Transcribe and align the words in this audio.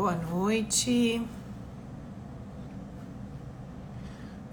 Boa 0.00 0.16
noite. 0.16 1.22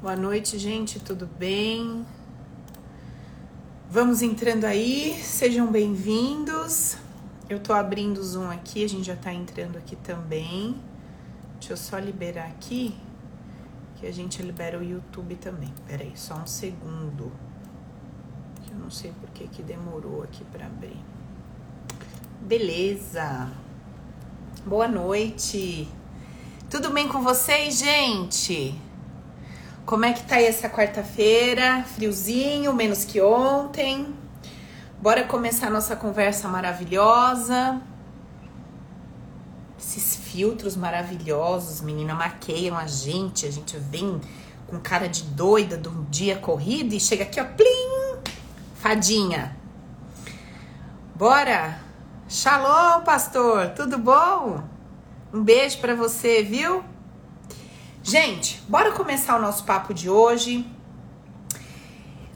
Boa 0.01 0.13
noite, 0.13 0.59
gente, 0.59 0.99
tudo 0.99 1.25
bem? 1.25 2.05
Vamos 3.89 4.21
entrando 4.21 4.65
aí, 4.65 5.17
sejam 5.23 5.71
bem-vindos. 5.71 6.97
Eu 7.49 7.61
tô 7.61 7.71
abrindo 7.71 8.17
o 8.17 8.23
Zoom 8.25 8.51
aqui, 8.51 8.83
a 8.83 8.89
gente 8.89 9.05
já 9.05 9.15
tá 9.15 9.33
entrando 9.33 9.77
aqui 9.77 9.95
também. 9.95 10.75
Deixa 11.53 11.71
eu 11.71 11.77
só 11.77 11.97
liberar 11.97 12.47
aqui, 12.47 12.93
que 13.95 14.05
a 14.05 14.11
gente 14.11 14.41
libera 14.41 14.77
o 14.77 14.83
YouTube 14.83 15.37
também. 15.37 15.73
Pera 15.87 16.03
aí, 16.03 16.11
só 16.15 16.35
um 16.35 16.45
segundo. 16.45 17.31
Eu 18.69 18.77
não 18.77 18.89
sei 18.89 19.13
por 19.13 19.29
que 19.29 19.47
que 19.47 19.63
demorou 19.63 20.23
aqui 20.23 20.43
para 20.43 20.65
abrir. 20.65 20.99
Beleza. 22.41 23.49
Boa 24.65 24.87
noite. 24.87 25.87
Tudo 26.69 26.89
bem 26.89 27.07
com 27.07 27.21
vocês, 27.21 27.77
gente? 27.77 28.75
Como 29.85 30.03
é 30.03 30.11
que 30.11 30.23
tá 30.23 30.35
aí 30.35 30.45
essa 30.45 30.67
quarta-feira? 30.67 31.83
Friozinho, 31.83 32.73
menos 32.73 33.05
que 33.05 33.21
ontem. 33.21 34.13
Bora 35.01 35.23
começar 35.23 35.69
nossa 35.69 35.95
conversa 35.95 36.49
maravilhosa. 36.49 37.81
Esses 39.79 40.17
filtros 40.17 40.75
maravilhosos, 40.75 41.79
menina, 41.79 42.13
maqueiam 42.13 42.75
a 42.77 42.87
gente. 42.87 43.45
A 43.45 43.51
gente 43.51 43.77
vem 43.77 44.19
com 44.65 44.79
cara 44.79 45.07
de 45.07 45.23
doida 45.23 45.77
de 45.77 45.87
um 45.87 46.03
dia 46.05 46.35
corrido 46.35 46.93
e 46.93 46.99
chega 46.99 47.23
aqui, 47.23 47.39
ó, 47.39 47.45
plim! 47.45 48.19
Fadinha. 48.75 49.55
Bora! 51.15 51.86
Shalom, 52.29 53.05
pastor, 53.05 53.69
tudo 53.69 53.97
bom? 53.97 54.61
Um 55.33 55.41
beijo 55.41 55.79
para 55.79 55.95
você, 55.95 56.43
viu? 56.43 56.83
Gente, 58.03 58.61
bora 58.67 58.91
começar 58.91 59.37
o 59.37 59.41
nosso 59.41 59.63
papo 59.63 59.93
de 59.93 60.09
hoje. 60.09 60.69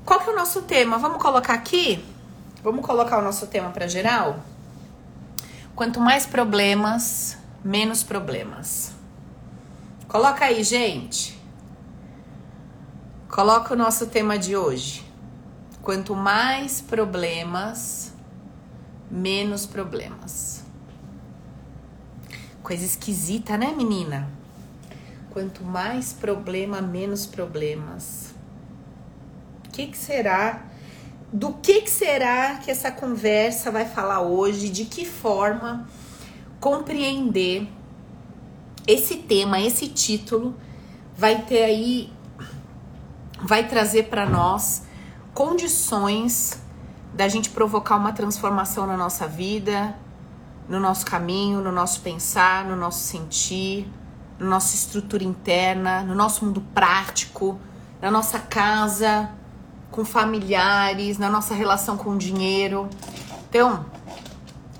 Qual 0.05 0.21
que 0.21 0.29
é 0.29 0.33
o 0.33 0.35
nosso 0.37 0.61
tema? 0.61 0.97
Vamos 0.97 1.21
colocar 1.21 1.55
aqui? 1.55 2.01
Vamos 2.63 2.85
colocar 2.85 3.19
o 3.19 3.21
nosso 3.21 3.47
tema 3.47 3.69
para 3.71 3.85
geral? 3.85 4.39
Quanto 5.75 5.99
mais 5.99 6.25
problemas, 6.25 7.37
menos 7.61 8.01
problemas. 8.01 8.93
Coloca 10.07 10.45
aí, 10.45 10.63
gente. 10.63 11.37
Coloca 13.27 13.73
o 13.73 13.77
nosso 13.77 14.07
tema 14.07 14.39
de 14.39 14.55
hoje. 14.55 15.05
Quanto 15.81 16.15
mais 16.15 16.79
problemas, 16.79 18.10
menos 19.11 19.65
problemas. 19.65 20.63
Coisa 22.63 22.85
esquisita, 22.85 23.57
né, 23.57 23.73
menina? 23.75 24.29
Quanto 25.31 25.63
mais 25.63 26.13
problema, 26.13 26.81
menos 26.81 27.25
problemas. 27.25 28.33
O 29.67 29.71
que, 29.71 29.87
que 29.87 29.97
será? 29.97 30.63
Do 31.31 31.53
que, 31.53 31.81
que 31.81 31.89
será 31.89 32.55
que 32.57 32.71
essa 32.71 32.91
conversa 32.91 33.71
vai 33.71 33.85
falar 33.85 34.21
hoje? 34.21 34.69
De 34.69 34.85
que 34.85 35.05
forma 35.05 35.87
compreender 36.59 37.67
esse 38.87 39.17
tema, 39.17 39.59
esse 39.59 39.87
título, 39.87 40.55
vai 41.17 41.43
ter 41.43 41.63
aí, 41.63 42.11
vai 43.43 43.67
trazer 43.67 44.03
para 44.03 44.25
nós 44.25 44.83
condições 45.33 46.61
da 47.13 47.27
gente 47.27 47.49
provocar 47.49 47.97
uma 47.97 48.13
transformação 48.13 48.87
na 48.87 48.95
nossa 48.95 49.27
vida, 49.27 49.95
no 50.67 50.79
nosso 50.79 51.05
caminho, 51.05 51.61
no 51.61 51.71
nosso 51.71 52.01
pensar, 52.01 52.65
no 52.65 52.75
nosso 52.75 52.99
sentir, 52.99 53.87
na 54.39 54.47
nossa 54.47 54.75
estrutura 54.75 55.23
interna, 55.23 56.01
no 56.03 56.15
nosso 56.15 56.45
mundo 56.45 56.61
prático, 56.73 57.59
na 58.01 58.09
nossa 58.09 58.39
casa, 58.39 59.29
com 59.91 60.05
familiares, 60.05 61.17
na 61.17 61.29
nossa 61.29 61.53
relação 61.53 61.97
com 61.97 62.11
o 62.11 62.17
dinheiro. 62.17 62.89
Então, 63.49 63.85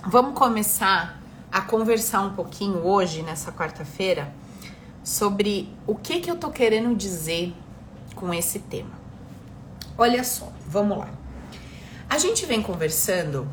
vamos 0.07 0.33
começar 0.33 1.19
a 1.51 1.59
conversar 1.59 2.21
um 2.21 2.33
pouquinho 2.33 2.85
hoje, 2.85 3.21
nessa 3.21 3.51
quarta-feira, 3.51 4.33
sobre 5.03 5.69
o 5.85 5.95
que, 5.95 6.21
que 6.21 6.31
eu 6.31 6.37
tô 6.37 6.49
querendo 6.49 6.95
dizer 6.95 7.53
com 8.15 8.33
esse 8.33 8.59
tema. 8.59 9.01
Olha 9.97 10.23
só, 10.23 10.49
vamos 10.65 10.97
lá. 10.97 11.20
A 12.11 12.17
gente 12.17 12.45
vem 12.45 12.61
conversando 12.61 13.47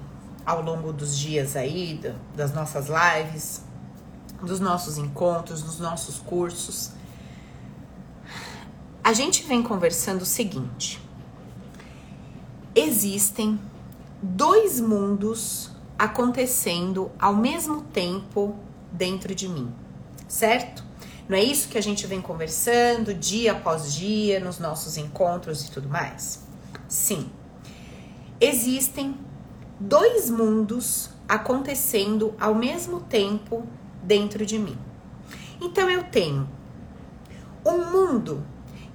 ao 0.44 0.60
longo 0.60 0.92
dos 0.92 1.16
dias 1.16 1.54
aí, 1.54 2.00
das 2.34 2.52
nossas 2.52 2.88
lives, 2.88 3.62
dos 4.42 4.58
nossos 4.58 4.98
encontros, 4.98 5.62
dos 5.62 5.78
nossos 5.78 6.18
cursos. 6.18 6.90
A 9.04 9.12
gente 9.12 9.44
vem 9.44 9.62
conversando 9.62 10.22
o 10.22 10.26
seguinte: 10.26 11.00
existem 12.74 13.60
dois 14.20 14.80
mundos 14.80 15.70
acontecendo 15.96 17.12
ao 17.16 17.36
mesmo 17.36 17.82
tempo 17.82 18.56
dentro 18.90 19.36
de 19.36 19.48
mim, 19.48 19.72
certo? 20.26 20.82
Não 21.28 21.38
é 21.38 21.44
isso 21.44 21.68
que 21.68 21.78
a 21.78 21.82
gente 21.82 22.08
vem 22.08 22.20
conversando 22.20 23.14
dia 23.14 23.52
após 23.52 23.94
dia 23.94 24.40
nos 24.40 24.58
nossos 24.58 24.96
encontros 24.96 25.64
e 25.64 25.70
tudo 25.70 25.88
mais? 25.88 26.42
Sim 26.88 27.30
existem 28.40 29.16
dois 29.78 30.30
mundos 30.30 31.10
acontecendo 31.28 32.34
ao 32.40 32.54
mesmo 32.54 33.00
tempo 33.00 33.66
dentro 34.02 34.46
de 34.46 34.58
mim. 34.58 34.78
Então 35.60 35.90
eu 35.90 36.04
tenho 36.04 36.48
um 37.64 37.90
mundo 37.90 38.44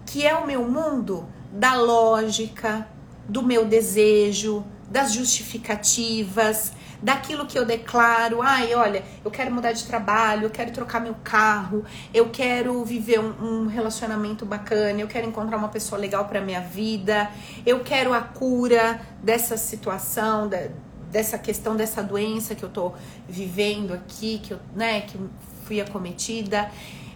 que 0.06 0.26
é 0.26 0.36
o 0.36 0.48
meu 0.48 0.68
mundo 0.68 1.28
da 1.52 1.76
lógica, 1.76 2.88
do 3.28 3.44
meu 3.44 3.66
desejo, 3.66 4.64
das 4.90 5.14
justificativas, 5.14 6.74
daquilo 7.04 7.46
que 7.46 7.60
eu 7.60 7.66
declaro. 7.66 8.42
Ai, 8.42 8.74
olha, 8.74 9.04
eu 9.24 9.30
quero 9.30 9.54
mudar 9.54 9.74
de 9.74 9.84
trabalho, 9.84 10.44
eu 10.44 10.50
quero 10.50 10.72
trocar 10.72 11.02
meu 11.02 11.16
carro, 11.24 11.84
eu 12.14 12.30
quero 12.30 12.84
viver 12.86 13.20
um, 13.20 13.64
um 13.64 13.68
relacionamento 13.68 14.46
bacana, 14.46 15.02
eu 15.02 15.08
quero 15.08 15.28
encontrar 15.28 15.58
uma 15.58 15.68
pessoa 15.68 16.00
legal 16.00 16.26
para 16.26 16.40
minha 16.40 16.62
vida, 16.62 17.30
eu 17.66 17.82
quero 17.82 18.14
a 18.14 18.22
cura 18.22 19.02
dessa 19.22 19.58
situação, 19.58 20.48
da, 20.48 20.70
dessa 21.12 21.38
questão 21.38 21.76
dessa 21.76 22.02
doença 22.02 22.56
que 22.56 22.64
eu 22.64 22.70
tô 22.70 22.94
vivendo 23.28 23.94
aqui, 23.94 24.40
que 24.42 24.54
eu, 24.54 24.60
né, 24.74 25.02
que 25.02 25.20
fui 25.66 25.82
acometida. 25.82 26.72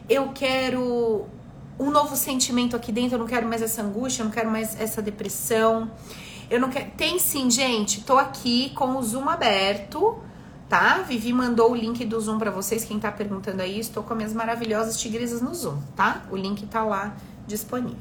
Eu 0.09 0.31
quero 0.33 1.25
um 1.79 1.89
novo 1.89 2.15
sentimento 2.15 2.75
aqui 2.75 2.91
dentro, 2.91 3.15
eu 3.15 3.19
não 3.19 3.27
quero 3.27 3.47
mais 3.47 3.61
essa 3.61 3.81
angústia, 3.81 4.21
eu 4.21 4.25
não 4.25 4.31
quero 4.33 4.51
mais 4.51 4.79
essa 4.79 5.01
depressão. 5.01 5.89
Eu 6.49 6.59
não 6.59 6.69
quero. 6.69 6.91
Tem 6.91 7.19
sim, 7.19 7.49
gente. 7.49 8.01
Tô 8.01 8.17
aqui 8.17 8.69
com 8.71 8.95
o 8.95 9.03
Zoom 9.03 9.27
aberto, 9.27 10.17
tá? 10.69 10.99
Vivi 10.99 11.33
mandou 11.33 11.71
o 11.71 11.75
link 11.75 12.05
do 12.05 12.19
Zoom 12.19 12.37
para 12.37 12.51
vocês. 12.51 12.85
Quem 12.85 12.99
tá 12.99 13.11
perguntando 13.11 13.61
aí, 13.61 13.79
estou 13.79 14.03
com 14.03 14.15
minhas 14.15 14.33
maravilhosas 14.33 14.99
tigresas 14.99 15.41
no 15.41 15.53
Zoom, 15.53 15.81
tá? 15.95 16.23
O 16.31 16.37
link 16.37 16.65
tá 16.67 16.83
lá 16.83 17.15
disponível. 17.45 17.97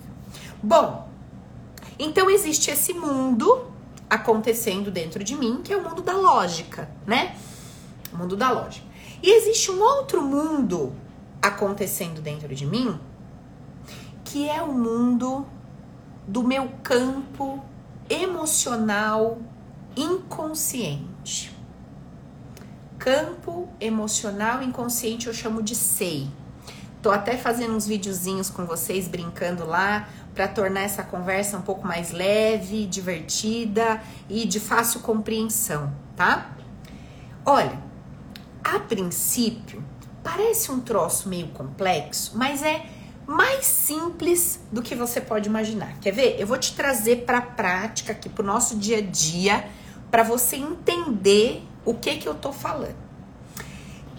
Bom, 0.63 1.09
então 1.99 2.31
existe 2.31 2.71
esse 2.71 2.93
mundo 2.93 3.67
acontecendo 4.09 4.91
dentro 4.91 5.25
de 5.25 5.35
mim, 5.35 5.61
que 5.63 5.73
é 5.73 5.77
o 5.77 5.83
mundo 5.83 6.03
da 6.03 6.13
lógica, 6.13 6.89
né? 7.05 7.37
O 8.13 8.17
mundo 8.17 8.37
da 8.37 8.51
lógica. 8.51 8.87
E 9.23 9.31
existe 9.31 9.73
um 9.73 9.81
outro 9.81 10.23
mundo 10.23 10.93
acontecendo 11.43 12.21
dentro 12.21 12.55
de 12.55 12.65
mim, 12.65 12.99
que 14.25 14.49
é 14.49 14.63
o 14.63 14.73
mundo 14.73 15.45
do 16.29 16.43
meu 16.43 16.71
campo 16.83 17.65
emocional 18.09 19.39
inconsciente. 19.97 21.55
Campo 22.99 23.69
emocional 23.81 24.63
inconsciente 24.63 25.27
eu 25.27 25.35
chamo 25.35 25.63
de 25.63 25.75
SEI. 25.75 26.29
Tô 27.03 27.11
até 27.11 27.37
fazendo 27.37 27.75
uns 27.75 27.87
videozinhos 27.87 28.51
com 28.51 28.65
vocês 28.65 29.07
brincando 29.07 29.65
lá 29.65 30.09
para 30.35 30.49
tornar 30.49 30.81
essa 30.81 31.03
conversa 31.03 31.57
um 31.57 31.63
pouco 31.63 31.87
mais 31.87 32.11
leve, 32.11 32.87
divertida 32.87 34.03
e 34.29 34.45
de 34.45 34.59
fácil 34.59 35.01
compreensão, 35.01 35.93
tá? 36.17 36.51
Olha, 37.45 37.79
a 38.63 38.79
princípio 38.81 39.83
parece 40.23 40.73
um 40.73 40.81
troço 40.81 41.29
meio 41.29 41.49
complexo, 41.49 42.33
mas 42.37 42.63
é 42.63 42.85
mais 43.27 43.67
simples 43.67 44.61
do 44.71 44.81
que 44.81 44.95
você 44.95 45.21
pode 45.21 45.49
imaginar. 45.49 45.99
Quer 46.01 46.13
ver? 46.13 46.37
Eu 46.39 46.47
vou 46.47 46.57
te 46.57 46.75
trazer 46.75 47.25
para 47.25 47.39
a 47.39 47.43
prática 47.43 48.13
aqui 48.13 48.29
para 48.29 48.43
o 48.43 48.47
nosso 48.47 48.77
dia 48.77 48.99
a 48.99 49.01
dia 49.01 49.69
para 50.11 50.23
você 50.23 50.57
entender 50.57 51.63
o 51.85 51.95
que 51.95 52.17
que 52.17 52.29
eu 52.29 52.35
tô 52.35 52.53
falando. 52.53 52.97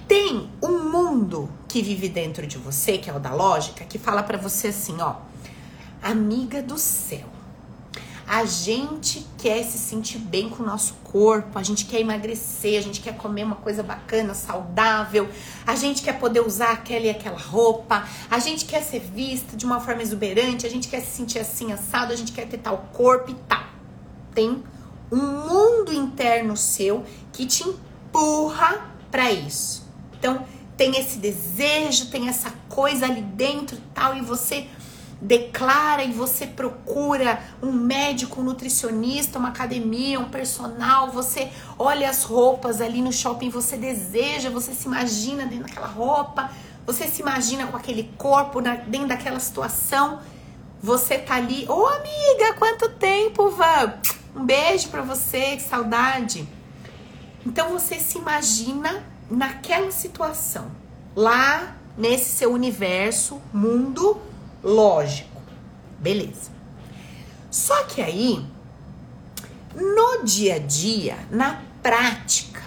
Tem 0.08 0.50
um 0.62 0.90
mundo 0.90 1.50
que 1.68 1.82
vive 1.82 2.08
dentro 2.10 2.48
de 2.48 2.58
você, 2.58 2.98
que 2.98 3.10
é 3.10 3.14
o 3.14 3.20
da 3.20 3.34
lógica, 3.34 3.84
que 3.86 3.98
fala 3.98 4.24
para 4.24 4.38
você 4.38 4.68
assim, 4.68 5.02
ó, 5.02 5.16
amiga 6.02 6.62
do 6.62 6.78
céu. 6.78 7.37
A 8.28 8.44
gente 8.44 9.26
quer 9.38 9.64
se 9.64 9.78
sentir 9.78 10.18
bem 10.18 10.50
com 10.50 10.62
o 10.62 10.66
nosso 10.66 10.96
corpo, 10.96 11.58
a 11.58 11.64
gente 11.64 11.86
quer 11.86 12.02
emagrecer, 12.02 12.78
a 12.78 12.82
gente 12.82 13.00
quer 13.00 13.16
comer 13.16 13.46
uma 13.46 13.56
coisa 13.56 13.82
bacana, 13.82 14.34
saudável, 14.34 15.30
a 15.66 15.78
gente 15.78 16.02
quer 16.04 16.20
poder 16.20 16.42
usar 16.42 16.72
aquela 16.72 17.06
e 17.06 17.10
aquela 17.10 17.40
roupa, 17.40 18.06
a 18.30 18.38
gente 18.40 18.66
quer 18.66 18.84
ser 18.84 19.00
vista 19.00 19.56
de 19.56 19.66
uma 19.66 19.80
forma 19.80 20.02
exuberante, 20.02 20.68
a 20.68 20.70
gente 20.70 20.90
quer 20.90 21.00
se 21.00 21.16
sentir 21.16 21.40
assim 21.40 21.72
assado, 21.72 22.12
a 22.12 22.18
gente 22.18 22.34
quer 22.34 22.50
ter 22.50 22.58
tal 22.58 22.90
corpo 22.92 23.32
e 23.32 23.36
tal. 23.48 23.64
Tem 24.36 24.62
um 25.10 25.16
mundo 25.16 25.94
interno 25.94 26.58
seu 26.58 27.06
que 27.32 27.46
te 27.46 27.64
empurra 27.64 28.92
para 29.10 29.32
isso. 29.32 29.88
Então, 30.20 30.46
tem 30.76 31.00
esse 31.00 31.18
desejo, 31.18 32.08
tem 32.08 32.28
essa 32.28 32.54
coisa 32.68 33.06
ali 33.06 33.22
dentro 33.22 33.78
e 33.78 33.82
tal, 33.96 34.16
e 34.16 34.22
você 34.22 34.68
declara 35.22 36.04
e 36.04 36.12
você 36.12 36.46
procura 36.46 37.42
um 37.62 37.72
médico, 37.72 38.42
um 38.42 38.44
nutricionista, 38.44 39.40
uma 39.40 39.50
academia, 39.50 40.20
um 40.20 40.30
personal, 40.30 41.12
você 41.12 41.52
olha 41.78 42.10
as 42.10 42.24
roupas 42.24 42.82
ali 42.82 43.02
no 43.02 43.12
shopping, 43.12 43.50
você 43.50 43.78
deseja, 43.78 44.50
você 44.50 44.74
se 44.74 44.88
imagina 44.88 45.46
dentro 45.46 45.66
daquela 45.66 45.88
roupa, 45.88 46.52
você 46.86 47.08
se 47.08 47.22
imagina 47.22 47.68
com 47.68 47.76
aquele 47.76 48.12
corpo 48.18 48.62
dentro 48.62 49.08
daquela 49.08 49.40
situação, 49.40 50.20
você 50.82 51.18
tá 51.18 51.36
ali, 51.36 51.66
ô 51.68 51.74
oh, 51.74 51.88
amiga, 51.88 52.54
quanto 52.58 52.90
tempo, 52.90 53.50
Van? 53.50 53.94
Um 54.36 54.46
beijo 54.46 54.90
para 54.90 55.02
você, 55.02 55.58
que 55.58 55.64
saudade. 55.64 56.48
Então 57.46 57.70
você 57.70 57.96
se 58.00 58.18
imagina 58.20 59.04
naquela 59.30 59.92
situação, 59.92 60.72
lá 61.16 61.76
nesse 61.98 62.30
seu 62.38 62.54
universo, 62.54 63.42
mundo 63.52 64.22
lógico. 64.64 65.42
Beleza. 66.00 66.52
Só 67.50 67.84
que 67.84 68.02
aí, 68.02 68.46
no 69.76 70.24
dia 70.24 70.56
a 70.56 70.60
dia, 70.60 71.18
na 71.32 71.62
prática, 71.82 72.64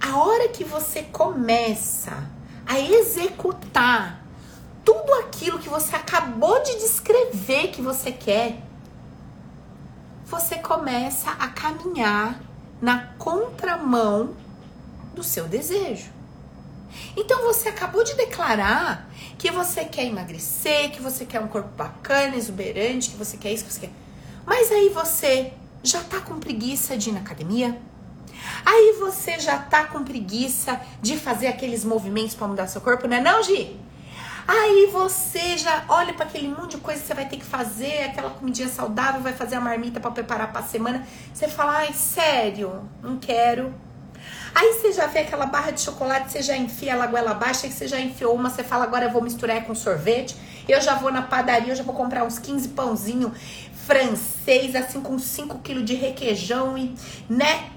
a 0.00 0.16
hora 0.18 0.48
que 0.48 0.64
você 0.64 1.02
começa 1.02 2.28
a 2.66 2.78
executar 2.78 4.22
tudo 4.84 5.12
aquilo 5.14 5.58
que 5.58 5.68
você 5.68 5.96
acabou 5.96 6.62
de 6.62 6.78
descrever 6.78 7.68
que 7.68 7.82
você 7.82 8.12
quer, 8.12 8.62
você 10.24 10.56
começa 10.56 11.30
a 11.30 11.48
caminhar 11.48 12.40
na 12.80 13.06
contramão 13.18 14.36
do 15.14 15.22
seu 15.22 15.48
desejo. 15.48 16.10
Então 17.16 17.42
você 17.42 17.68
acabou 17.68 18.04
de 18.04 18.14
declarar 18.14 19.08
que 19.38 19.50
você 19.50 19.84
quer 19.84 20.04
emagrecer, 20.04 20.90
que 20.90 21.02
você 21.02 21.24
quer 21.24 21.40
um 21.40 21.48
corpo 21.48 21.68
bacana, 21.76 22.36
exuberante, 22.36 23.10
que 23.10 23.16
você 23.16 23.36
quer 23.36 23.52
isso, 23.52 23.64
que 23.64 23.72
você 23.72 23.80
quer. 23.80 23.92
Mas 24.46 24.70
aí 24.70 24.88
você 24.88 25.52
já 25.82 26.02
tá 26.02 26.20
com 26.20 26.38
preguiça 26.38 26.96
de 26.96 27.10
ir 27.10 27.12
na 27.12 27.20
academia? 27.20 27.78
Aí 28.64 28.96
você 28.98 29.38
já 29.38 29.58
tá 29.58 29.84
com 29.84 30.04
preguiça 30.04 30.80
de 31.02 31.16
fazer 31.16 31.48
aqueles 31.48 31.84
movimentos 31.84 32.34
para 32.34 32.46
mudar 32.46 32.66
seu 32.66 32.80
corpo, 32.80 33.06
não 33.06 33.16
é 33.16 33.20
não, 33.20 33.42
Gi? 33.42 33.76
Aí 34.48 34.88
você 34.92 35.58
já 35.58 35.84
olha 35.88 36.14
para 36.14 36.24
aquele 36.24 36.46
monte 36.46 36.72
de 36.72 36.76
coisa 36.78 37.00
que 37.00 37.06
você 37.08 37.14
vai 37.14 37.28
ter 37.28 37.36
que 37.36 37.44
fazer, 37.44 38.04
aquela 38.04 38.30
comidinha 38.30 38.68
saudável, 38.68 39.20
vai 39.20 39.32
fazer 39.32 39.56
a 39.56 39.60
marmita 39.60 39.98
para 39.98 40.10
preparar 40.12 40.52
para 40.52 40.62
semana. 40.62 41.04
Você 41.34 41.48
fala: 41.48 41.78
"Ai, 41.78 41.92
sério, 41.92 42.88
não 43.02 43.18
quero". 43.18 43.74
Aí 44.56 44.72
você 44.72 44.90
já 44.90 45.06
vê 45.06 45.18
aquela 45.18 45.44
barra 45.44 45.70
de 45.70 45.82
chocolate, 45.82 46.32
você 46.32 46.40
já 46.40 46.56
enfia 46.56 46.92
ela 46.92 47.06
goela 47.06 47.32
abaixo, 47.32 47.66
aí 47.66 47.70
você 47.70 47.86
já 47.86 48.00
enfiou 48.00 48.34
uma, 48.34 48.48
você 48.48 48.64
fala, 48.64 48.84
agora 48.84 49.04
eu 49.04 49.10
vou 49.10 49.20
misturar 49.20 49.62
com 49.66 49.74
sorvete. 49.74 50.34
Eu 50.66 50.80
já 50.80 50.94
vou 50.94 51.12
na 51.12 51.20
padaria, 51.20 51.72
eu 51.72 51.76
já 51.76 51.82
vou 51.82 51.94
comprar 51.94 52.24
uns 52.24 52.38
15 52.38 52.68
pãozinho 52.68 53.34
francês, 53.86 54.74
assim, 54.74 55.02
com 55.02 55.18
5 55.18 55.58
quilos 55.58 55.84
de 55.84 55.94
requeijão 55.94 56.78
e, 56.78 56.94
né? 57.28 57.68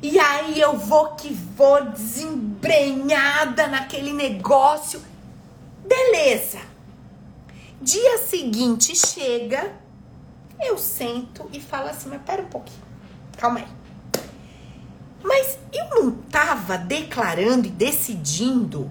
E 0.00 0.16
aí 0.16 0.60
eu 0.60 0.78
vou 0.78 1.16
que 1.16 1.34
vou 1.56 1.90
desembrenhada 1.90 3.66
naquele 3.66 4.12
negócio. 4.12 5.02
Beleza. 5.84 6.60
Dia 7.80 8.18
seguinte 8.18 8.94
chega, 8.94 9.72
eu 10.60 10.78
sento 10.78 11.50
e 11.52 11.60
falo 11.60 11.88
assim, 11.88 12.08
mas 12.10 12.22
pera 12.22 12.42
um 12.42 12.48
pouquinho. 12.48 12.80
Calma 13.36 13.58
aí. 13.58 13.83
Mas 15.24 15.58
eu 15.72 15.88
não 15.88 16.10
estava 16.10 16.76
declarando 16.76 17.66
e 17.66 17.70
decidindo 17.70 18.90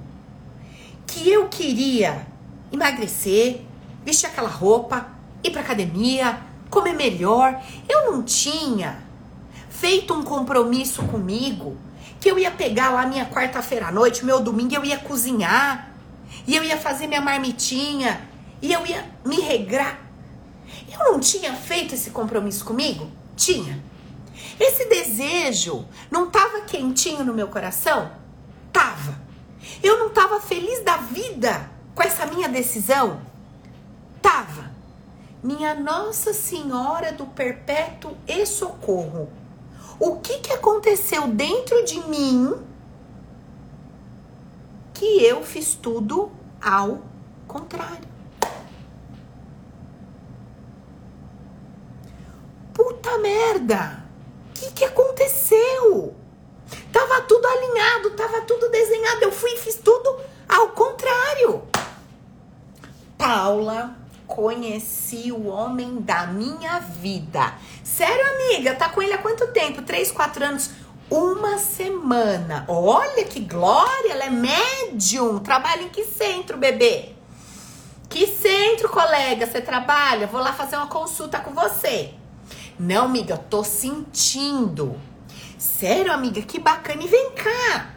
que 1.06 1.30
eu 1.30 1.48
queria 1.48 2.26
emagrecer, 2.72 3.62
vestir 4.04 4.26
aquela 4.26 4.50
roupa, 4.50 5.08
ir 5.44 5.52
para 5.52 5.62
academia, 5.62 6.40
comer 6.72 6.94
melhor. 6.94 7.62
Eu 7.88 8.12
não 8.12 8.24
tinha 8.24 8.98
feito 9.70 10.12
um 10.14 10.24
compromisso 10.24 11.04
comigo 11.04 11.78
que 12.20 12.32
eu 12.32 12.40
ia 12.40 12.50
pegar 12.50 12.90
lá 12.90 13.06
minha 13.06 13.26
quarta-feira 13.26 13.88
à 13.88 13.92
noite, 13.92 14.26
meu 14.26 14.40
domingo 14.40 14.74
eu 14.74 14.84
ia 14.84 14.98
cozinhar, 14.98 15.92
e 16.48 16.56
eu 16.56 16.64
ia 16.64 16.78
fazer 16.78 17.06
minha 17.06 17.20
marmitinha, 17.22 18.22
e 18.62 18.72
eu 18.72 18.86
ia 18.86 19.06
me 19.26 19.42
regrar. 19.42 20.00
Eu 20.90 21.12
não 21.12 21.20
tinha 21.20 21.54
feito 21.54 21.94
esse 21.94 22.12
compromisso 22.12 22.64
comigo? 22.64 23.12
Tinha. 23.36 23.84
Esse 24.60 24.86
desejo 24.86 25.86
não 26.12 26.28
estava 26.28 26.62
quentinho 26.62 27.24
no 27.24 27.34
meu 27.34 27.48
coração? 27.48 28.12
Tava. 28.72 29.22
Eu 29.82 30.00
não 30.00 30.08
estava 30.08 30.40
feliz 30.40 30.84
da 30.84 30.98
vida 30.98 31.70
com 31.96 32.04
essa 32.04 32.26
minha 32.26 32.50
decisão? 32.50 33.22
Tava. 34.22 34.72
Minha 35.42 35.74
Nossa 35.74 36.34
Senhora 36.34 37.12
do 37.12 37.26
Perpétuo 37.26 38.16
e 38.28 38.46
Socorro. 38.46 39.30
O 40.00 40.18
que, 40.18 40.40
que 40.40 40.54
aconteceu 40.54 41.28
dentro 41.28 41.84
de 41.86 42.00
mim 42.08 42.56
que 44.94 45.24
eu 45.24 45.44
fiz 45.44 45.76
tudo 45.76 46.32
ao 46.62 47.02
contrário? 47.48 48.08
Puta 52.74 53.18
merda! 53.20 54.03
Que, 54.54 54.72
que 54.72 54.86
aconteceu? 54.86 56.16
Tava 56.92 57.22
tudo 57.22 57.46
alinhado, 57.46 58.12
tava 58.12 58.42
tudo 58.42 58.70
desenhado. 58.70 59.24
Eu 59.24 59.32
fui 59.32 59.52
e 59.52 59.58
fiz 59.58 59.76
tudo 59.76 60.20
ao 60.48 60.70
contrário. 60.70 61.64
Paula, 63.18 63.96
conheci 64.28 65.32
o 65.32 65.48
homem 65.48 66.02
da 66.02 66.28
minha 66.28 66.80
vida. 66.80 67.54
Sério, 67.84 68.26
amiga? 68.34 68.76
Tá 68.76 68.90
com 68.90 69.02
ele 69.02 69.14
há 69.14 69.18
quanto 69.18 69.48
tempo? 69.48 69.82
Três, 69.82 70.12
quatro 70.12 70.44
anos? 70.44 70.70
Uma 71.10 71.58
semana. 71.58 72.66
Olha 72.68 73.24
que 73.26 73.40
glória, 73.40 74.12
ela 74.12 74.26
é 74.26 74.30
médium. 74.30 75.40
Trabalha 75.40 75.84
em 75.84 75.90
que 75.90 76.04
centro, 76.04 76.58
bebê? 76.58 77.10
Que 78.10 78.28
centro, 78.28 78.90
colega, 78.90 79.46
você 79.46 79.62
trabalha? 79.62 80.28
Vou 80.28 80.42
lá 80.42 80.54
fazer 80.54 80.76
uma 80.76 80.88
consulta 80.88 81.40
com 81.40 81.52
você. 81.54 82.14
Não, 82.80 83.06
amiga, 83.06 83.38
tô 83.38 83.64
sentindo. 83.64 85.00
Sério, 85.58 86.12
amiga, 86.12 86.42
que 86.42 86.60
bacana. 86.60 87.04
E 87.04 87.08
vem 87.08 87.32
cá. 87.32 87.94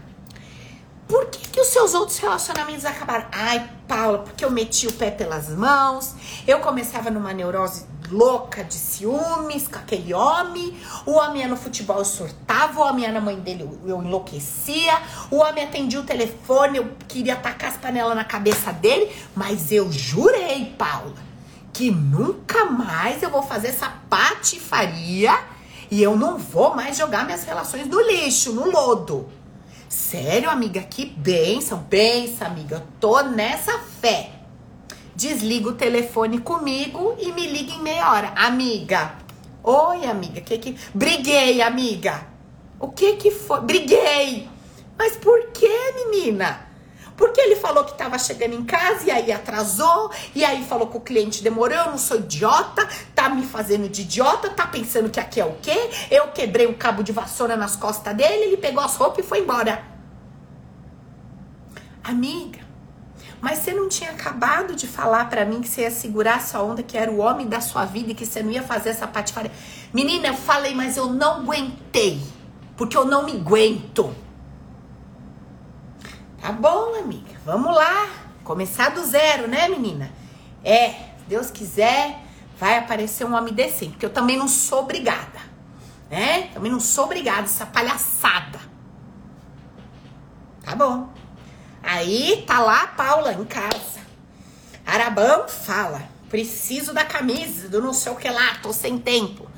Por 1.08 1.26
que, 1.26 1.48
que 1.50 1.60
os 1.60 1.68
seus 1.68 1.94
outros 1.94 2.18
relacionamentos 2.18 2.84
acabaram? 2.84 3.26
Ai, 3.30 3.70
Paula, 3.86 4.18
porque 4.18 4.44
eu 4.44 4.50
meti 4.50 4.88
o 4.88 4.92
pé 4.92 5.08
pelas 5.10 5.48
mãos, 5.50 6.14
eu 6.46 6.58
começava 6.58 7.10
numa 7.10 7.32
neurose 7.32 7.86
louca 8.10 8.64
de 8.64 8.74
ciúmes 8.74 9.68
com 9.68 9.78
aquele 9.78 10.12
homem, 10.12 10.76
o 11.04 11.12
homem 11.12 11.42
ia 11.42 11.48
no 11.48 11.56
futebol, 11.56 11.98
eu 11.98 12.04
surtava, 12.04 12.80
o 12.80 12.84
homem 12.84 13.04
ia 13.04 13.12
na 13.12 13.20
mãe 13.20 13.38
dele, 13.38 13.68
eu 13.84 14.02
enlouquecia, 14.02 15.00
o 15.30 15.36
homem 15.36 15.64
atendia 15.64 16.00
o 16.00 16.04
telefone, 16.04 16.78
eu 16.78 16.92
queria 17.06 17.36
tacar 17.36 17.70
as 17.70 17.76
panelas 17.76 18.16
na 18.16 18.24
cabeça 18.24 18.72
dele, 18.72 19.10
mas 19.34 19.70
eu 19.70 19.90
jurei, 19.92 20.74
Paula, 20.76 21.25
que 21.76 21.90
nunca 21.90 22.64
mais 22.64 23.22
eu 23.22 23.28
vou 23.28 23.42
fazer 23.42 23.68
essa 23.68 23.92
patifaria 24.08 25.38
e 25.90 26.02
eu 26.02 26.16
não 26.16 26.38
vou 26.38 26.74
mais 26.74 26.96
jogar 26.96 27.26
minhas 27.26 27.44
relações 27.44 27.86
no 27.86 28.00
lixo, 28.00 28.54
no 28.54 28.70
lodo. 28.70 29.28
Sério, 29.86 30.48
amiga, 30.48 30.80
que 30.80 31.04
benção, 31.04 31.80
benção, 31.80 32.46
amiga. 32.46 32.76
Eu 32.76 32.82
tô 32.98 33.20
nessa 33.20 33.78
fé. 34.00 34.30
Desliga 35.14 35.68
o 35.68 35.74
telefone 35.74 36.38
comigo 36.38 37.14
e 37.20 37.30
me 37.32 37.46
liga 37.46 37.72
em 37.74 37.82
meia 37.82 38.10
hora. 38.10 38.32
Amiga. 38.34 39.14
Oi, 39.62 40.06
amiga. 40.06 40.40
Que 40.40 40.56
que 40.56 40.76
Briguei, 40.94 41.60
amiga. 41.60 42.26
O 42.80 42.88
que 42.88 43.16
que 43.16 43.30
foi? 43.30 43.60
Briguei. 43.60 44.48
Mas 44.96 45.14
por 45.16 45.48
que, 45.48 45.92
menina? 45.92 46.65
Porque 47.16 47.40
ele 47.40 47.56
falou 47.56 47.84
que 47.84 47.92
estava 47.92 48.18
chegando 48.18 48.54
em 48.54 48.64
casa 48.64 49.06
e 49.06 49.10
aí 49.10 49.32
atrasou, 49.32 50.10
e 50.34 50.44
aí 50.44 50.62
falou 50.64 50.86
que 50.88 50.96
o 50.98 51.00
cliente 51.00 51.42
demorou, 51.42 51.76
eu 51.76 51.86
não 51.86 51.98
sou 51.98 52.18
idiota, 52.18 52.86
tá 53.14 53.28
me 53.30 53.44
fazendo 53.46 53.88
de 53.88 54.02
idiota, 54.02 54.50
tá 54.50 54.66
pensando 54.66 55.08
que 55.08 55.18
aqui 55.18 55.40
é 55.40 55.44
o 55.44 55.54
quê? 55.62 55.90
Eu 56.10 56.28
quebrei 56.28 56.66
um 56.66 56.74
cabo 56.74 57.02
de 57.02 57.12
vassoura 57.12 57.56
nas 57.56 57.74
costas 57.74 58.14
dele, 58.14 58.44
ele 58.44 58.56
pegou 58.58 58.82
as 58.82 58.96
roupas 58.96 59.24
e 59.24 59.28
foi 59.28 59.40
embora. 59.40 59.82
Amiga, 62.04 62.60
Mas 63.40 63.58
você 63.58 63.72
não 63.72 63.88
tinha 63.88 64.10
acabado 64.10 64.74
de 64.74 64.86
falar 64.86 65.28
para 65.28 65.44
mim 65.44 65.60
que 65.60 65.68
você 65.68 65.82
ia 65.82 65.90
segurar 65.90 66.38
essa 66.38 66.60
onda, 66.62 66.82
que 66.82 66.96
era 66.96 67.10
o 67.10 67.18
homem 67.18 67.46
da 67.46 67.60
sua 67.60 67.84
vida 67.84 68.12
e 68.12 68.14
que 68.14 68.24
você 68.24 68.42
não 68.42 68.50
ia 68.50 68.62
fazer 68.62 68.90
essa 68.90 69.06
patifaria. 69.06 69.52
Menina, 69.92 70.28
eu 70.28 70.34
falei, 70.34 70.74
mas 70.74 70.96
eu 70.96 71.06
não 71.12 71.40
aguentei. 71.40 72.20
Porque 72.76 72.96
eu 72.96 73.04
não 73.04 73.24
me 73.24 73.32
aguento. 73.32 74.14
Tá 76.46 76.52
bom, 76.52 76.94
amiga. 76.94 77.34
Vamos 77.44 77.74
lá. 77.74 78.08
Começar 78.44 78.90
do 78.90 79.04
zero, 79.04 79.48
né, 79.48 79.68
menina? 79.68 80.12
É, 80.62 80.94
Deus 81.26 81.50
quiser, 81.50 82.20
vai 82.56 82.78
aparecer 82.78 83.26
um 83.26 83.34
homem 83.34 83.52
decente. 83.52 83.90
Porque 83.94 84.06
eu 84.06 84.12
também 84.12 84.36
não 84.36 84.46
sou 84.46 84.82
obrigada. 84.84 85.40
Né? 86.08 86.42
Também 86.54 86.70
não 86.70 86.78
sou 86.78 87.06
obrigada, 87.06 87.42
essa 87.42 87.66
palhaçada. 87.66 88.60
Tá 90.62 90.76
bom. 90.76 91.08
Aí 91.82 92.44
tá 92.46 92.60
lá 92.60 92.84
a 92.84 92.86
Paula 92.86 93.32
em 93.32 93.44
casa. 93.44 93.98
Arabão 94.86 95.48
fala: 95.48 96.00
preciso 96.30 96.94
da 96.94 97.04
camisa, 97.04 97.68
do 97.68 97.82
não 97.82 97.92
sei 97.92 98.12
o 98.12 98.16
que 98.16 98.30
lá, 98.30 98.54
tô 98.62 98.72
sem 98.72 98.98
tempo. 98.98 99.50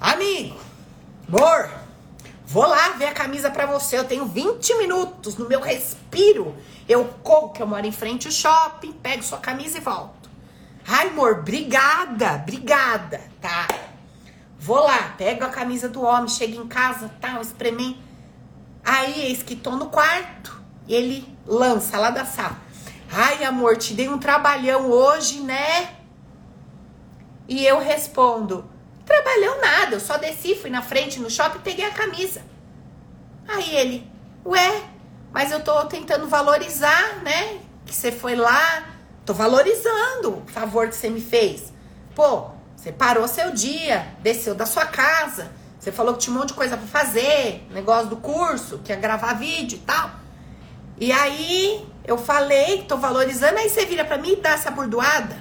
Amigo, 0.00 0.58
amor, 1.28 1.70
vou 2.50 2.66
lá 2.66 2.90
ver 2.90 3.06
a 3.06 3.12
camisa 3.12 3.50
pra 3.50 3.64
você. 3.64 3.96
Eu 3.96 4.04
tenho 4.04 4.26
20 4.26 4.74
minutos 4.78 5.36
no 5.36 5.48
meu 5.48 5.60
respiro. 5.60 6.54
Eu 6.88 7.04
corro, 7.22 7.50
que 7.50 7.62
eu 7.62 7.66
moro 7.66 7.86
em 7.86 7.92
frente 7.92 8.26
ao 8.26 8.32
shopping, 8.32 8.92
pego 8.92 9.22
sua 9.22 9.38
camisa 9.38 9.78
e 9.78 9.80
volto. 9.80 10.28
Ai, 10.86 11.08
amor, 11.08 11.38
obrigada, 11.38 12.34
obrigada, 12.34 13.20
tá? 13.40 13.68
Vou 14.58 14.80
lá, 14.80 15.14
pego 15.16 15.44
a 15.44 15.48
camisa 15.48 15.88
do 15.88 16.02
homem, 16.02 16.28
chego 16.28 16.60
em 16.60 16.66
casa, 16.66 17.10
tal, 17.20 17.40
espremei. 17.40 17.96
Aí, 18.84 19.26
eis 19.26 19.42
que 19.42 19.54
tô 19.54 19.72
no 19.72 19.86
quarto 19.86 20.60
ele 20.94 21.26
lança 21.46 21.98
lá 21.98 22.10
da 22.10 22.24
sala. 22.24 22.56
Ai, 23.10 23.44
amor, 23.44 23.76
te 23.76 23.94
dei 23.94 24.08
um 24.08 24.18
trabalhão 24.18 24.90
hoje, 24.90 25.40
né? 25.40 25.94
E 27.48 27.64
eu 27.64 27.78
respondo: 27.78 28.64
Trabalhão 29.10 29.60
nada, 29.60 29.96
eu 29.96 30.00
só 30.00 30.16
desci, 30.18 30.54
fui 30.54 30.70
na 30.70 30.82
frente 30.82 31.18
no 31.18 31.28
shopping 31.28 31.58
e 31.58 31.62
peguei 31.62 31.84
a 31.84 31.90
camisa. 31.90 32.42
Aí 33.48 33.74
ele: 33.74 34.08
Ué, 34.46 34.84
mas 35.32 35.50
eu 35.50 35.64
tô 35.64 35.84
tentando 35.86 36.28
valorizar, 36.28 37.16
né? 37.24 37.58
Que 37.84 37.92
você 37.92 38.12
foi 38.12 38.36
lá, 38.36 38.84
tô 39.26 39.34
valorizando 39.34 40.44
o 40.46 40.46
favor 40.46 40.86
que 40.88 40.94
você 40.94 41.10
me 41.10 41.20
fez. 41.20 41.72
Pô, 42.14 42.50
você 42.76 42.92
parou 42.92 43.26
seu 43.26 43.50
dia, 43.50 44.14
desceu 44.20 44.54
da 44.54 44.64
sua 44.64 44.86
casa, 44.86 45.50
você 45.76 45.90
falou 45.90 46.14
que 46.14 46.20
tinha 46.20 46.36
um 46.36 46.38
monte 46.38 46.50
de 46.50 46.54
coisa 46.54 46.76
para 46.76 46.86
fazer, 46.86 47.66
negócio 47.72 48.10
do 48.10 48.16
curso, 48.16 48.78
que 48.78 48.92
ia 48.92 48.96
gravar 48.96 49.32
vídeo 49.32 49.74
e 49.74 49.80
tal. 49.80 50.08
E 50.98 51.10
aí 51.10 51.84
eu 52.04 52.16
falei, 52.16 52.84
tô 52.84 52.96
valorizando, 52.96 53.58
aí 53.58 53.68
você 53.68 53.84
vira 53.86 54.04
pra 54.04 54.18
mim 54.18 54.34
e 54.34 54.36
dá 54.36 54.50
essa 54.50 54.70
bordoada? 54.70 55.36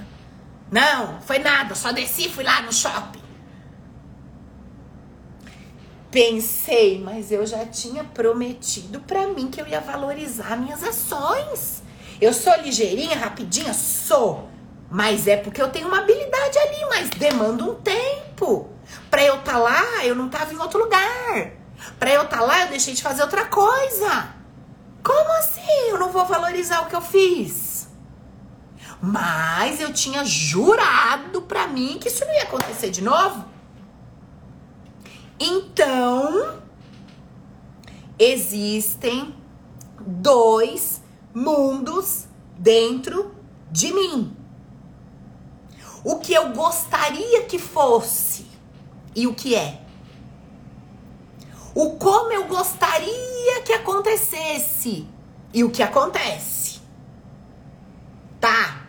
Não, 0.72 1.22
foi 1.22 1.38
nada, 1.38 1.76
só 1.76 1.92
desci, 1.92 2.30
fui 2.30 2.44
lá 2.44 2.64
no 2.64 2.74
shopping. 2.74 3.19
Pensei, 6.12 7.00
mas 7.00 7.32
eu 7.32 7.46
já 7.46 7.66
tinha 7.68 8.04
prometido 8.04 9.00
pra 9.02 9.28
mim 9.28 9.48
que 9.48 9.62
eu 9.62 9.68
ia 9.68 9.80
valorizar 9.80 10.58
minhas 10.58 10.84
ações. 10.84 11.84
Eu 12.20 12.34
sou 12.34 12.56
ligeirinha, 12.62 13.16
rapidinha? 13.16 13.74
Sou. 13.74 14.50
Mas 14.90 15.28
é 15.28 15.38
porque 15.38 15.62
eu 15.62 15.70
tenho 15.70 15.88
uma 15.88 16.00
habilidade 16.00 16.58
ali, 16.58 16.86
mas 16.90 17.10
demanda 17.12 17.64
um 17.64 17.76
tempo. 17.76 18.70
Pra 19.10 19.24
eu 19.24 19.36
estar 19.36 19.54
tá 19.54 19.60
lá, 19.60 20.04
eu 20.04 20.16
não 20.16 20.30
tava 20.30 20.52
em 20.52 20.58
outro 20.58 20.80
lugar. 20.80 21.52
Pra 22.00 22.12
eu 22.12 22.24
estar 22.24 22.40
tá 22.40 22.44
lá, 22.44 22.62
eu 22.64 22.70
deixei 22.70 22.96
de 22.96 23.04
fazer 23.04 23.22
outra 23.22 23.46
coisa. 23.46 24.34
Como 25.04 25.32
assim? 25.38 25.90
Eu 25.90 26.00
não 26.00 26.12
vou 26.12 26.26
valorizar 26.26 26.82
o 26.82 26.88
que 26.88 26.96
eu 26.96 27.02
fiz? 27.02 27.88
Mas 29.00 29.80
eu 29.80 29.94
tinha 29.94 30.26
jurado 30.26 31.44
para 31.44 31.68
mim 31.68 32.00
que 32.02 32.08
isso 32.08 32.26
não 32.26 32.34
ia 32.34 32.44
acontecer 32.44 32.90
de 32.90 33.04
novo. 33.04 33.46
Então, 35.40 36.60
existem 38.18 39.34
dois 40.00 41.02
mundos 41.34 42.28
dentro 42.58 43.34
de 43.72 43.94
mim. 43.94 44.36
O 46.04 46.18
que 46.18 46.34
eu 46.34 46.54
gostaria 46.54 47.44
que 47.44 47.60
fosse 47.60 48.46
e 49.16 49.28
o 49.28 49.34
que 49.34 49.56
é 49.56 49.82
o 51.74 51.92
como 51.92 52.32
eu 52.32 52.46
gostaria 52.46 53.62
que 53.64 53.74
acontecesse 53.74 55.08
e 55.54 55.64
o 55.64 55.70
que 55.70 55.82
acontece. 55.82 56.82
Tá. 58.40 58.88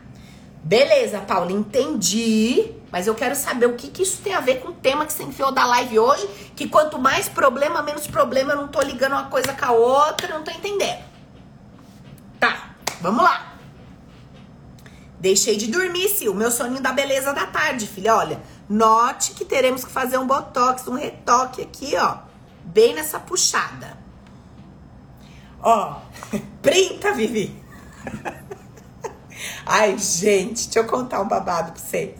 Beleza, 0.62 1.20
Paula, 1.20 1.52
entendi. 1.52 2.74
Mas 2.90 3.06
eu 3.06 3.14
quero 3.14 3.36
saber 3.36 3.66
o 3.66 3.74
que, 3.74 3.88
que 3.88 4.02
isso 4.02 4.20
tem 4.22 4.34
a 4.34 4.40
ver 4.40 4.60
com 4.60 4.68
o 4.68 4.72
tema 4.72 5.06
que 5.06 5.12
você 5.12 5.22
enfiou 5.22 5.52
da 5.52 5.64
live 5.64 5.98
hoje. 5.98 6.26
Que 6.56 6.68
quanto 6.68 6.98
mais 6.98 7.28
problema, 7.28 7.82
menos 7.82 8.06
problema. 8.06 8.52
Eu 8.52 8.56
não 8.56 8.68
tô 8.68 8.80
ligando 8.80 9.12
uma 9.12 9.28
coisa 9.28 9.52
com 9.52 9.64
a 9.64 9.72
outra, 9.72 10.28
não 10.28 10.42
tô 10.42 10.50
entendendo. 10.50 11.02
Tá, 12.38 12.70
vamos 13.00 13.22
lá. 13.22 13.54
Deixei 15.20 15.56
de 15.56 15.68
dormir, 15.68 16.08
sim. 16.08 16.28
O 16.28 16.34
meu 16.34 16.50
soninho 16.50 16.82
da 16.82 16.92
beleza 16.92 17.32
da 17.32 17.46
tarde, 17.46 17.86
filha. 17.86 18.16
Olha, 18.16 18.40
note 18.68 19.32
que 19.32 19.44
teremos 19.44 19.84
que 19.84 19.90
fazer 19.90 20.18
um 20.18 20.26
botox, 20.26 20.88
um 20.88 20.94
retoque 20.94 21.62
aqui, 21.62 21.94
ó 21.96 22.30
bem 22.64 22.94
nessa 22.94 23.18
puxada. 23.18 23.98
Ó, 25.60 26.00
printa, 26.62 27.12
Vivi. 27.12 27.62
Ai, 29.66 29.96
gente, 29.98 30.64
deixa 30.64 30.80
eu 30.80 30.86
contar 30.86 31.20
um 31.20 31.28
babado 31.28 31.72
pra 31.72 31.80
vocês. 31.80 32.18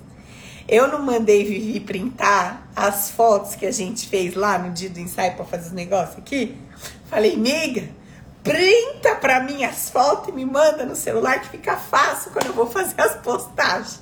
Eu 0.71 0.87
não 0.87 1.01
mandei 1.01 1.45
Vivi 1.45 1.81
printar 1.81 2.71
as 2.77 3.11
fotos 3.11 3.57
que 3.57 3.67
a 3.67 3.73
gente 3.73 4.09
fez 4.09 4.37
lá 4.37 4.57
no 4.57 4.71
dia 4.71 4.89
do 4.89 5.01
ensaio 5.01 5.35
pra 5.35 5.45
fazer 5.45 5.67
os 5.67 5.73
negócios 5.73 6.17
aqui. 6.17 6.57
Falei, 7.09 7.37
miga, 7.37 7.89
printa 8.45 9.17
pra 9.17 9.41
mim 9.41 9.65
as 9.65 9.91
fotos 9.91 10.29
e 10.29 10.33
me 10.33 10.45
manda 10.45 10.87
no 10.87 10.95
celular 10.95 11.41
que 11.41 11.49
fica 11.49 11.77
fácil 11.77 12.31
quando 12.31 12.47
eu 12.47 12.53
vou 12.53 12.69
fazer 12.69 13.01
as 13.01 13.17
postagens. 13.17 14.01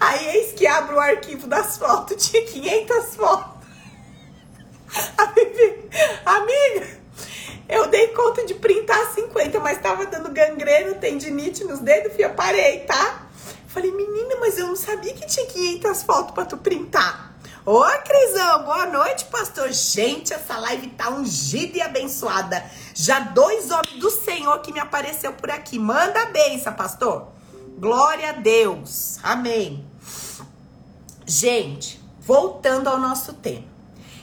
Aí 0.00 0.26
eis 0.36 0.52
que 0.54 0.66
abro 0.66 0.96
o 0.96 1.00
arquivo 1.00 1.46
das 1.46 1.76
fotos, 1.76 2.30
tinha 2.30 2.42
500 2.42 3.16
fotos. 3.16 3.56
Amiga, 6.24 6.86
eu 7.68 7.88
dei 7.88 8.08
conta 8.08 8.46
de 8.46 8.54
printar 8.54 9.12
50, 9.12 9.60
mas 9.60 9.82
tava 9.82 10.06
dando 10.06 10.30
gangrena, 10.30 10.94
tendinite 10.94 11.62
nos 11.62 11.80
dedos, 11.80 12.14
filha, 12.14 12.30
parei, 12.30 12.80
tá? 12.80 13.25
Falei, 13.76 13.92
menina, 13.92 14.36
mas 14.40 14.56
eu 14.56 14.68
não 14.68 14.74
sabia 14.74 15.12
que 15.12 15.26
tinha 15.26 15.44
500 15.44 16.02
fotos 16.02 16.30
pra 16.30 16.46
tu 16.46 16.56
printar. 16.56 17.34
Ô, 17.62 17.82
Crisão, 17.82 18.64
boa 18.64 18.86
noite, 18.86 19.26
pastor. 19.26 19.70
Gente, 19.70 20.32
essa 20.32 20.56
live 20.56 20.86
tá 20.92 21.10
ungida 21.10 21.76
e 21.76 21.82
abençoada. 21.82 22.64
Já 22.94 23.20
dois 23.20 23.70
homens 23.70 24.00
do 24.00 24.10
Senhor 24.10 24.60
que 24.60 24.72
me 24.72 24.80
apareceu 24.80 25.30
por 25.34 25.50
aqui. 25.50 25.78
Manda 25.78 26.22
a 26.22 26.30
benção, 26.30 26.72
pastor. 26.72 27.28
Glória 27.78 28.30
a 28.30 28.32
Deus. 28.32 29.18
Amém. 29.22 29.84
Gente, 31.26 32.00
voltando 32.18 32.88
ao 32.88 32.98
nosso 32.98 33.34
tema. 33.34 33.66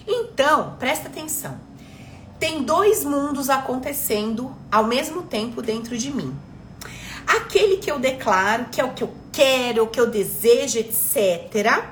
Então, 0.08 0.78
presta 0.80 1.10
atenção. 1.10 1.60
Tem 2.40 2.64
dois 2.64 3.06
mundos 3.06 3.52
acontecendo 3.52 4.52
ao 4.72 4.86
mesmo 4.86 5.22
tempo 5.22 5.62
dentro 5.62 5.96
de 5.96 6.10
mim. 6.10 6.36
Aquele 7.28 7.78
que 7.78 7.92
eu 7.92 8.00
declaro, 8.00 8.66
que 8.72 8.82
é 8.82 8.84
o 8.84 8.94
que 8.96 9.04
eu 9.04 9.22
quero, 9.34 9.84
o 9.84 9.88
que 9.88 10.00
eu 10.00 10.10
desejo, 10.10 10.80
etc. 10.80 11.84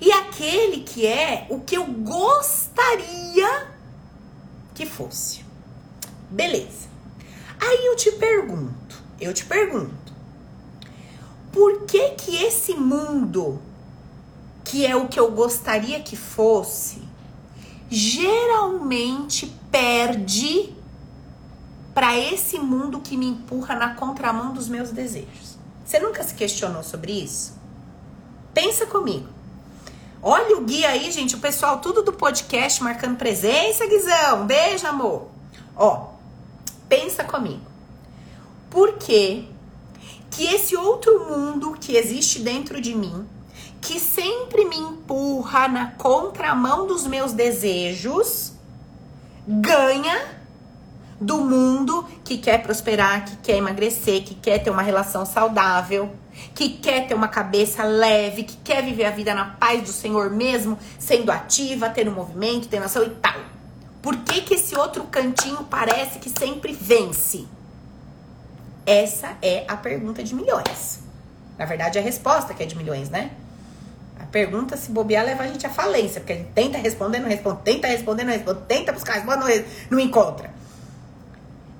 E 0.00 0.12
aquele 0.12 0.82
que 0.82 1.06
é 1.06 1.46
o 1.48 1.60
que 1.60 1.76
eu 1.76 1.86
gostaria 1.86 3.68
que 4.74 4.84
fosse. 4.84 5.44
Beleza. 6.28 6.90
Aí 7.60 7.86
eu 7.86 7.96
te 7.96 8.10
pergunto, 8.12 9.00
eu 9.20 9.32
te 9.32 9.44
pergunto, 9.44 10.12
por 11.52 11.86
que 11.86 12.10
que 12.10 12.36
esse 12.36 12.74
mundo 12.74 13.60
que 14.64 14.86
é 14.86 14.96
o 14.96 15.08
que 15.08 15.18
eu 15.18 15.30
gostaria 15.30 16.00
que 16.00 16.16
fosse, 16.16 17.02
geralmente 17.90 19.54
perde 19.70 20.72
para 21.94 22.18
esse 22.18 22.58
mundo 22.58 23.00
que 23.00 23.16
me 23.16 23.26
empurra 23.26 23.74
na 23.74 23.94
contramão 23.94 24.54
dos 24.54 24.68
meus 24.68 24.90
desejos. 24.90 25.41
Você 25.84 25.98
nunca 25.98 26.22
se 26.22 26.34
questionou 26.34 26.82
sobre 26.82 27.12
isso? 27.12 27.54
Pensa 28.54 28.86
comigo. 28.86 29.28
Olha 30.22 30.56
o 30.56 30.64
guia 30.64 30.90
aí, 30.90 31.10
gente, 31.10 31.34
o 31.34 31.40
pessoal 31.40 31.80
tudo 31.80 32.02
do 32.02 32.12
podcast 32.12 32.82
marcando 32.82 33.16
presença, 33.16 33.86
Guizão. 33.86 34.46
Beijo, 34.46 34.86
amor. 34.86 35.28
Ó, 35.76 36.10
pensa 36.88 37.24
comigo. 37.24 37.62
Por 38.70 38.94
que 38.98 39.48
que 40.30 40.44
esse 40.44 40.76
outro 40.76 41.26
mundo 41.28 41.76
que 41.78 41.96
existe 41.96 42.38
dentro 42.38 42.80
de 42.80 42.94
mim 42.94 43.26
que 43.80 43.98
sempre 43.98 44.64
me 44.64 44.76
empurra 44.76 45.66
na 45.66 45.90
contramão 45.90 46.86
dos 46.86 47.04
meus 47.06 47.32
desejos, 47.32 48.52
ganha 49.46 50.41
do 51.22 51.38
mundo 51.38 52.06
que 52.24 52.38
quer 52.38 52.62
prosperar, 52.62 53.24
que 53.24 53.36
quer 53.36 53.56
emagrecer, 53.56 54.24
que 54.24 54.34
quer 54.34 54.58
ter 54.58 54.70
uma 54.70 54.82
relação 54.82 55.24
saudável, 55.24 56.10
que 56.54 56.70
quer 56.70 57.06
ter 57.06 57.14
uma 57.14 57.28
cabeça 57.28 57.84
leve, 57.84 58.42
que 58.42 58.56
quer 58.56 58.82
viver 58.82 59.04
a 59.04 59.10
vida 59.10 59.34
na 59.34 59.44
paz 59.44 59.82
do 59.82 59.92
Senhor 59.92 60.30
mesmo, 60.30 60.78
sendo 60.98 61.30
ativa, 61.30 61.88
tendo 61.88 62.10
movimento, 62.10 62.68
tendo 62.68 62.84
ação 62.84 63.04
e 63.04 63.10
tal. 63.10 63.40
Por 64.00 64.16
que, 64.18 64.40
que 64.40 64.54
esse 64.54 64.74
outro 64.76 65.04
cantinho 65.04 65.64
parece 65.70 66.18
que 66.18 66.28
sempre 66.28 66.72
vence? 66.72 67.46
Essa 68.84 69.36
é 69.40 69.64
a 69.68 69.76
pergunta 69.76 70.24
de 70.24 70.34
milhões. 70.34 71.00
Na 71.56 71.64
verdade, 71.64 71.98
a 71.98 72.02
resposta 72.02 72.52
que 72.52 72.64
é 72.64 72.66
de 72.66 72.76
milhões, 72.76 73.08
né? 73.08 73.30
A 74.18 74.26
pergunta, 74.26 74.76
se 74.76 74.90
bobear, 74.90 75.24
leva 75.24 75.44
a 75.44 75.46
gente 75.46 75.64
à 75.64 75.70
falência, 75.70 76.20
porque 76.20 76.32
a 76.32 76.36
gente 76.36 76.50
tenta 76.50 76.78
responder, 76.78 77.20
não 77.20 77.28
responde, 77.28 77.60
tenta 77.62 77.86
responder, 77.86 78.24
não 78.24 78.32
responde, 78.32 78.60
tenta 78.66 78.92
buscar 78.92 79.12
resposta, 79.14 79.40
não, 79.40 79.64
não 79.90 80.00
encontra. 80.00 80.61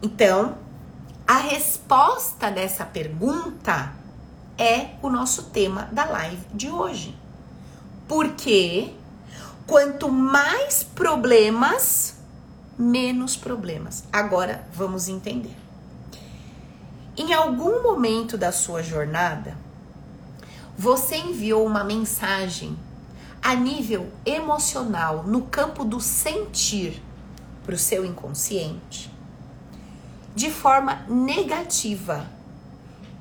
Então, 0.03 0.59
a 1.27 1.37
resposta 1.37 2.51
dessa 2.51 2.85
pergunta 2.85 3.93
é 4.59 4.97
o 5.01 5.09
nosso 5.09 5.45
tema 5.45 5.89
da 5.93 6.05
live 6.05 6.45
de 6.53 6.69
hoje. 6.69 7.17
Porque 8.09 8.93
quanto 9.65 10.11
mais 10.11 10.83
problemas, 10.83 12.17
menos 12.77 13.37
problemas. 13.37 14.03
Agora 14.13 14.67
vamos 14.75 15.07
entender. 15.07 15.57
Em 17.17 17.33
algum 17.33 17.83
momento 17.83 18.37
da 18.37 18.51
sua 18.51 18.83
jornada, 18.83 19.57
você 20.77 21.17
enviou 21.17 21.65
uma 21.65 21.85
mensagem 21.85 22.77
a 23.41 23.55
nível 23.55 24.11
emocional, 24.27 25.23
no 25.25 25.43
campo 25.43 25.85
do 25.85 26.01
sentir, 26.01 27.03
para 27.65 27.75
o 27.75 27.79
seu 27.79 28.05
inconsciente, 28.05 29.12
de 30.35 30.51
forma 30.51 31.05
negativa 31.09 32.27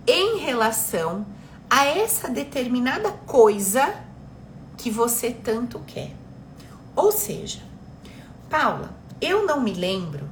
em 0.08 0.40
relação 0.40 1.26
a 1.70 1.86
essa 1.86 2.30
determinada 2.30 3.12
coisa 3.12 3.96
que 4.78 4.90
você 4.90 5.32
tanto 5.32 5.80
quer. 5.86 6.12
Ou 6.96 7.12
seja, 7.12 7.62
Paula, 8.50 8.94
eu 9.22 9.46
não 9.46 9.62
me 9.62 9.74
lembro 9.74 10.28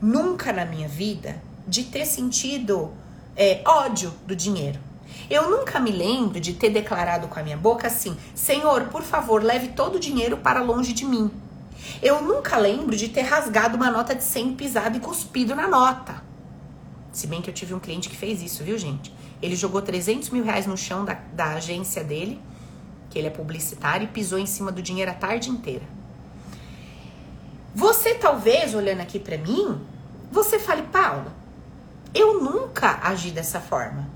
nunca 0.00 0.52
na 0.52 0.64
minha 0.64 0.88
vida 0.88 1.42
de 1.66 1.84
ter 1.84 2.04
sentido 2.04 2.92
é, 3.36 3.62
ódio 3.64 4.12
do 4.26 4.36
dinheiro. 4.36 4.78
Eu 5.30 5.50
nunca 5.50 5.80
me 5.80 5.90
lembro 5.90 6.40
de 6.40 6.52
ter 6.54 6.70
declarado 6.70 7.28
com 7.28 7.38
a 7.38 7.42
minha 7.42 7.56
boca 7.56 7.86
assim: 7.86 8.16
Senhor, 8.34 8.88
por 8.88 9.02
favor, 9.02 9.42
leve 9.42 9.68
todo 9.68 9.96
o 9.96 10.00
dinheiro 10.00 10.36
para 10.36 10.62
longe 10.62 10.92
de 10.92 11.04
mim. 11.04 11.30
Eu 12.02 12.22
nunca 12.22 12.56
lembro 12.56 12.96
de 12.96 13.08
ter 13.08 13.22
rasgado 13.22 13.76
uma 13.76 13.90
nota 13.90 14.14
de 14.14 14.24
100 14.24 14.54
pisado 14.54 14.96
e 14.96 15.00
cuspido 15.00 15.54
na 15.54 15.68
nota. 15.68 16.22
Se 17.12 17.26
bem 17.26 17.42
que 17.42 17.50
eu 17.50 17.54
tive 17.54 17.74
um 17.74 17.80
cliente 17.80 18.08
que 18.08 18.16
fez 18.16 18.42
isso, 18.42 18.64
viu, 18.64 18.78
gente? 18.78 19.12
Ele 19.40 19.54
jogou 19.54 19.82
300 19.82 20.30
mil 20.30 20.44
reais 20.44 20.66
no 20.66 20.76
chão 20.76 21.04
da, 21.04 21.14
da 21.32 21.54
agência 21.54 22.02
dele, 22.02 22.40
que 23.10 23.18
ele 23.18 23.26
é 23.26 23.30
publicitário, 23.30 24.04
e 24.04 24.08
pisou 24.08 24.38
em 24.38 24.46
cima 24.46 24.72
do 24.72 24.80
dinheiro 24.80 25.10
a 25.10 25.14
tarde 25.14 25.50
inteira. 25.50 25.84
Você 27.74 28.14
talvez, 28.14 28.74
olhando 28.74 29.00
aqui 29.00 29.18
para 29.18 29.36
mim, 29.36 29.80
você 30.30 30.58
fale, 30.58 30.82
Paula, 30.82 31.34
eu 32.14 32.40
nunca 32.40 32.98
agi 33.02 33.30
dessa 33.30 33.60
forma. 33.60 34.08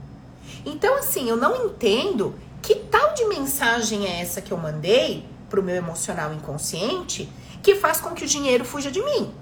Então, 0.64 0.96
assim, 0.98 1.28
eu 1.28 1.36
não 1.36 1.66
entendo 1.66 2.34
que 2.62 2.74
tal 2.74 3.14
de 3.14 3.24
mensagem 3.26 4.06
é 4.06 4.20
essa 4.20 4.40
que 4.40 4.52
eu 4.52 4.58
mandei 4.58 5.24
pro 5.48 5.62
meu 5.62 5.76
emocional 5.76 6.32
inconsciente 6.34 7.28
que 7.66 7.74
faz 7.74 8.00
com 8.00 8.10
que 8.10 8.24
o 8.24 8.28
dinheiro 8.28 8.64
fuja 8.64 8.92
de 8.92 9.02
mim. 9.02 9.34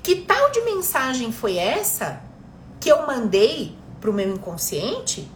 Que 0.00 0.14
tal 0.14 0.52
de 0.52 0.60
mensagem 0.60 1.32
foi 1.32 1.56
essa 1.56 2.20
que 2.78 2.88
eu 2.88 3.04
mandei 3.04 3.76
pro 4.00 4.12
meu 4.12 4.32
inconsciente 4.32 5.28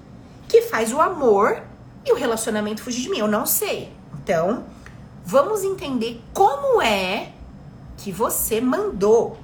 que 0.46 0.62
faz 0.62 0.92
o 0.92 1.00
amor 1.00 1.60
e 2.06 2.12
o 2.12 2.14
relacionamento 2.14 2.84
fugir 2.84 3.02
de 3.02 3.08
mim? 3.10 3.18
Eu 3.18 3.26
não 3.26 3.44
sei. 3.46 3.92
Então, 4.14 4.64
vamos 5.24 5.64
entender 5.64 6.22
como 6.32 6.80
é 6.80 7.32
que 7.96 8.12
você 8.12 8.60
mandou 8.60 9.36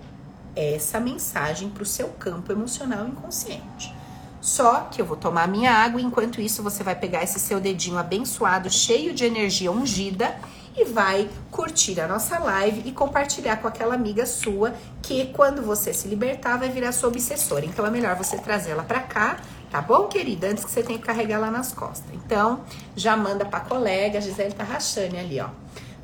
essa 0.55 1.01
mensagem 1.01 1.69
para 1.69 1.83
o 1.83 1.87
seu 1.87 2.11
campo 2.11 2.53
emocional 2.53 3.05
inconsciente. 3.09 3.93
Só 4.41 4.83
que 4.83 5.03
eu 5.03 5.07
vou 5.07 5.17
tomar 5.17 5.49
minha 5.49 5.73
água, 5.73 6.01
enquanto 6.01 6.41
isso 6.41 6.63
você 6.63 6.85
vai 6.85 6.95
pegar 6.95 7.25
esse 7.25 7.41
seu 7.41 7.59
dedinho 7.59 7.99
abençoado, 7.99 8.71
cheio 8.71 9.13
de 9.13 9.25
energia 9.25 9.73
ungida 9.73 10.39
e 10.77 10.85
vai 10.85 11.29
curtir 11.51 12.01
a 12.01 12.07
nossa 12.07 12.39
live 12.39 12.83
e 12.85 12.93
compartilhar 12.93 13.57
com 13.57 13.67
aquela 13.67 13.95
amiga 13.95 14.27
sua 14.27 14.75
que 15.03 15.27
quando 15.33 15.63
você 15.63 15.95
se 15.95 16.07
libertar 16.07 16.59
vai 16.59 16.69
virar 16.69 16.93
sua 16.93 17.09
obsessora. 17.09 17.65
Então 17.65 17.87
é 17.87 17.91
melhor 17.91 18.15
você 18.17 18.37
trazer 18.37 18.71
ela 18.71 18.83
para 18.83 19.01
cá, 19.01 19.39
tá 19.71 19.81
bom, 19.81 20.07
querida? 20.07 20.49
Antes 20.49 20.65
que 20.65 20.71
você 20.71 20.83
tenha 20.83 20.99
que 20.99 21.05
carregar 21.05 21.39
lá 21.39 21.51
nas 21.51 21.73
costas. 21.73 22.07
Então, 22.13 22.61
já 22.95 23.17
manda 23.17 23.45
pra 23.45 23.61
colega, 23.61 24.19
a 24.19 24.21
Gisele 24.21 24.53
tá 24.53 24.65
rachando 24.65 25.17
ali, 25.17 25.41
ó. 25.41 25.49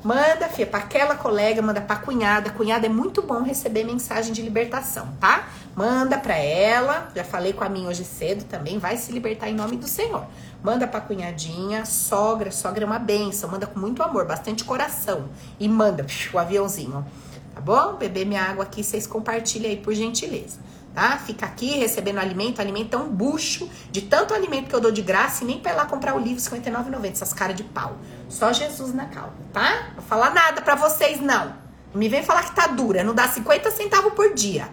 Manda, 0.03 0.49
filha, 0.49 0.67
pra 0.67 0.79
aquela 0.79 1.15
colega, 1.15 1.61
manda 1.61 1.79
pra 1.79 1.95
cunhada. 1.95 2.49
Cunhada 2.49 2.85
é 2.85 2.89
muito 2.89 3.21
bom 3.21 3.41
receber 3.41 3.85
mensagem 3.85 4.33
de 4.33 4.41
libertação, 4.41 5.07
tá? 5.17 5.47
Manda 5.73 6.17
pra 6.17 6.35
ela. 6.35 7.09
Já 7.15 7.23
falei 7.23 7.53
com 7.53 7.63
a 7.63 7.69
minha 7.69 7.87
hoje 7.87 8.03
cedo 8.03 8.43
também. 8.43 8.77
Vai 8.77 8.97
se 8.97 9.13
libertar 9.13 9.49
em 9.49 9.55
nome 9.55 9.77
do 9.77 9.87
Senhor. 9.87 10.25
Manda 10.63 10.87
pra 10.87 11.01
cunhadinha, 11.01 11.85
sogra. 11.85 12.49
Sogra 12.51 12.83
é 12.83 12.87
uma 12.87 12.99
benção. 12.99 13.51
Manda 13.51 13.67
com 13.67 13.79
muito 13.79 14.01
amor, 14.01 14.25
bastante 14.25 14.63
coração. 14.63 15.29
E 15.59 15.67
manda 15.67 16.05
o 16.33 16.39
aviãozinho, 16.39 17.05
tá 17.53 17.59
bom? 17.61 17.97
Beber 17.97 18.25
minha 18.25 18.41
água 18.41 18.63
aqui, 18.63 18.83
vocês 18.83 19.05
compartilhem 19.05 19.71
aí, 19.71 19.77
por 19.77 19.93
gentileza 19.93 20.57
tá? 20.93 21.17
Fica 21.17 21.45
aqui 21.45 21.77
recebendo 21.77 22.19
alimento, 22.19 22.61
alimento 22.61 22.95
é 22.95 22.97
um 22.97 23.09
bucho 23.09 23.69
de 23.91 24.03
tanto 24.03 24.33
alimento 24.33 24.67
que 24.67 24.75
eu 24.75 24.79
dou 24.79 24.91
de 24.91 25.01
graça 25.01 25.43
e 25.43 25.47
nem 25.47 25.59
pra 25.59 25.71
ir 25.71 25.75
lá 25.75 25.85
comprar 25.85 26.15
o 26.15 26.19
livro 26.19 26.43
R$59,90, 26.43 27.11
essas 27.11 27.33
caras 27.33 27.55
de 27.55 27.63
pau. 27.63 27.97
Só 28.29 28.53
Jesus 28.53 28.93
na 28.93 29.05
calma, 29.05 29.33
tá? 29.51 29.87
Não 29.87 29.95
vou 29.95 30.03
falar 30.03 30.33
nada 30.33 30.61
pra 30.61 30.75
vocês, 30.75 31.19
não. 31.19 31.47
Não 31.91 31.99
me 31.99 32.07
vem 32.07 32.23
falar 32.23 32.43
que 32.43 32.55
tá 32.55 32.67
dura, 32.67 33.03
não 33.03 33.13
dá 33.13 33.27
50 33.27 33.71
centavos 33.71 34.13
por 34.13 34.33
dia. 34.33 34.69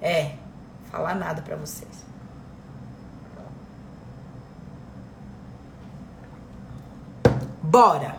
É, 0.00 0.32
falar 0.90 1.14
nada 1.14 1.42
pra 1.42 1.56
vocês. 1.56 2.03
Bora! 7.64 8.18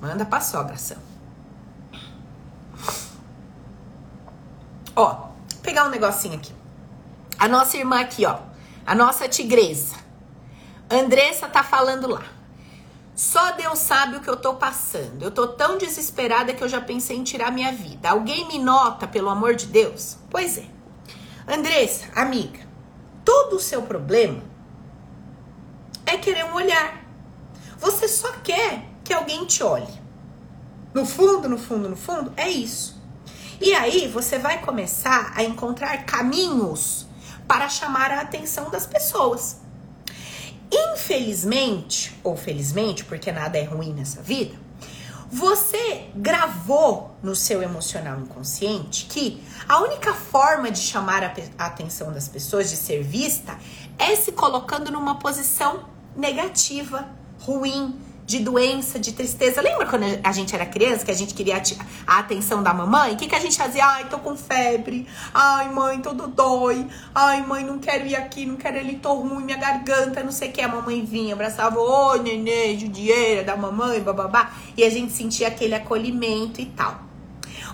Manda 0.00 0.24
pra 0.24 0.40
sogra, 0.40 0.76
Sam. 0.78 0.96
Ó, 4.96 5.28
pegar 5.62 5.84
um 5.84 5.90
negocinho 5.90 6.36
aqui. 6.36 6.52
A 7.38 7.46
nossa 7.46 7.76
irmã 7.76 8.00
aqui, 8.00 8.24
ó. 8.24 8.38
A 8.86 8.94
nossa 8.94 9.28
tigresa. 9.28 9.96
Andressa 10.90 11.46
tá 11.46 11.62
falando 11.62 12.08
lá. 12.08 12.22
Só 13.14 13.52
Deus 13.52 13.78
sabe 13.78 14.16
o 14.16 14.20
que 14.20 14.30
eu 14.30 14.36
tô 14.36 14.54
passando. 14.54 15.22
Eu 15.22 15.30
tô 15.30 15.48
tão 15.48 15.76
desesperada 15.76 16.54
que 16.54 16.64
eu 16.64 16.68
já 16.68 16.80
pensei 16.80 17.18
em 17.18 17.22
tirar 17.22 17.52
minha 17.52 17.70
vida. 17.70 18.08
Alguém 18.10 18.48
me 18.48 18.58
nota, 18.58 19.06
pelo 19.06 19.28
amor 19.28 19.54
de 19.54 19.66
Deus? 19.66 20.16
Pois 20.30 20.56
é. 20.56 20.64
Andressa, 21.46 22.06
amiga, 22.16 22.60
todo 23.24 23.56
o 23.56 23.60
seu 23.60 23.82
problema 23.82 24.42
é 26.06 26.16
querer 26.16 26.46
um 26.46 26.54
olhar. 26.54 27.01
Você 27.82 28.06
só 28.06 28.30
quer 28.44 28.84
que 29.02 29.12
alguém 29.12 29.44
te 29.44 29.60
olhe. 29.64 29.92
No 30.94 31.04
fundo, 31.04 31.48
no 31.48 31.58
fundo, 31.58 31.88
no 31.88 31.96
fundo, 31.96 32.32
é 32.36 32.48
isso. 32.48 33.02
E 33.60 33.74
aí 33.74 34.06
você 34.06 34.38
vai 34.38 34.60
começar 34.60 35.32
a 35.34 35.42
encontrar 35.42 36.04
caminhos 36.04 37.08
para 37.48 37.68
chamar 37.68 38.12
a 38.12 38.20
atenção 38.20 38.70
das 38.70 38.86
pessoas. 38.86 39.60
Infelizmente, 40.70 42.16
ou 42.22 42.36
felizmente, 42.36 43.04
porque 43.04 43.32
nada 43.32 43.58
é 43.58 43.64
ruim 43.64 43.92
nessa 43.92 44.22
vida, 44.22 44.56
você 45.28 46.06
gravou 46.14 47.16
no 47.20 47.34
seu 47.34 47.62
emocional 47.62 48.20
inconsciente 48.20 49.06
que 49.06 49.42
a 49.68 49.80
única 49.80 50.14
forma 50.14 50.70
de 50.70 50.78
chamar 50.78 51.24
a 51.24 51.66
atenção 51.66 52.12
das 52.12 52.28
pessoas, 52.28 52.70
de 52.70 52.76
ser 52.76 53.02
vista, 53.02 53.58
é 53.98 54.14
se 54.14 54.30
colocando 54.30 54.92
numa 54.92 55.18
posição 55.18 55.88
negativa, 56.14 57.08
ruim, 57.42 57.94
de 58.24 58.38
doença, 58.38 58.98
de 58.98 59.12
tristeza. 59.12 59.60
Lembra 59.60 59.86
quando 59.86 60.04
a 60.22 60.32
gente 60.32 60.54
era 60.54 60.64
criança, 60.64 61.04
que 61.04 61.10
a 61.10 61.14
gente 61.14 61.34
queria 61.34 61.60
a 62.06 62.18
atenção 62.18 62.62
da 62.62 62.72
mamãe? 62.72 63.12
O 63.12 63.16
que, 63.16 63.26
que 63.26 63.34
a 63.34 63.40
gente 63.40 63.56
fazia? 63.56 63.84
Ai, 63.84 64.08
tô 64.08 64.18
com 64.18 64.36
febre. 64.36 65.06
Ai, 65.34 65.68
mãe, 65.70 66.00
tudo 66.00 66.28
dói. 66.28 66.86
Ai, 67.14 67.44
mãe, 67.44 67.64
não 67.64 67.78
quero 67.78 68.06
ir 68.06 68.16
aqui, 68.16 68.46
não 68.46 68.56
quero 68.56 68.78
ir, 68.78 68.96
tô 68.96 69.14
ruim, 69.14 69.44
minha 69.44 69.58
garganta, 69.58 70.22
não 70.22 70.32
sei 70.32 70.48
o 70.48 70.52
que. 70.52 70.62
A 70.62 70.68
mamãe 70.68 71.04
vinha, 71.04 71.34
abraçava, 71.34 71.78
ô, 71.78 72.14
nenê, 72.16 72.78
judieira 72.78 73.44
da 73.44 73.56
mamãe, 73.56 74.00
bababá. 74.00 74.52
E 74.76 74.84
a 74.84 74.90
gente 74.90 75.12
sentia 75.12 75.48
aquele 75.48 75.74
acolhimento 75.74 76.60
e 76.60 76.66
tal. 76.66 77.11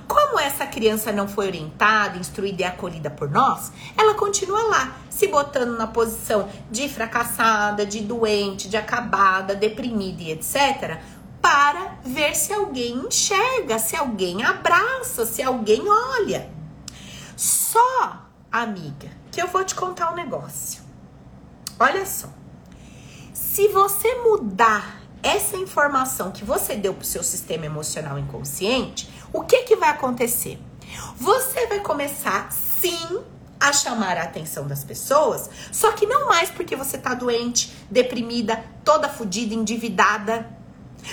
Como 0.08 0.40
essa 0.40 0.66
criança 0.66 1.12
não 1.12 1.28
foi 1.28 1.46
orientada, 1.46 2.16
instruída 2.18 2.62
e 2.62 2.64
acolhida 2.64 3.10
por 3.10 3.30
nós, 3.30 3.70
ela 3.96 4.14
continua 4.14 4.62
lá, 4.62 4.96
se 5.10 5.28
botando 5.28 5.76
na 5.76 5.86
posição 5.86 6.48
de 6.70 6.88
fracassada, 6.88 7.84
de 7.84 8.00
doente, 8.00 8.68
de 8.68 8.76
acabada, 8.76 9.54
deprimida 9.54 10.22
e 10.22 10.32
etc., 10.32 10.98
para 11.40 11.98
ver 12.04 12.34
se 12.34 12.52
alguém 12.52 12.96
enxerga, 12.96 13.78
se 13.78 13.94
alguém 13.94 14.42
abraça, 14.44 15.24
se 15.24 15.42
alguém 15.42 15.82
olha. 15.86 16.50
Só 17.36 18.28
amiga, 18.50 19.08
que 19.30 19.40
eu 19.40 19.46
vou 19.46 19.62
te 19.62 19.74
contar 19.74 20.10
um 20.10 20.14
negócio. 20.14 20.82
Olha 21.78 22.04
só. 22.04 22.28
Se 23.32 23.68
você 23.68 24.14
mudar 24.16 25.00
essa 25.22 25.56
informação 25.56 26.30
que 26.30 26.44
você 26.44 26.74
deu 26.74 26.94
para 26.94 27.02
o 27.02 27.06
seu 27.06 27.22
sistema 27.22 27.66
emocional 27.66 28.18
inconsciente, 28.18 29.08
o 29.32 29.42
que, 29.42 29.62
que 29.64 29.76
vai 29.76 29.90
acontecer? 29.90 30.58
Você 31.16 31.66
vai 31.66 31.80
começar, 31.80 32.50
sim, 32.52 33.20
a 33.60 33.72
chamar 33.72 34.16
a 34.16 34.22
atenção 34.22 34.66
das 34.66 34.84
pessoas, 34.84 35.50
só 35.72 35.92
que 35.92 36.06
não 36.06 36.28
mais 36.28 36.50
porque 36.50 36.76
você 36.76 36.96
tá 36.96 37.14
doente, 37.14 37.72
deprimida, 37.90 38.64
toda 38.84 39.08
fodida, 39.08 39.54
endividada, 39.54 40.48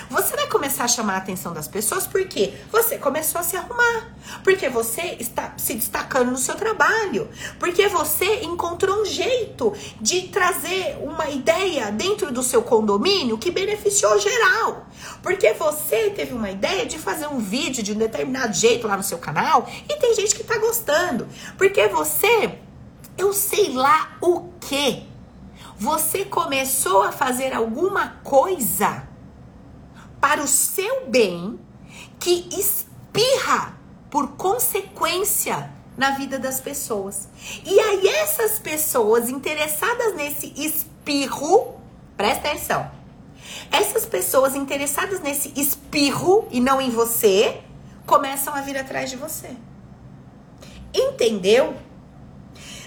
você 0.10 0.36
vai 0.36 0.48
começar 0.48 0.86
a 0.86 0.88
chamar 0.88 1.16
a 1.16 1.18
atenção 1.18 1.54
das 1.54 1.68
pessoas 1.68 2.06
porque 2.08 2.54
você 2.72 2.98
começou 2.98 3.40
a 3.42 3.44
se 3.44 3.56
arrumar, 3.56 4.16
porque 4.44 4.70
você 4.70 5.18
está 5.20 5.54
se 5.58 5.74
destacando 5.74 6.32
no 6.32 6.38
seu 6.38 6.56
trabalho, 6.56 7.30
porque 7.60 7.88
você 7.88 8.42
encontrou 8.44 9.02
um 9.02 9.06
jeito 9.06 9.74
de 10.00 10.24
trazer 10.30 10.98
uma 11.02 11.30
ideia 11.30 11.92
dentro 11.92 12.32
do 12.32 12.44
seu 12.44 12.62
condomínio 12.62 13.38
que 13.38 13.52
beneficiou 13.52 14.20
geral, 14.20 14.88
porque 15.22 15.54
você 15.54 16.10
teve 16.10 16.34
uma 16.34 16.50
ideia 16.50 16.86
de 16.86 16.98
fazer 16.98 17.28
um 17.28 17.40
vídeo 17.40 17.84
de 17.84 17.94
um 17.94 17.98
determinado 17.98 18.54
jeito 18.54 18.88
lá 18.88 18.98
no 18.98 19.04
seu 19.04 19.18
canal 19.18 19.68
e 19.90 19.96
tem 19.96 20.16
gente 20.16 20.36
que 20.36 20.44
tá 20.44 20.58
gostando, 20.58 21.28
porque 21.58 21.88
você, 21.88 22.60
eu 23.18 23.34
sei 23.34 23.74
lá 23.74 24.18
o 24.22 24.50
que, 24.60 25.04
você 25.78 26.24
começou 26.24 27.04
a 27.04 27.12
fazer 27.12 27.54
alguma 27.54 28.18
coisa 28.24 29.05
para 30.26 30.42
o 30.42 30.48
seu 30.48 31.06
bem 31.08 31.60
que 32.20 32.50
espirra 32.52 33.78
por 34.10 34.30
consequência 34.30 35.72
na 35.96 36.18
vida 36.18 36.40
das 36.40 36.60
pessoas. 36.60 37.28
E 37.64 37.80
aí 37.80 38.08
essas 38.08 38.58
pessoas 38.58 39.30
interessadas 39.30 40.16
nesse 40.16 40.52
espirro, 40.58 41.80
presta 42.18 42.48
atenção. 42.48 42.90
Essas 43.72 44.08
pessoas 44.08 44.56
interessadas 44.56 45.20
nesse 45.20 45.54
espirro 45.56 46.48
e 46.50 46.60
não 46.60 46.82
em 46.82 46.90
você, 46.90 47.62
começam 48.08 48.56
a 48.56 48.62
vir 48.62 48.80
atrás 48.80 49.12
de 49.12 49.18
você. 49.18 49.52
Entendeu? 50.92 51.76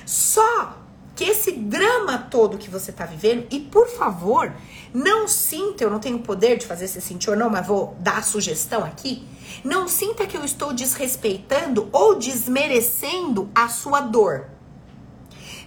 Só 0.05 0.77
que 1.14 1.22
esse 1.22 1.53
drama 1.53 2.18
todo 2.18 2.59
que 2.59 2.68
você 2.68 2.90
está 2.90 3.07
vivendo, 3.07 3.46
e 3.51 3.61
por 3.61 3.88
favor, 3.88 4.53
não 4.92 5.29
sinta, 5.29 5.85
eu 5.85 5.90
não 5.90 5.98
tenho 5.98 6.18
poder 6.20 6.57
de 6.57 6.66
fazer 6.66 6.88
você 6.88 7.01
sentir 7.01 7.31
ou 7.31 7.37
não, 7.37 7.51
mas 7.51 7.66
vou 7.66 7.96
dar 8.01 8.18
a 8.18 8.22
sugestão 8.22 8.85
aqui. 8.85 9.27
Não 9.64 9.88
sinta 9.88 10.27
que 10.27 10.37
eu 10.37 10.44
estou 10.44 10.72
desrespeitando 10.72 11.88
ou 11.92 12.14
desmerecendo 12.14 13.51
a 13.55 13.68
sua 13.68 14.01
dor. 14.01 14.46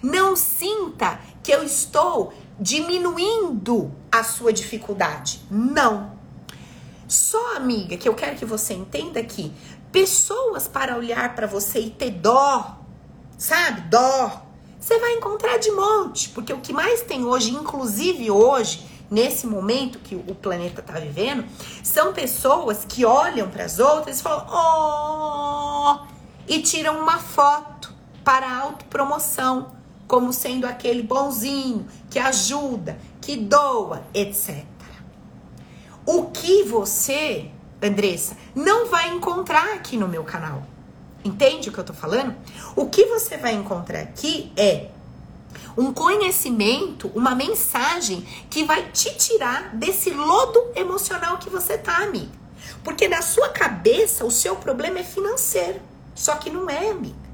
Não 0.01 0.35
sinta 0.35 1.19
que 1.43 1.51
eu 1.51 1.63
estou 1.63 2.33
diminuindo 2.59 3.91
a 4.11 4.23
sua 4.23 4.51
dificuldade. 4.51 5.41
Não. 5.49 6.19
Só, 7.07 7.55
amiga, 7.55 7.97
que 7.97 8.07
eu 8.07 8.15
quero 8.15 8.37
que 8.37 8.45
você 8.45 8.73
entenda 8.73 9.21
que 9.23 9.51
pessoas 9.91 10.67
para 10.67 10.97
olhar 10.97 11.35
para 11.35 11.45
você 11.45 11.79
e 11.79 11.89
ter 11.89 12.11
dó, 12.11 12.79
sabe? 13.37 13.81
Dó. 13.81 14.45
Você 14.79 14.97
vai 14.97 15.13
encontrar 15.13 15.57
de 15.57 15.69
monte, 15.71 16.29
porque 16.29 16.51
o 16.51 16.59
que 16.59 16.73
mais 16.73 17.01
tem 17.01 17.23
hoje, 17.23 17.51
inclusive 17.51 18.31
hoje, 18.31 18.83
nesse 19.11 19.45
momento 19.45 19.99
que 19.99 20.15
o 20.15 20.33
planeta 20.33 20.79
está 20.79 20.93
vivendo, 20.93 21.43
são 21.83 22.13
pessoas 22.13 22.85
que 22.87 23.03
olham 23.03 23.49
para 23.49 23.65
as 23.65 23.77
outras 23.77 24.19
e 24.19 24.23
falam, 24.23 24.47
oh, 24.49 26.05
e 26.47 26.61
tiram 26.61 27.01
uma 27.01 27.19
foto 27.19 27.93
para 28.23 28.59
autopromoção, 28.59 29.73
como 30.07 30.31
sendo 30.31 30.65
aquele 30.65 31.03
bonzinho 31.03 31.85
que 32.09 32.17
ajuda, 32.17 32.97
que 33.19 33.35
doa, 33.35 34.01
etc. 34.13 34.63
O 36.05 36.25
que 36.25 36.63
você, 36.63 37.51
Andressa, 37.81 38.37
não 38.55 38.87
vai 38.87 39.09
encontrar 39.09 39.73
aqui 39.73 39.97
no 39.97 40.07
meu 40.07 40.23
canal. 40.23 40.63
Entende 41.23 41.69
o 41.69 41.71
que 41.71 41.77
eu 41.77 41.83
tô 41.83 41.93
falando? 41.93 42.35
O 42.75 42.87
que 42.87 43.05
você 43.05 43.37
vai 43.37 43.53
encontrar 43.53 43.99
aqui 43.99 44.51
é 44.57 44.89
um 45.77 45.93
conhecimento, 45.93 47.11
uma 47.15 47.35
mensagem 47.35 48.21
que 48.49 48.63
vai 48.63 48.91
te 48.91 49.15
tirar 49.15 49.75
desse 49.75 50.09
lodo 50.11 50.71
emocional 50.75 51.37
que 51.37 51.49
você 51.49 51.77
tá, 51.77 51.97
amiga. 51.97 52.41
Porque 52.83 53.07
na 53.07 53.21
sua 53.21 53.49
cabeça 53.49 54.25
o 54.25 54.31
seu 54.31 54.55
problema 54.55 54.99
é 54.99 55.03
financeiro. 55.03 55.81
Só 56.15 56.35
que 56.35 56.49
não 56.49 56.69
é, 56.69 56.89
amiga. 56.89 57.31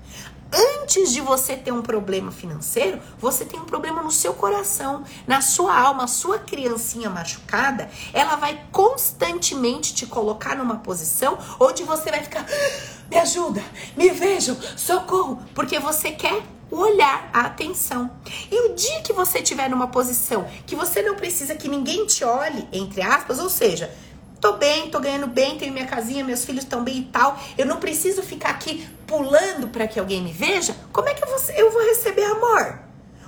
Antes 0.82 1.12
de 1.12 1.19
você 1.19 1.58
ter 1.58 1.73
um 1.73 1.82
problema 1.82 2.32
financeiro, 2.32 3.02
você 3.19 3.43
tem 3.43 3.60
um 3.60 3.65
problema 3.65 4.02
no 4.02 4.12
seu 4.12 4.34
coração, 4.34 5.04
na 5.26 5.41
sua 5.41 5.78
alma, 5.78 6.06
a 6.06 6.08
sua 6.08 6.39
criancinha 6.39 7.10
machucada, 7.10 7.89
ela 8.13 8.38
vai 8.38 8.65
constantemente 8.71 9.93
te 9.93 10.06
colocar 10.06 10.56
numa 10.56 10.78
posição 10.78 11.38
onde 11.60 11.84
você 11.84 12.10
vai 12.10 12.23
ficar, 12.23 12.45
ah, 12.50 13.06
me 13.10 13.17
ajuda, 13.17 13.62
me 13.97 14.10
vejam, 14.10 14.58
socorro, 14.78 15.43
porque 15.54 15.80
você 15.80 16.12
quer 16.12 16.41
o 16.69 16.77
olhar, 16.77 17.30
a 17.34 17.41
atenção. 17.41 18.12
E 18.51 18.69
o 18.69 18.75
dia 18.75 19.01
que 19.01 19.13
você 19.13 19.39
estiver 19.39 19.69
numa 19.69 19.88
posição 19.88 20.47
que 20.65 20.75
você 20.75 21.01
não 21.01 21.15
precisa 21.15 21.56
que 21.56 21.67
ninguém 21.67 22.06
te 22.06 22.23
olhe, 22.23 22.67
entre 22.71 23.01
aspas, 23.01 23.39
ou 23.39 23.49
seja, 23.49 23.93
tô 24.39 24.53
bem, 24.53 24.89
tô 24.89 24.99
ganhando 24.99 25.27
bem, 25.27 25.58
tenho 25.58 25.73
minha 25.73 25.88
casinha, 25.88 26.23
meus 26.23 26.45
filhos 26.45 26.63
estão 26.63 26.84
bem 26.84 26.99
e 26.99 27.06
tal, 27.06 27.39
eu 27.58 27.65
não 27.65 27.77
preciso 27.77 28.21
ficar 28.21 28.49
aqui 28.49 28.88
pulando 29.06 29.69
para 29.69 29.88
que 29.88 29.99
alguém 29.99 30.21
me 30.21 30.32
veja, 30.32 30.75
como 30.91 31.08
é 31.10 31.13
que 31.13 31.23
eu 31.23 31.27
vou, 31.27 31.39
eu 31.56 31.71
vou 31.71 31.82
receber 31.84 32.25
amor? 32.25 32.80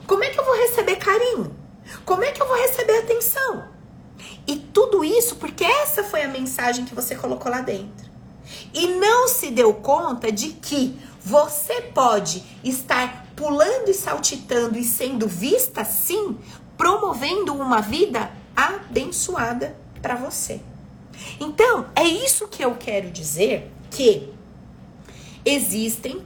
Como 0.06 0.24
é 0.24 0.30
que 0.30 0.40
eu 0.40 0.46
vou 0.46 0.56
receber 0.56 0.96
carinho? 0.98 1.56
Como 2.06 2.24
é 2.24 2.32
que 2.32 2.42
eu 2.42 2.48
vou 2.48 2.58
receber 2.58 2.98
atenção? 3.00 3.66
E 4.46 4.56
tudo 4.56 5.04
isso 5.04 5.36
porque 5.36 5.64
essa 5.64 6.04
foi 6.04 6.24
a 6.24 6.28
mensagem 6.28 6.84
que 6.84 6.96
você 6.96 7.16
colocou 7.16 7.52
lá 7.52 7.62
dentro. 7.62 8.10
E 8.74 8.88
não 8.88 9.28
se 9.28 9.52
deu 9.52 9.74
conta 9.76 10.32
de 10.32 10.50
que 10.50 11.00
você 11.24 11.82
pode 11.82 12.44
estar 12.64 13.28
pulando 13.40 13.88
e 13.90 13.94
saltitando 13.94 14.78
e 14.78 14.84
sendo 14.84 15.26
vista 15.26 15.86
sim, 15.86 16.38
promovendo 16.78 17.54
uma 17.54 17.80
vida 17.80 18.30
abençoada 18.54 19.78
para 20.02 20.16
você. 20.16 20.60
Então, 21.40 21.86
é 21.96 22.04
isso 22.04 22.50
que 22.50 22.62
eu 22.62 22.76
quero 22.76 23.10
dizer 23.10 23.72
que 23.90 24.30
existem 25.46 26.22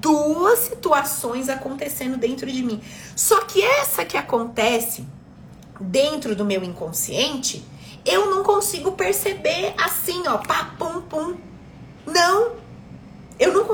duas 0.00 0.60
situações 0.60 1.48
acontecendo 1.48 2.16
dentro 2.16 2.46
de 2.46 2.62
mim. 2.62 2.80
Só 3.16 3.40
que 3.40 3.60
essa 3.60 4.04
que 4.04 4.16
acontece 4.16 5.04
dentro 5.80 6.36
do 6.36 6.44
meu 6.44 6.62
inconsciente, 6.62 7.64
eu 8.04 8.30
não 8.30 8.44
consigo 8.44 8.92
perceber 8.92 9.74
assim, 9.76 10.22
ó, 10.28 10.38
pá, 10.38 10.76
pum, 10.78 11.00
pum. 11.02 11.36
Não, 12.06 12.52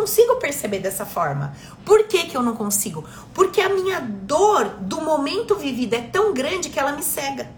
consigo 0.03 0.37
perceber 0.37 0.81
dessa 0.81 1.07
forma. 1.07 1.55
Por 1.85 2.09
que, 2.09 2.25
que 2.25 2.37
eu 2.37 2.43
não 2.43 2.57
consigo? 2.57 3.05
Porque 3.33 3.61
a 3.61 3.69
minha 3.69 4.01
dor 4.01 4.69
do 4.81 5.01
momento 5.01 5.55
vivido 5.55 5.95
é 5.95 6.01
tão 6.01 6.35
grande 6.35 6.71
que 6.71 6.79
ela 6.79 6.93
me 6.93 7.03
cega. 7.05 7.49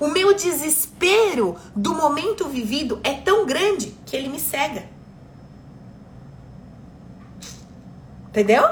O 0.00 0.08
meu 0.08 0.32
desespero 0.32 1.56
do 1.76 1.94
momento 1.94 2.48
vivido 2.48 3.00
é 3.04 3.12
tão 3.12 3.44
grande 3.44 3.94
que 4.06 4.16
ele 4.16 4.30
me 4.30 4.40
cega. 4.40 4.88
Entendeu? 8.28 8.64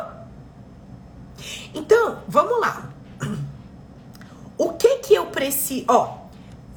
Então, 1.74 2.22
vamos 2.26 2.60
lá. 2.60 2.90
O 4.58 4.72
que 4.72 5.00
que 5.00 5.12
eu 5.14 5.26
preciso. 5.26 5.84
Ó, 5.86 6.16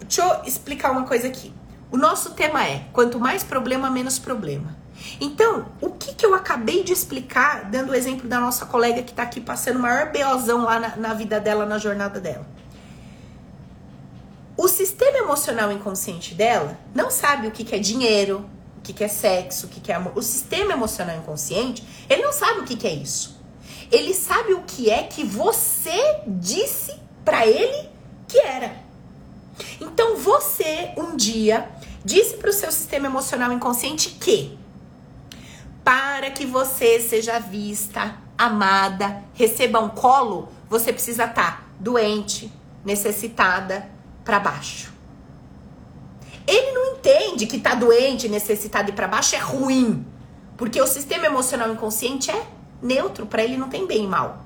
deixa 0.01 0.21
eu 0.21 0.43
explicar 0.43 0.91
uma 0.91 1.05
coisa 1.05 1.27
aqui. 1.27 1.53
O 1.89 1.95
nosso 1.95 2.31
tema 2.31 2.65
é: 2.65 2.83
quanto 2.91 3.17
mais 3.17 3.41
problema, 3.41 3.89
menos 3.89 4.19
problema. 4.19 4.78
Então, 5.19 5.65
o 5.81 5.91
que, 5.91 6.13
que 6.13 6.25
eu 6.25 6.33
acabei 6.33 6.83
de 6.83 6.93
explicar, 6.93 7.65
dando 7.65 7.91
o 7.91 7.95
exemplo 7.95 8.27
da 8.27 8.39
nossa 8.39 8.65
colega 8.65 9.01
que 9.01 9.11
está 9.11 9.23
aqui 9.23 9.41
passando 9.41 9.77
o 9.77 9.79
maior 9.79 10.11
beozão 10.11 10.63
lá 10.63 10.79
na, 10.79 10.95
na 10.95 11.13
vida 11.13 11.39
dela, 11.39 11.65
na 11.65 11.77
jornada 11.77 12.19
dela. 12.19 12.45
O 14.57 14.67
sistema 14.67 15.19
emocional 15.19 15.71
inconsciente 15.71 16.35
dela 16.35 16.77
não 16.93 17.09
sabe 17.09 17.47
o 17.47 17.51
que, 17.51 17.63
que 17.63 17.75
é 17.75 17.79
dinheiro, 17.79 18.45
o 18.77 18.81
que, 18.81 18.91
que 18.91 19.03
é 19.03 19.07
sexo, 19.07 19.67
o 19.67 19.69
que, 19.69 19.79
que 19.79 19.91
é 19.91 19.95
amor. 19.95 20.11
O 20.15 20.21
sistema 20.21 20.73
emocional 20.73 21.15
inconsciente, 21.15 21.83
ele 22.09 22.21
não 22.21 22.33
sabe 22.33 22.59
o 22.59 22.63
que, 22.63 22.75
que 22.75 22.87
é 22.87 22.93
isso. 22.93 23.39
Ele 23.91 24.13
sabe 24.13 24.53
o 24.53 24.63
que 24.63 24.89
é 24.89 25.03
que 25.03 25.23
você 25.23 26.21
disse 26.27 26.93
para 27.23 27.47
ele 27.47 27.89
que 28.27 28.37
era. 28.39 28.73
Então 29.79 30.17
você 30.17 30.93
um 30.97 31.15
dia 31.15 31.69
disse 32.03 32.35
para 32.37 32.49
o 32.49 32.53
seu 32.53 32.71
sistema 32.71 33.07
emocional 33.07 33.51
inconsciente 33.51 34.09
que 34.11 34.57
para 35.83 36.29
que 36.31 36.45
você 36.45 36.99
seja 36.99 37.39
vista, 37.39 38.17
amada, 38.37 39.23
receba 39.33 39.79
um 39.79 39.89
colo, 39.89 40.49
você 40.69 40.93
precisa 40.93 41.25
estar 41.25 41.57
tá 41.57 41.63
doente, 41.79 42.51
necessitada, 42.85 43.89
para 44.23 44.39
baixo. 44.39 44.93
Ele 46.45 46.71
não 46.71 46.95
entende 46.95 47.45
que 47.45 47.59
tá 47.59 47.75
doente, 47.75 48.27
necessitado 48.27 48.89
e 48.89 48.93
para 48.93 49.07
baixo 49.07 49.35
é 49.35 49.39
ruim, 49.39 50.05
porque 50.57 50.81
o 50.81 50.87
sistema 50.87 51.25
emocional 51.25 51.71
inconsciente 51.71 52.31
é 52.31 52.47
neutro, 52.81 53.25
para 53.25 53.43
ele 53.43 53.57
não 53.57 53.69
tem 53.69 53.85
bem 53.85 54.05
e 54.05 54.07
mal. 54.07 54.45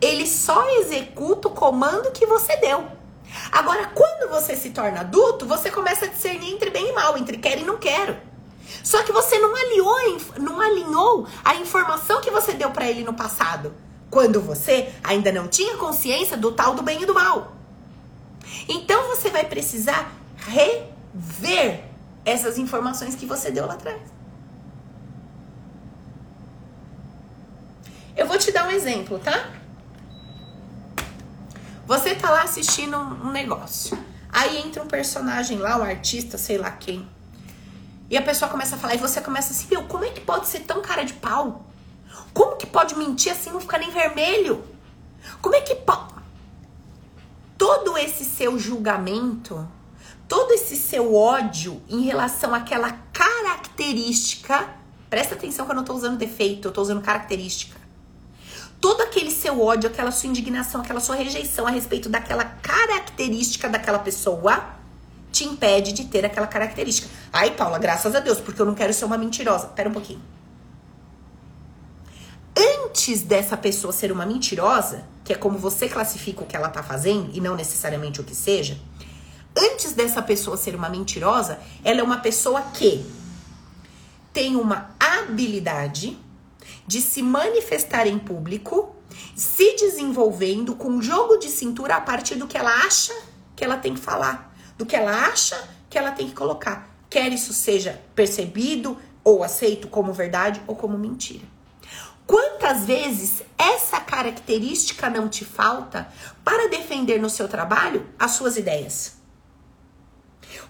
Ele 0.00 0.26
só 0.26 0.68
executa 0.80 1.48
o 1.48 1.52
comando 1.52 2.10
que 2.12 2.26
você 2.26 2.56
deu. 2.56 2.86
Agora, 3.50 3.86
quando 3.94 4.30
você 4.30 4.56
se 4.56 4.70
torna 4.70 5.00
adulto, 5.00 5.46
você 5.46 5.70
começa 5.70 6.04
a 6.04 6.08
discernir 6.08 6.52
entre 6.52 6.70
bem 6.70 6.90
e 6.90 6.92
mal, 6.92 7.16
entre 7.18 7.38
quero 7.38 7.60
e 7.60 7.64
não 7.64 7.76
quero. 7.76 8.16
Só 8.82 9.02
que 9.02 9.12
você 9.12 9.38
não 9.38 9.54
alinhou, 9.54 10.18
não 10.38 10.60
alinhou 10.60 11.26
a 11.44 11.54
informação 11.56 12.20
que 12.20 12.30
você 12.30 12.52
deu 12.52 12.70
para 12.70 12.88
ele 12.88 13.04
no 13.04 13.14
passado, 13.14 13.74
quando 14.10 14.40
você 14.40 14.92
ainda 15.02 15.32
não 15.32 15.48
tinha 15.48 15.76
consciência 15.76 16.36
do 16.36 16.52
tal 16.52 16.74
do 16.74 16.82
bem 16.82 17.02
e 17.02 17.06
do 17.06 17.14
mal. 17.14 17.52
Então 18.68 19.08
você 19.08 19.30
vai 19.30 19.44
precisar 19.44 20.12
rever 20.38 21.84
essas 22.24 22.58
informações 22.58 23.14
que 23.14 23.26
você 23.26 23.50
deu 23.50 23.66
lá 23.66 23.74
atrás. 23.74 24.00
Eu 28.16 28.26
vou 28.26 28.38
te 28.38 28.50
dar 28.50 28.66
um 28.66 28.70
exemplo, 28.70 29.18
tá? 29.18 29.50
Você 31.86 32.14
tá 32.14 32.30
lá 32.30 32.42
assistindo 32.42 32.96
um 32.96 33.30
negócio. 33.30 33.96
Aí 34.32 34.58
entra 34.58 34.82
um 34.82 34.88
personagem 34.88 35.58
lá, 35.58 35.76
um 35.76 35.82
artista, 35.82 36.36
sei 36.36 36.58
lá 36.58 36.70
quem. 36.70 37.08
E 38.08 38.16
a 38.16 38.22
pessoa 38.22 38.50
começa 38.50 38.76
a 38.76 38.78
falar, 38.78 38.94
e 38.94 38.98
você 38.98 39.20
começa 39.20 39.52
assim, 39.52 39.66
meu, 39.70 39.82
como 39.84 40.04
é 40.04 40.10
que 40.10 40.20
pode 40.20 40.46
ser 40.46 40.60
tão 40.60 40.80
cara 40.80 41.04
de 41.04 41.14
pau? 41.14 41.66
Como 42.32 42.56
que 42.56 42.66
pode 42.66 42.96
mentir 42.96 43.32
assim, 43.32 43.50
não 43.50 43.60
ficar 43.60 43.78
nem 43.78 43.90
vermelho? 43.90 44.64
Como 45.42 45.54
é 45.54 45.60
que 45.60 45.74
pode. 45.74 46.14
Todo 47.58 47.96
esse 47.98 48.24
seu 48.24 48.58
julgamento, 48.58 49.66
todo 50.28 50.52
esse 50.52 50.76
seu 50.76 51.14
ódio 51.14 51.82
em 51.88 52.02
relação 52.02 52.54
àquela 52.54 52.92
característica, 53.12 54.68
presta 55.08 55.34
atenção 55.34 55.64
que 55.64 55.72
eu 55.72 55.76
não 55.76 55.84
tô 55.84 55.94
usando 55.94 56.18
defeito, 56.18 56.68
eu 56.68 56.72
tô 56.72 56.82
usando 56.82 57.02
característica. 57.02 57.76
Todo 58.80 59.00
aquele 59.00 59.30
seu 59.30 59.60
ódio, 59.60 59.88
aquela 59.88 60.12
sua 60.12 60.28
indignação, 60.28 60.82
aquela 60.82 61.00
sua 61.00 61.16
rejeição 61.16 61.66
a 61.66 61.70
respeito 61.70 62.08
daquela 62.08 62.44
característica 62.44 63.68
daquela 63.68 63.98
pessoa, 63.98 64.75
te 65.36 65.44
impede 65.44 65.92
de 65.92 66.06
ter 66.06 66.24
aquela 66.24 66.46
característica. 66.46 67.08
Ai, 67.30 67.50
Paula, 67.50 67.78
graças 67.78 68.14
a 68.14 68.20
Deus, 68.20 68.40
porque 68.40 68.60
eu 68.60 68.64
não 68.64 68.74
quero 68.74 68.94
ser 68.94 69.04
uma 69.04 69.18
mentirosa. 69.18 69.66
Pera 69.68 69.88
um 69.88 69.92
pouquinho. 69.92 70.22
Antes 72.56 73.20
dessa 73.20 73.54
pessoa 73.54 73.92
ser 73.92 74.10
uma 74.10 74.24
mentirosa, 74.24 75.04
que 75.22 75.34
é 75.34 75.36
como 75.36 75.58
você 75.58 75.88
classifica 75.88 76.42
o 76.42 76.46
que 76.46 76.56
ela 76.56 76.70
tá 76.70 76.82
fazendo 76.82 77.30
e 77.34 77.40
não 77.40 77.54
necessariamente 77.54 78.18
o 78.18 78.24
que 78.24 78.34
seja, 78.34 78.78
antes 79.54 79.92
dessa 79.92 80.22
pessoa 80.22 80.56
ser 80.56 80.74
uma 80.74 80.88
mentirosa, 80.88 81.58
ela 81.84 82.00
é 82.00 82.02
uma 82.02 82.18
pessoa 82.18 82.62
que 82.72 83.04
tem 84.32 84.56
uma 84.56 84.90
habilidade 84.98 86.18
de 86.86 87.02
se 87.02 87.22
manifestar 87.22 88.06
em 88.06 88.18
público, 88.18 88.96
se 89.34 89.76
desenvolvendo 89.76 90.74
com 90.74 91.02
jogo 91.02 91.36
de 91.36 91.48
cintura 91.48 91.96
a 91.96 92.00
partir 92.00 92.36
do 92.36 92.46
que 92.46 92.56
ela 92.56 92.72
acha 92.86 93.12
que 93.54 93.62
ela 93.62 93.76
tem 93.76 93.92
que 93.92 94.00
falar 94.00 94.55
do 94.76 94.86
que 94.86 94.96
ela 94.96 95.26
acha 95.26 95.56
que 95.88 95.98
ela 95.98 96.12
tem 96.12 96.28
que 96.28 96.34
colocar. 96.34 96.88
Quer 97.08 97.32
isso 97.32 97.52
seja 97.52 98.00
percebido 98.14 98.98
ou 99.22 99.42
aceito 99.42 99.88
como 99.88 100.12
verdade 100.12 100.62
ou 100.66 100.76
como 100.76 100.98
mentira. 100.98 101.44
Quantas 102.26 102.84
vezes 102.84 103.42
essa 103.56 104.00
característica 104.00 105.08
não 105.08 105.28
te 105.28 105.44
falta 105.44 106.08
para 106.44 106.68
defender 106.68 107.20
no 107.20 107.30
seu 107.30 107.46
trabalho 107.46 108.06
as 108.18 108.32
suas 108.32 108.56
ideias? 108.56 109.16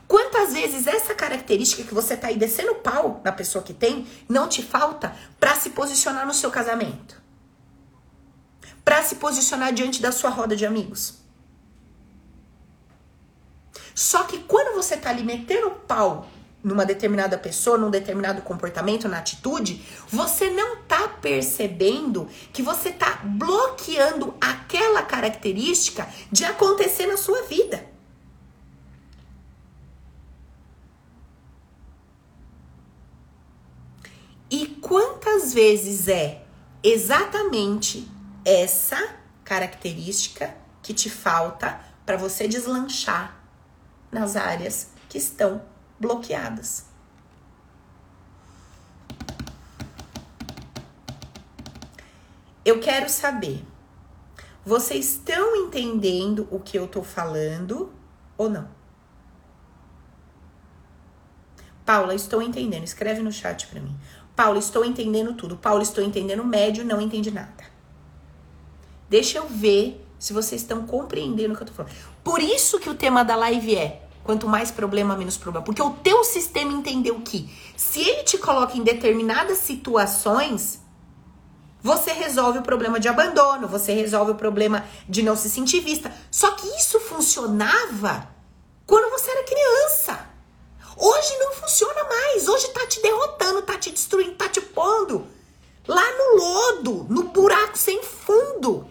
Quantas 0.07 0.53
vezes 0.53 0.87
essa 0.87 1.15
característica 1.15 1.83
que 1.83 1.95
você 1.95 2.17
tá 2.17 2.29
aí 2.29 2.37
descendo 2.37 2.77
pau 2.77 3.21
na 3.25 3.33
pessoa 3.33 3.65
que 3.65 3.75
tem 3.75 4.07
não 4.29 4.49
te 4.49 4.63
falta 4.63 5.17
para 5.41 5.55
se 5.57 5.71
posicionar 5.71 6.27
no 6.27 6.35
seu 6.35 6.51
casamento? 6.51 7.21
Para 8.85 9.03
se 9.03 9.17
posicionar 9.17 9.73
diante 9.73 10.01
da 10.01 10.13
sua 10.13 10.31
roda 10.31 10.55
de 10.55 10.65
amigos? 10.65 11.26
Só 13.97 14.25
que 14.25 14.41
quando 14.41 14.75
você 14.77 14.95
tá 14.95 15.09
ali 15.09 15.25
metendo 15.25 15.69
o 15.69 15.71
pau 15.71 16.29
numa 16.63 16.85
determinada 16.85 17.39
pessoa, 17.39 17.79
num 17.79 17.89
determinado 17.89 18.43
comportamento, 18.43 19.09
na 19.09 19.21
atitude, 19.21 19.83
você 20.09 20.51
não 20.51 20.83
tá 20.83 21.09
percebendo 21.09 22.29
que 22.53 22.63
você 22.63 22.93
tá 22.93 23.23
bloqueando 23.25 24.35
aquela 24.39 25.01
característica 25.01 26.07
de 26.31 26.45
acontecer 26.45 27.07
na 27.07 27.17
sua 27.17 27.45
vida. 27.45 27.87
E 34.51 34.67
quantas 34.83 35.55
vezes 35.55 36.07
é 36.07 36.43
exatamente 36.83 38.07
essa 38.45 39.17
característica 39.43 40.55
que 40.83 40.93
te 40.93 41.09
falta 41.09 41.81
para 42.05 42.19
você 42.19 42.47
deslanchar 42.47 43.36
nas 44.11 44.37
áreas 44.37 44.91
que 45.09 45.19
estão 45.19 45.63
bloqueadas. 45.99 46.87
Eu 52.65 52.81
quero 52.81 53.09
saber, 53.09 53.65
vocês 54.65 55.13
estão 55.13 55.55
entendendo 55.55 56.49
o 56.51 56.59
que 56.59 56.77
eu 56.77 56.89
tô 56.89 57.03
falando 57.03 57.93
ou 58.37 58.51
não? 58.51 58.69
Paula, 61.85 62.15
estou 62.15 62.43
entendendo. 62.43 62.83
Escreve 62.83 63.23
no 63.23 63.31
chat 63.31 63.69
para 63.69 63.81
mim. 63.81 63.97
Paula, 64.35 64.59
estou 64.59 64.85
entendendo 64.85 65.35
tudo. 65.35 65.57
Paula, 65.57 65.85
estou 65.85 66.03
entendendo 66.03 66.45
médio, 66.45 66.85
não 66.85 67.01
entendi 67.01 67.31
nada. 67.31 67.65
Deixa 69.09 69.39
eu 69.39 69.47
ver 69.47 70.05
se 70.19 70.33
vocês 70.33 70.63
estão 70.63 70.87
compreendendo 70.87 71.55
o 71.55 71.57
que 71.57 71.63
eu 71.63 71.67
tô 71.67 71.73
falando. 71.73 71.95
Por 72.23 72.41
isso 72.41 72.79
que 72.79 72.91
o 72.91 72.95
tema 72.95 73.25
da 73.25 73.37
live 73.37 73.77
é 73.77 74.07
Quanto 74.27 74.49
mais 74.49 74.73
problema, 74.73 75.17
menos 75.17 75.37
problema. 75.37 75.65
Porque 75.65 75.81
o 75.81 75.91
teu 75.91 76.25
sistema 76.25 76.73
entendeu 76.73 77.21
que 77.21 77.49
se 77.77 78.01
ele 78.01 78.25
te 78.25 78.37
coloca 78.37 78.77
em 78.77 78.83
determinadas 78.83 79.59
situações, 79.59 80.81
você 81.81 82.11
resolve 82.11 82.59
o 82.59 82.63
problema 82.63 82.99
de 82.99 83.07
abandono, 83.07 83.69
você 83.69 83.93
resolve 83.93 84.33
o 84.33 84.35
problema 84.35 84.85
de 85.09 85.23
não 85.23 85.37
se 85.37 85.49
sentir 85.49 85.79
vista. 85.79 86.13
Só 86.29 86.51
que 86.51 86.67
isso 86.77 86.99
funcionava 86.99 88.29
quando 88.85 89.13
você 89.13 89.31
era 89.31 89.45
criança. 89.45 90.29
Hoje 90.97 91.39
não 91.39 91.53
funciona 91.53 92.03
mais. 92.03 92.49
Hoje 92.49 92.67
tá 92.71 92.85
te 92.85 93.01
derrotando, 93.01 93.63
tá 93.63 93.79
te 93.79 93.93
destruindo, 93.93 94.35
tá 94.35 94.49
te 94.49 94.61
pondo 94.61 95.25
lá 95.87 96.03
no 96.03 96.37
lodo, 96.37 97.07
no 97.09 97.23
buraco 97.29 97.79
sem 97.79 98.03
fundo. 98.03 98.89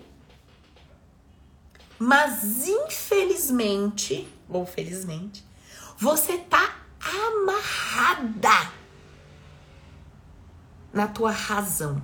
Mas 1.97 2.67
infelizmente, 2.67 4.27
ou 4.49 4.65
felizmente, 4.65 5.45
você 5.97 6.37
tá 6.37 6.75
amarrada 6.99 8.71
na 10.93 11.07
tua 11.07 11.31
razão. 11.31 12.01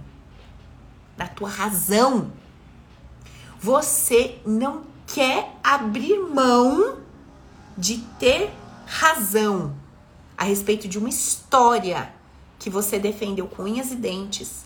Na 1.17 1.27
tua 1.27 1.49
razão. 1.49 2.31
Você 3.59 4.39
não 4.45 4.83
quer 5.05 5.55
abrir 5.63 6.17
mão 6.19 6.99
de 7.77 7.97
ter 8.19 8.51
razão 8.85 9.75
a 10.37 10.43
respeito 10.43 10.87
de 10.87 10.97
uma 10.97 11.09
história 11.09 12.13
que 12.57 12.69
você 12.69 12.97
defendeu 12.97 13.47
com 13.47 13.63
unhas 13.63 13.91
e 13.91 13.95
dentes 13.95 14.65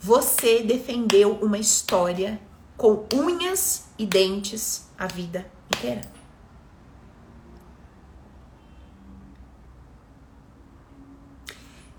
Você 0.00 0.62
defendeu 0.62 1.32
uma 1.42 1.58
história 1.58 2.40
com 2.76 3.04
unhas 3.12 3.86
e 3.98 4.06
dentes 4.06 4.88
a 4.96 5.08
vida 5.08 5.50
inteira. 5.74 6.02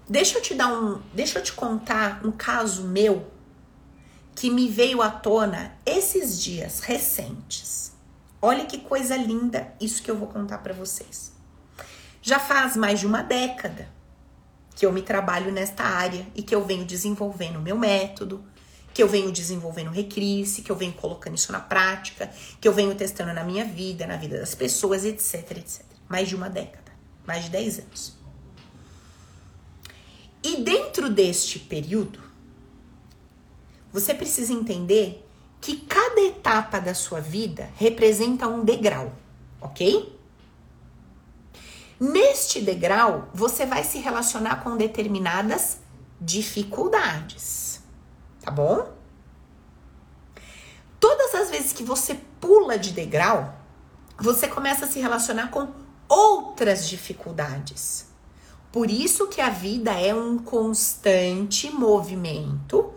Deixa 0.08 0.38
eu 0.38 0.42
te 0.42 0.56
dar 0.56 0.74
um, 0.74 1.02
deixa 1.14 1.40
eu 1.40 1.44
te 1.44 1.54
contar 1.54 2.26
um 2.26 2.32
caso 2.32 2.88
meu 2.88 3.30
que 4.34 4.50
me 4.50 4.70
veio 4.70 5.02
à 5.02 5.12
tona 5.12 5.78
esses 5.86 6.42
dias 6.42 6.80
recentes. 6.80 7.92
Olha 8.42 8.66
que 8.66 8.78
coisa 8.78 9.18
linda 9.18 9.76
isso 9.80 10.02
que 10.02 10.10
eu 10.10 10.18
vou 10.18 10.30
contar 10.30 10.60
para 10.60 10.74
vocês. 10.74 11.34
Já 12.22 12.40
faz 12.40 12.78
mais 12.78 13.02
de 13.02 13.06
uma 13.06 13.22
década 13.22 13.99
que 14.80 14.86
eu 14.86 14.94
me 14.94 15.02
trabalho 15.02 15.52
nesta 15.52 15.84
área 15.84 16.26
e 16.34 16.42
que 16.42 16.56
eu 16.56 16.64
venho 16.64 16.86
desenvolvendo 16.86 17.58
o 17.58 17.62
meu 17.62 17.78
método, 17.78 18.42
que 18.94 19.04
eu 19.04 19.10
venho 19.10 19.30
desenvolvendo 19.30 19.90
recrisse, 19.90 20.62
que 20.62 20.72
eu 20.72 20.76
venho 20.76 20.94
colocando 20.94 21.36
isso 21.36 21.52
na 21.52 21.60
prática, 21.60 22.32
que 22.62 22.66
eu 22.66 22.72
venho 22.72 22.96
testando 22.96 23.34
na 23.34 23.44
minha 23.44 23.66
vida, 23.66 24.08
na 24.08 24.16
vida 24.16 24.40
das 24.40 24.56
pessoas, 24.56 25.04
etc, 25.04 25.58
etc. 25.58 25.82
Mais 26.08 26.30
de 26.30 26.36
uma 26.36 26.50
década, 26.50 26.94
mais 27.28 27.44
de 27.44 27.50
10 27.50 27.80
anos. 27.80 28.18
E 30.42 30.62
dentro 30.62 31.10
deste 31.10 31.60
período, 31.60 32.22
você 33.92 34.14
precisa 34.14 34.54
entender 34.54 35.28
que 35.60 35.76
cada 35.76 36.22
etapa 36.22 36.80
da 36.80 36.94
sua 36.94 37.20
vida 37.20 37.70
representa 37.76 38.48
um 38.48 38.64
degrau, 38.64 39.14
ok? 39.60 40.18
Neste 42.00 42.62
degrau, 42.62 43.28
você 43.34 43.66
vai 43.66 43.84
se 43.84 43.98
relacionar 44.00 44.64
com 44.64 44.78
determinadas 44.78 45.80
dificuldades, 46.22 47.82
tá 48.42 48.50
bom? 48.50 48.90
Todas 51.00 51.36
as 51.36 51.50
vezes 51.50 51.74
que 51.74 51.84
você 51.84 52.16
pula 52.40 52.78
de 52.78 52.92
degrau, 52.92 53.54
você 54.18 54.48
começa 54.48 54.86
a 54.86 54.88
se 54.88 55.00
relacionar 55.00 55.50
com 55.50 55.68
outras 56.08 56.88
dificuldades. 56.88 58.08
Por 58.72 58.90
isso 58.90 59.28
que 59.28 59.42
a 59.42 59.50
vida 59.50 59.92
é 59.92 60.14
um 60.14 60.38
constante 60.38 61.70
movimento 61.70 62.94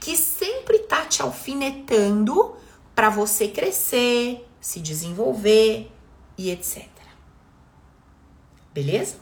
que 0.00 0.16
sempre 0.16 0.78
tá 0.80 1.04
te 1.04 1.20
alfinetando 1.20 2.54
para 2.94 3.10
você 3.10 3.48
crescer, 3.48 4.48
se 4.60 4.80
desenvolver 4.80 5.90
e 6.38 6.50
etc. 6.50 6.95
Beleza? 8.76 9.16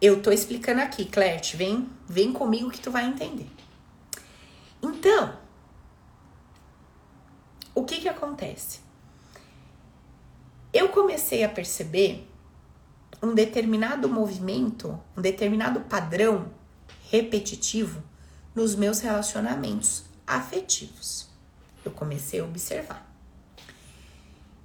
Eu 0.00 0.20
tô 0.20 0.32
explicando 0.32 0.80
aqui, 0.80 1.04
Clete, 1.04 1.56
vem, 1.56 1.88
vem 2.08 2.32
comigo 2.32 2.68
que 2.68 2.80
tu 2.80 2.90
vai 2.90 3.06
entender. 3.06 3.46
Então, 4.82 5.38
o 7.76 7.84
que 7.84 8.00
que 8.00 8.08
acontece? 8.08 8.80
Eu 10.72 10.88
comecei 10.88 11.44
a 11.44 11.48
perceber 11.48 12.28
um 13.22 13.32
determinado 13.32 14.08
movimento, 14.08 15.00
um 15.16 15.22
determinado 15.22 15.82
padrão 15.82 16.50
repetitivo 17.08 18.02
nos 18.52 18.74
meus 18.74 18.98
relacionamentos 18.98 20.06
afetivos. 20.26 21.28
Eu 21.84 21.92
comecei 21.92 22.40
a 22.40 22.44
observar. 22.44 23.13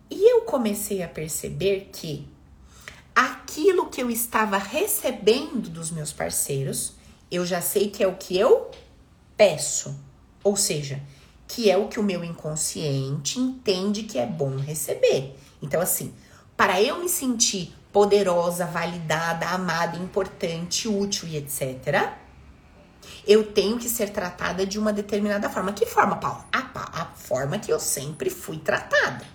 E 0.09 0.31
eu 0.31 0.41
comecei 0.41 1.03
a 1.03 1.07
perceber 1.07 1.89
que 1.93 2.27
aquilo 3.15 3.87
que 3.87 4.01
eu 4.01 4.09
estava 4.09 4.57
recebendo 4.57 5.69
dos 5.69 5.91
meus 5.91 6.11
parceiros, 6.11 6.93
eu 7.29 7.45
já 7.45 7.61
sei 7.61 7.89
que 7.89 8.03
é 8.03 8.07
o 8.07 8.15
que 8.15 8.37
eu 8.37 8.71
peço. 9.37 9.95
Ou 10.43 10.55
seja, 10.55 11.01
que 11.47 11.69
é 11.69 11.77
o 11.77 11.87
que 11.87 11.99
o 11.99 12.03
meu 12.03 12.23
inconsciente 12.23 13.39
entende 13.39 14.03
que 14.03 14.17
é 14.17 14.25
bom 14.25 14.55
receber. 14.57 15.35
Então, 15.61 15.81
assim, 15.81 16.13
para 16.55 16.81
eu 16.81 16.99
me 16.99 17.09
sentir 17.09 17.75
poderosa, 17.91 18.65
validada, 18.65 19.47
amada, 19.47 19.97
importante, 19.97 20.87
útil 20.87 21.27
e 21.27 21.37
etc., 21.37 22.13
eu 23.27 23.51
tenho 23.51 23.77
que 23.77 23.89
ser 23.89 24.09
tratada 24.09 24.65
de 24.65 24.79
uma 24.79 24.93
determinada 24.93 25.49
forma. 25.49 25.73
Que 25.73 25.85
forma, 25.85 26.15
Paula? 26.17 26.45
A, 26.51 27.01
a 27.01 27.05
forma 27.05 27.59
que 27.59 27.71
eu 27.71 27.79
sempre 27.79 28.29
fui 28.29 28.57
tratada. 28.57 29.25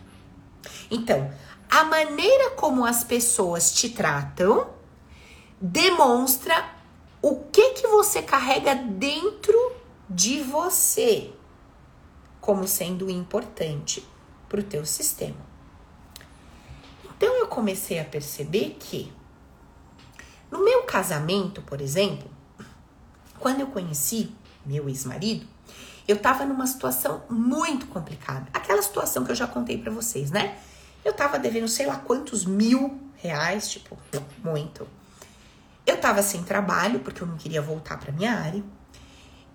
Então, 0.90 1.30
a 1.70 1.84
maneira 1.84 2.50
como 2.50 2.84
as 2.84 3.02
pessoas 3.02 3.72
te 3.72 3.90
tratam 3.90 4.70
demonstra 5.60 6.72
o 7.22 7.44
que 7.50 7.70
que 7.70 7.86
você 7.86 8.22
carrega 8.22 8.74
dentro 8.74 9.58
de 10.08 10.42
você 10.42 11.32
como 12.40 12.68
sendo 12.68 13.08
importante 13.08 14.06
para 14.48 14.60
o 14.60 14.62
teu 14.62 14.84
sistema. 14.84 15.54
Então 17.16 17.34
eu 17.36 17.48
comecei 17.48 17.98
a 17.98 18.04
perceber 18.04 18.76
que 18.78 19.10
no 20.50 20.62
meu 20.62 20.82
casamento, 20.82 21.62
por 21.62 21.80
exemplo, 21.80 22.30
quando 23.38 23.60
eu 23.60 23.68
conheci 23.68 24.30
meu 24.64 24.88
ex-marido, 24.88 25.46
eu 26.06 26.18
tava 26.18 26.44
numa 26.44 26.66
situação 26.66 27.22
muito 27.30 27.86
complicada. 27.86 28.46
Aquela 28.52 28.82
situação 28.82 29.24
que 29.24 29.30
eu 29.30 29.36
já 29.36 29.46
contei 29.46 29.78
para 29.78 29.90
vocês, 29.90 30.30
né? 30.30 30.58
Eu 31.04 31.12
tava 31.12 31.38
devendo 31.38 31.68
sei 31.68 31.86
lá 31.86 31.96
quantos 31.96 32.44
mil 32.44 33.00
reais, 33.16 33.70
tipo, 33.70 33.96
muito. 34.42 34.86
Eu 35.86 35.98
tava 35.98 36.22
sem 36.22 36.42
trabalho, 36.42 37.00
porque 37.00 37.22
eu 37.22 37.26
não 37.26 37.36
queria 37.36 37.60
voltar 37.60 37.98
pra 37.98 38.12
minha 38.12 38.32
área. 38.32 38.62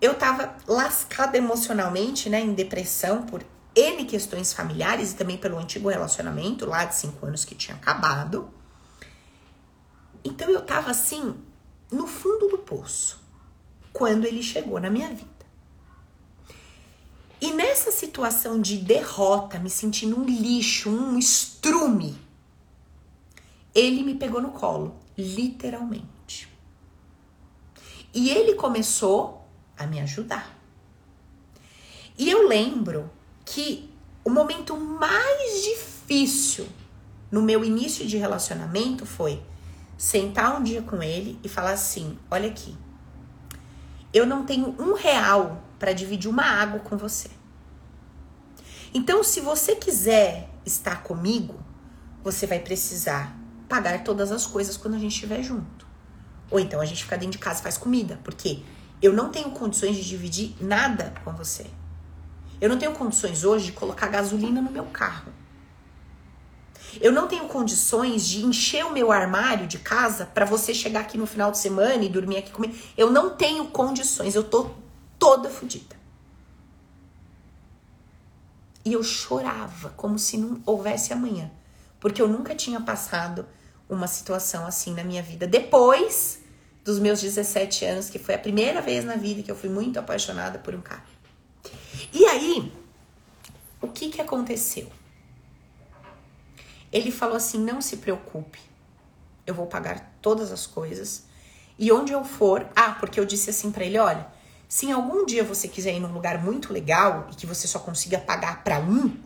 Eu 0.01 0.15
tava 0.15 0.55
lascada 0.67 1.37
emocionalmente, 1.37 2.29
né, 2.29 2.39
em 2.39 2.53
depressão 2.53 3.23
por 3.23 3.43
N 3.75 4.05
questões 4.05 4.53
familiares 4.53 5.11
e 5.11 5.15
também 5.15 5.37
pelo 5.37 5.57
antigo 5.57 5.89
relacionamento 5.89 6.65
lá 6.65 6.85
de 6.85 6.95
cinco 6.95 7.25
anos 7.25 7.45
que 7.45 7.55
tinha 7.55 7.75
acabado. 7.75 8.49
Então 10.23 10.49
eu 10.49 10.61
tava 10.61 10.91
assim, 10.91 11.35
no 11.91 12.07
fundo 12.07 12.47
do 12.47 12.57
poço, 12.59 13.19
quando 13.91 14.25
ele 14.25 14.41
chegou 14.41 14.79
na 14.79 14.89
minha 14.89 15.09
vida. 15.09 15.38
E 17.41 17.53
nessa 17.53 17.91
situação 17.91 18.59
de 18.59 18.77
derrota, 18.77 19.59
me 19.59 19.69
sentindo 19.69 20.19
um 20.19 20.25
lixo, 20.25 20.89
um 20.89 21.17
estrume, 21.17 22.17
ele 23.73 24.03
me 24.03 24.15
pegou 24.15 24.41
no 24.41 24.51
colo, 24.51 24.95
literalmente. 25.17 26.49
E 28.13 28.29
ele 28.29 28.55
começou 28.55 29.47
a 29.77 29.85
me 29.87 29.99
ajudar. 30.01 30.57
E 32.17 32.29
eu 32.29 32.47
lembro 32.47 33.09
que 33.45 33.89
o 34.25 34.29
momento 34.29 34.75
mais 34.75 35.63
difícil 35.63 36.67
no 37.31 37.41
meu 37.41 37.63
início 37.63 38.05
de 38.05 38.17
relacionamento 38.17 39.05
foi 39.05 39.41
sentar 39.97 40.59
um 40.59 40.63
dia 40.63 40.81
com 40.81 41.01
ele 41.01 41.39
e 41.43 41.47
falar 41.47 41.71
assim: 41.71 42.17
olha 42.29 42.49
aqui, 42.49 42.75
eu 44.13 44.25
não 44.25 44.45
tenho 44.45 44.75
um 44.79 44.93
real 44.93 45.63
para 45.79 45.93
dividir 45.93 46.29
uma 46.29 46.43
água 46.43 46.79
com 46.79 46.97
você. 46.97 47.29
Então, 48.93 49.23
se 49.23 49.39
você 49.39 49.75
quiser 49.75 50.49
estar 50.65 51.03
comigo, 51.03 51.59
você 52.23 52.45
vai 52.45 52.59
precisar 52.59 53.35
pagar 53.67 54.03
todas 54.03 54.31
as 54.31 54.45
coisas 54.45 54.75
quando 54.75 54.95
a 54.95 54.99
gente 54.99 55.13
estiver 55.13 55.41
junto. 55.41 55.87
Ou 56.51 56.59
então 56.59 56.81
a 56.81 56.85
gente 56.85 57.03
fica 57.03 57.17
dentro 57.17 57.33
de 57.33 57.37
casa 57.37 57.59
e 57.59 57.63
faz 57.63 57.77
comida, 57.77 58.19
porque 58.23 58.63
eu 59.01 59.13
não 59.13 59.29
tenho 59.29 59.51
condições 59.51 59.95
de 59.95 60.03
dividir 60.03 60.55
nada 60.59 61.13
com 61.23 61.31
você. 61.31 61.67
Eu 62.59 62.67
não 62.67 62.77
tenho 62.77 62.91
condições 62.93 63.43
hoje 63.43 63.67
de 63.67 63.71
colocar 63.71 64.07
gasolina 64.07 64.61
no 64.61 64.71
meu 64.71 64.85
carro. 64.85 65.31
Eu 66.99 67.11
não 67.11 67.27
tenho 67.27 67.47
condições 67.47 68.27
de 68.27 68.43
encher 68.43 68.83
o 68.85 68.91
meu 68.91 69.11
armário 69.11 69.67
de 69.67 69.77
casa 69.77 70.25
para 70.25 70.43
você 70.43 70.73
chegar 70.73 71.01
aqui 71.01 71.17
no 71.17 71.27
final 71.27 71.51
de 71.51 71.59
semana 71.59 72.03
e 72.03 72.09
dormir 72.09 72.37
aqui 72.37 72.51
comigo. 72.51 72.75
Eu 72.97 73.11
não 73.11 73.29
tenho 73.29 73.65
condições, 73.67 74.33
eu 74.33 74.43
tô 74.43 74.71
toda 75.19 75.49
fodida. 75.49 75.99
E 78.85 78.93
eu 78.93 79.03
chorava 79.03 79.89
como 79.89 80.17
se 80.17 80.37
não 80.37 80.61
houvesse 80.65 81.13
amanhã, 81.13 81.51
porque 81.99 82.21
eu 82.21 82.27
nunca 82.27 82.55
tinha 82.55 82.79
passado 82.79 83.45
uma 83.89 84.07
situação 84.07 84.65
assim 84.65 84.93
na 84.93 85.03
minha 85.03 85.21
vida. 85.21 85.45
Depois 85.45 86.39
dos 86.83 86.97
meus 86.97 87.21
17 87.21 87.85
anos, 87.85 88.09
que 88.09 88.17
foi 88.17 88.35
a 88.35 88.39
primeira 88.39 88.81
vez 88.81 89.03
na 89.03 89.15
vida 89.15 89.43
que 89.43 89.51
eu 89.51 89.55
fui 89.55 89.69
muito 89.69 89.99
apaixonada 89.99 90.57
por 90.57 90.73
um 90.73 90.81
cara. 90.81 91.03
E 92.13 92.25
aí, 92.25 92.71
o 93.81 93.87
que 93.87 94.09
que 94.09 94.21
aconteceu? 94.21 94.89
Ele 96.91 97.11
falou 97.11 97.35
assim: 97.35 97.59
"Não 97.59 97.81
se 97.81 97.97
preocupe. 97.97 98.59
Eu 99.45 99.53
vou 99.53 99.67
pagar 99.67 100.17
todas 100.21 100.51
as 100.51 100.65
coisas. 100.65 101.25
E 101.77 101.91
onde 101.91 102.11
eu 102.11 102.23
for, 102.23 102.67
ah, 102.75 102.91
porque 102.99 103.19
eu 103.19 103.25
disse 103.25 103.49
assim 103.49 103.71
para 103.71 103.85
ele, 103.85 103.97
olha, 103.97 104.27
se 104.69 104.91
algum 104.91 105.25
dia 105.25 105.43
você 105.43 105.67
quiser 105.67 105.95
ir 105.95 105.99
num 105.99 106.13
lugar 106.13 106.43
muito 106.43 106.71
legal 106.71 107.27
e 107.31 107.35
que 107.35 107.47
você 107.47 107.67
só 107.67 107.79
consiga 107.79 108.19
pagar 108.19 108.63
para 108.63 108.79
um, 108.79 109.17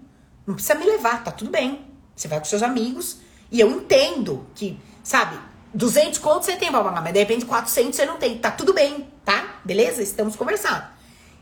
não 0.48 0.56
precisa 0.56 0.74
me 0.76 0.86
levar, 0.86 1.22
tá 1.22 1.32
tudo 1.32 1.52
bem. 1.52 1.86
Você 2.16 2.30
vai 2.30 2.40
com 2.40 2.46
seus 2.46 2.64
amigos 2.64 3.18
e 3.52 3.60
eu 3.60 3.70
entendo 3.70 4.48
que, 4.56 4.80
sabe, 5.04 5.38
200 5.74 6.18
contos 6.20 6.46
você 6.46 6.56
tem 6.56 6.72
pra 6.72 6.82
pagar, 6.82 7.02
mas 7.02 7.12
de 7.12 7.20
repente 7.20 7.46
400 7.46 7.94
você 7.94 8.06
não 8.06 8.18
tem. 8.18 8.38
Tá 8.38 8.52
tudo 8.52 8.74
bem, 8.74 9.10
tá? 9.26 9.60
Beleza? 9.66 10.02
Estamos 10.02 10.38
conversando. 10.38 10.86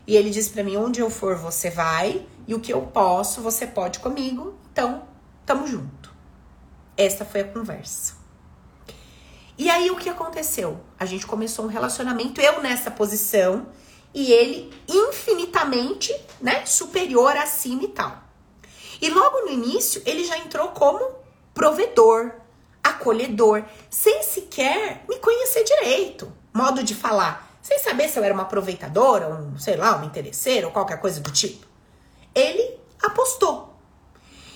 E 0.04 0.16
ele 0.16 0.30
disse 0.30 0.50
para 0.50 0.64
mim: 0.64 0.76
onde 0.76 0.98
eu 0.98 1.08
for, 1.08 1.36
você 1.36 1.70
vai, 1.70 2.26
e 2.48 2.56
o 2.56 2.60
que 2.60 2.72
eu 2.72 2.82
posso, 2.82 3.40
você 3.40 3.68
pode 3.68 4.00
comigo. 4.00 4.58
Então, 4.72 5.04
tamo 5.46 5.64
junto. 5.68 6.12
Essa 6.96 7.24
foi 7.24 7.42
a 7.42 7.44
conversa. 7.44 8.14
E 9.56 9.70
aí 9.70 9.92
o 9.92 9.96
que 9.96 10.08
aconteceu? 10.08 10.80
A 10.98 11.06
gente 11.06 11.24
começou 11.24 11.66
um 11.66 11.68
relacionamento, 11.68 12.40
eu 12.40 12.60
nessa 12.60 12.90
posição, 12.90 13.68
e 14.14 14.32
ele 14.32 14.72
infinitamente, 14.88 16.14
né, 16.40 16.64
superior 16.66 17.36
acima 17.36 17.84
e 17.84 17.88
tal. 17.88 18.22
E 19.00 19.10
logo 19.10 19.40
no 19.40 19.50
início, 19.50 20.02
ele 20.06 20.24
já 20.24 20.38
entrou 20.38 20.68
como 20.68 21.00
provedor, 21.52 22.32
acolhedor, 22.82 23.64
sem 23.90 24.22
sequer 24.22 25.04
me 25.08 25.16
conhecer 25.18 25.64
direito. 25.64 26.32
Modo 26.52 26.82
de 26.82 26.94
falar, 26.94 27.58
sem 27.62 27.78
saber 27.78 28.08
se 28.08 28.18
eu 28.18 28.24
era 28.24 28.34
uma 28.34 28.42
aproveitadora, 28.42 29.28
um, 29.28 29.58
sei 29.58 29.76
lá, 29.76 29.96
uma 29.96 30.04
interesseira 30.04 30.66
ou 30.66 30.72
qualquer 30.72 31.00
coisa 31.00 31.20
do 31.20 31.30
tipo. 31.30 31.66
Ele 32.34 32.78
apostou. 33.02 33.74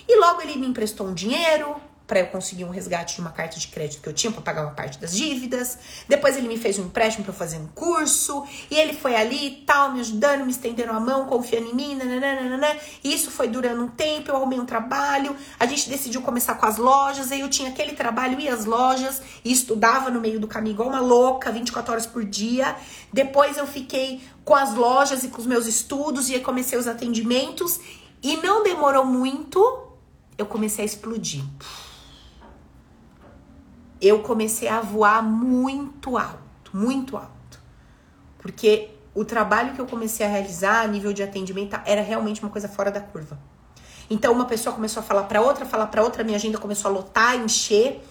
E 0.08 0.20
logo 0.20 0.42
ele 0.42 0.56
me 0.56 0.66
emprestou 0.66 1.06
um 1.06 1.14
dinheiro, 1.14 1.76
para 2.06 2.20
eu 2.20 2.28
conseguir 2.28 2.64
um 2.64 2.70
resgate 2.70 3.16
de 3.16 3.20
uma 3.20 3.30
carta 3.30 3.58
de 3.58 3.66
crédito 3.68 4.00
que 4.00 4.08
eu 4.08 4.12
tinha 4.12 4.30
para 4.30 4.40
pagar 4.40 4.62
uma 4.62 4.74
parte 4.74 4.98
das 4.98 5.14
dívidas. 5.14 5.76
Depois 6.08 6.36
ele 6.36 6.46
me 6.46 6.56
fez 6.56 6.78
um 6.78 6.84
empréstimo 6.84 7.24
para 7.24 7.34
fazer 7.34 7.58
um 7.58 7.66
curso, 7.68 8.44
e 8.70 8.76
ele 8.76 8.92
foi 8.92 9.16
ali 9.16 9.46
e 9.46 9.50
tal, 9.62 9.92
me 9.92 10.00
ajudando, 10.00 10.44
me 10.44 10.52
estendendo 10.52 10.92
a 10.92 11.00
mão, 11.00 11.26
confiando 11.26 11.68
em 11.68 11.74
mim, 11.74 11.94
nananana. 11.96 12.76
E 13.02 13.12
isso 13.12 13.30
foi 13.30 13.48
durando 13.48 13.82
um 13.82 13.88
tempo, 13.88 14.30
eu 14.30 14.36
arrumei 14.36 14.60
um 14.60 14.66
trabalho, 14.66 15.36
a 15.58 15.66
gente 15.66 15.88
decidiu 15.88 16.22
começar 16.22 16.54
com 16.54 16.66
as 16.66 16.76
lojas, 16.76 17.32
aí 17.32 17.40
eu 17.40 17.50
tinha 17.50 17.70
aquele 17.70 17.92
trabalho 17.92 18.38
e 18.38 18.48
as 18.48 18.64
lojas, 18.64 19.20
e 19.44 19.50
estudava 19.50 20.10
no 20.10 20.20
meio 20.20 20.38
do 20.38 20.46
caminho 20.46 20.74
igual 20.74 20.88
uma 20.88 21.00
louca, 21.00 21.50
24 21.50 21.92
horas 21.92 22.06
por 22.06 22.24
dia. 22.24 22.76
Depois 23.12 23.56
eu 23.56 23.66
fiquei 23.66 24.20
com 24.44 24.54
as 24.54 24.74
lojas 24.74 25.24
e 25.24 25.28
com 25.28 25.40
os 25.40 25.46
meus 25.46 25.66
estudos, 25.66 26.28
e 26.28 26.34
aí 26.34 26.40
comecei 26.40 26.78
os 26.78 26.86
atendimentos, 26.86 27.80
e 28.22 28.36
não 28.36 28.62
demorou 28.62 29.04
muito, 29.04 29.88
eu 30.38 30.46
comecei 30.46 30.84
a 30.84 30.86
explodir 30.86 31.42
eu 34.00 34.22
comecei 34.22 34.68
a 34.68 34.80
voar 34.80 35.22
muito 35.22 36.16
alto, 36.16 36.70
muito 36.72 37.16
alto. 37.16 37.60
Porque 38.38 38.90
o 39.14 39.24
trabalho 39.24 39.74
que 39.74 39.80
eu 39.80 39.86
comecei 39.86 40.26
a 40.26 40.28
realizar 40.28 40.82
a 40.82 40.86
nível 40.86 41.12
de 41.12 41.22
atendimento 41.22 41.78
era 41.84 42.02
realmente 42.02 42.42
uma 42.42 42.50
coisa 42.50 42.68
fora 42.68 42.90
da 42.90 43.00
curva. 43.00 43.38
Então 44.08 44.32
uma 44.32 44.44
pessoa 44.44 44.74
começou 44.74 45.00
a 45.00 45.02
falar 45.02 45.24
para 45.24 45.40
outra, 45.40 45.64
falar 45.64 45.86
para 45.86 46.02
outra, 46.02 46.22
minha 46.22 46.36
agenda 46.36 46.58
começou 46.58 46.90
a 46.90 46.94
lotar, 46.94 47.34
encher. 47.36 48.02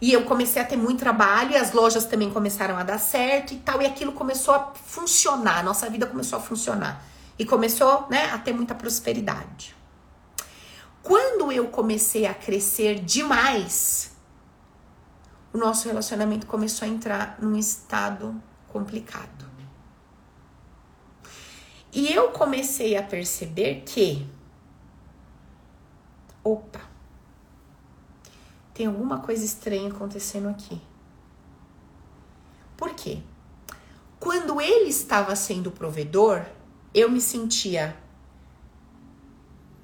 E 0.00 0.12
eu 0.12 0.24
comecei 0.24 0.60
a 0.60 0.64
ter 0.64 0.76
muito 0.76 0.98
trabalho 0.98 1.52
e 1.52 1.56
as 1.56 1.72
lojas 1.72 2.04
também 2.04 2.30
começaram 2.30 2.76
a 2.76 2.82
dar 2.82 2.98
certo 2.98 3.54
e 3.54 3.56
tal, 3.56 3.80
e 3.80 3.86
aquilo 3.86 4.12
começou 4.12 4.52
a 4.52 4.72
funcionar, 4.74 5.64
nossa 5.64 5.88
vida 5.88 6.06
começou 6.06 6.38
a 6.38 6.42
funcionar. 6.42 7.02
E 7.38 7.46
começou, 7.46 8.06
né, 8.10 8.30
a 8.32 8.38
ter 8.38 8.52
muita 8.52 8.74
prosperidade. 8.74 9.74
Quando 11.02 11.52
eu 11.52 11.68
comecei 11.68 12.26
a 12.26 12.34
crescer 12.34 13.00
demais, 13.00 14.15
o 15.56 15.58
nosso 15.58 15.88
relacionamento 15.88 16.46
começou 16.46 16.86
a 16.86 16.90
entrar 16.90 17.38
num 17.40 17.56
estado 17.56 18.38
complicado. 18.68 19.46
E 21.90 22.12
eu 22.12 22.28
comecei 22.28 22.94
a 22.94 23.02
perceber 23.02 23.82
que, 23.86 24.28
opa, 26.44 26.82
tem 28.74 28.86
alguma 28.86 29.20
coisa 29.20 29.46
estranha 29.46 29.88
acontecendo 29.88 30.46
aqui. 30.50 30.78
Por 32.76 32.90
quê? 32.90 33.22
Quando 34.20 34.60
ele 34.60 34.90
estava 34.90 35.34
sendo 35.34 35.70
provedor, 35.70 36.44
eu 36.92 37.10
me 37.10 37.20
sentia. 37.20 37.96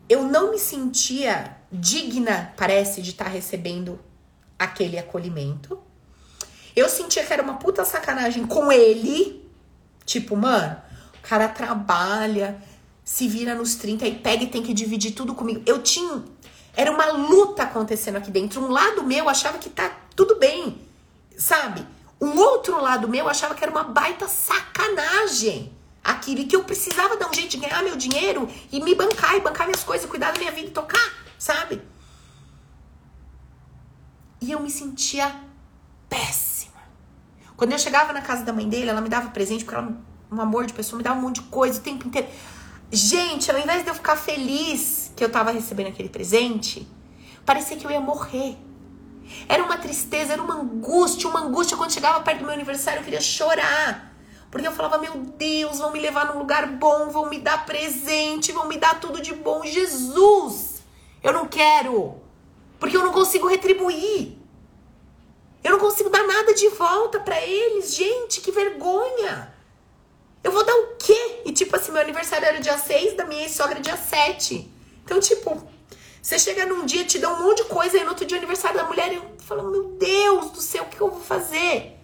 Eu 0.06 0.24
não 0.24 0.50
me 0.50 0.58
sentia 0.58 1.56
digna, 1.72 2.52
parece, 2.58 3.00
de 3.00 3.12
estar 3.12 3.28
recebendo 3.28 3.98
aquele 4.64 4.98
acolhimento. 4.98 5.78
Eu 6.74 6.88
sentia 6.88 7.24
que 7.24 7.32
era 7.32 7.42
uma 7.42 7.54
puta 7.54 7.84
sacanagem 7.84 8.46
com 8.46 8.72
ele. 8.72 9.42
Tipo, 10.04 10.36
mano, 10.36 10.76
o 11.18 11.28
cara 11.28 11.48
trabalha, 11.48 12.62
se 13.04 13.28
vira 13.28 13.54
nos 13.54 13.74
30 13.74 14.06
e 14.06 14.14
pega 14.16 14.44
e 14.44 14.46
tem 14.46 14.62
que 14.62 14.72
dividir 14.72 15.12
tudo 15.12 15.34
comigo. 15.34 15.62
Eu 15.66 15.82
tinha. 15.82 16.22
Era 16.74 16.90
uma 16.90 17.12
luta 17.12 17.64
acontecendo 17.64 18.16
aqui 18.16 18.30
dentro. 18.30 18.62
Um 18.62 18.70
lado 18.70 19.02
meu 19.04 19.28
achava 19.28 19.58
que 19.58 19.68
tá 19.68 19.90
tudo 20.16 20.38
bem, 20.38 20.80
sabe? 21.36 21.86
Um 22.20 22.38
outro 22.38 22.80
lado 22.80 23.08
meu 23.08 23.28
achava 23.28 23.54
que 23.54 23.62
era 23.62 23.70
uma 23.70 23.84
baita 23.84 24.26
sacanagem. 24.26 25.72
Aquilo 26.02 26.46
que 26.46 26.56
eu 26.56 26.64
precisava 26.64 27.16
dar 27.16 27.28
um 27.28 27.34
jeito 27.34 27.50
de 27.50 27.58
ganhar 27.58 27.82
meu 27.82 27.96
dinheiro 27.96 28.48
e 28.72 28.80
me 28.80 28.94
bancar 28.94 29.36
e 29.36 29.40
bancar 29.40 29.66
minhas 29.66 29.84
coisas, 29.84 30.08
cuidar 30.08 30.32
da 30.32 30.38
minha 30.38 30.50
vida 30.50 30.68
e 30.68 30.70
tocar, 30.70 31.12
sabe? 31.38 31.80
E 34.43 34.51
eu 34.51 34.61
me 34.61 34.68
sentia 34.68 35.34
péssima. 36.09 36.82
Quando 37.57 37.72
eu 37.72 37.78
chegava 37.78 38.12
na 38.12 38.20
casa 38.20 38.45
da 38.45 38.53
mãe 38.53 38.68
dele, 38.68 38.90
ela 38.90 39.01
me 39.01 39.09
dava 39.09 39.30
presente, 39.30 39.64
porque 39.64 39.78
ela 39.78 39.97
um 40.32 40.40
amor 40.40 40.66
de 40.66 40.72
pessoa, 40.72 40.97
me 40.97 41.05
dava 41.05 41.18
um 41.18 41.22
monte 41.22 41.36
de 41.36 41.43
coisa 41.43 41.78
o 41.78 41.82
tempo 41.82 42.09
inteiro. 42.09 42.26
Gente, 42.90 43.51
ao 43.51 43.59
invés 43.59 43.84
de 43.84 43.90
eu 43.90 43.95
ficar 43.95 44.16
feliz 44.16 45.12
que 45.14 45.22
eu 45.22 45.30
tava 45.30 45.53
recebendo 45.53 45.88
aquele 45.88 46.09
presente, 46.09 46.88
parecia 47.45 47.76
que 47.76 47.86
eu 47.86 47.90
ia 47.90 48.01
morrer. 48.01 48.57
Era 49.49 49.62
uma 49.62 49.78
tristeza, 49.78 50.32
era 50.32 50.43
uma 50.43 50.55
angústia, 50.55 51.28
uma 51.28 51.40
angústia. 51.40 51.76
Quando 51.76 51.93
chegava 51.93 52.20
perto 52.20 52.40
do 52.40 52.45
meu 52.47 52.55
aniversário, 52.55 53.01
eu 53.01 53.05
queria 53.05 53.20
chorar. 53.20 54.12
Porque 54.51 54.66
eu 54.66 54.72
falava, 54.72 54.99
meu 54.99 55.16
Deus, 55.18 55.78
vão 55.78 55.93
me 55.93 56.01
levar 56.01 56.26
num 56.26 56.38
lugar 56.38 56.66
bom, 56.66 57.09
vão 57.09 57.30
me 57.30 57.38
dar 57.38 57.64
presente, 57.64 58.53
vão 58.53 58.66
me 58.66 58.76
dar 58.76 58.99
tudo 59.01 59.22
de 59.22 59.34
bom. 59.34 59.64
Jesus, 59.64 60.82
eu 61.22 61.32
não 61.32 61.47
quero. 61.47 62.21
Porque 62.83 62.97
eu 62.97 63.05
não 63.05 63.12
consigo 63.12 63.47
retribuir. 63.47 64.37
Eu 65.62 65.70
não 65.70 65.78
consigo 65.78 66.11
dar 66.11 66.26
nada 66.26 66.53
de 66.53 66.68
volta 66.70 67.20
para 67.20 67.41
eles. 67.41 67.95
Gente, 67.95 68.41
que 68.41 68.51
vergonha. 68.51 69.55
Eu 70.43 70.51
vou 70.51 70.64
dar 70.66 70.74
o 70.74 70.97
quê? 70.97 71.43
E 71.45 71.53
tipo 71.53 71.76
assim, 71.76 71.93
meu 71.93 72.03
aniversário 72.03 72.45
era 72.45 72.61
dia 72.61 72.76
6, 72.76 73.16
da 73.16 73.24
minha 73.24 73.49
sogra 73.49 73.78
dia 73.78 73.97
7. 73.97 74.68
Então, 75.05 75.20
tipo, 75.20 75.62
você 76.20 76.41
chega 76.41 76.66
num 76.66 76.85
dia, 76.85 77.05
te 77.05 77.20
dá 77.20 77.33
um 77.33 77.45
monte 77.45 77.62
de 77.62 77.68
coisa, 77.68 77.97
e 77.97 78.03
no 78.03 78.09
outro 78.09 78.26
dia 78.26 78.37
aniversário 78.37 78.76
da 78.76 78.85
mulher, 78.85 79.14
eu 79.14 79.30
falo, 79.39 79.70
meu 79.70 79.85
Deus 79.91 80.51
do 80.51 80.61
céu, 80.61 80.83
o 80.83 80.87
que 80.87 81.01
eu 81.01 81.09
vou 81.09 81.20
fazer? 81.20 81.97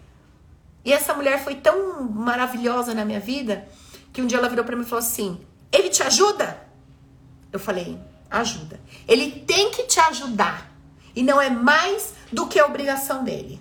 E 0.85 0.93
essa 0.93 1.13
mulher 1.13 1.43
foi 1.43 1.57
tão 1.57 2.05
maravilhosa 2.05 2.95
na 2.95 3.05
minha 3.05 3.19
vida, 3.19 3.69
que 4.13 4.23
um 4.23 4.29
dia 4.29 4.39
ela 4.39 4.49
virou 4.49 4.65
para 4.65 4.77
mim 4.77 4.83
e 4.83 4.87
falou 4.87 5.05
assim: 5.05 5.45
Ele 5.73 5.89
te 5.89 6.05
ajuda? 6.05 6.63
Eu 7.53 7.59
falei: 7.59 7.99
Ajuda. 8.31 8.79
Ele 9.09 9.41
tem 9.41 9.73
que 9.73 9.83
te 9.85 9.99
ajudar. 9.99 10.68
E 11.19 11.23
não 11.25 11.43
é 11.43 11.51
mais 11.51 12.15
do 12.33 12.47
que 12.47 12.63
obrigação 12.63 13.25
dele. 13.25 13.61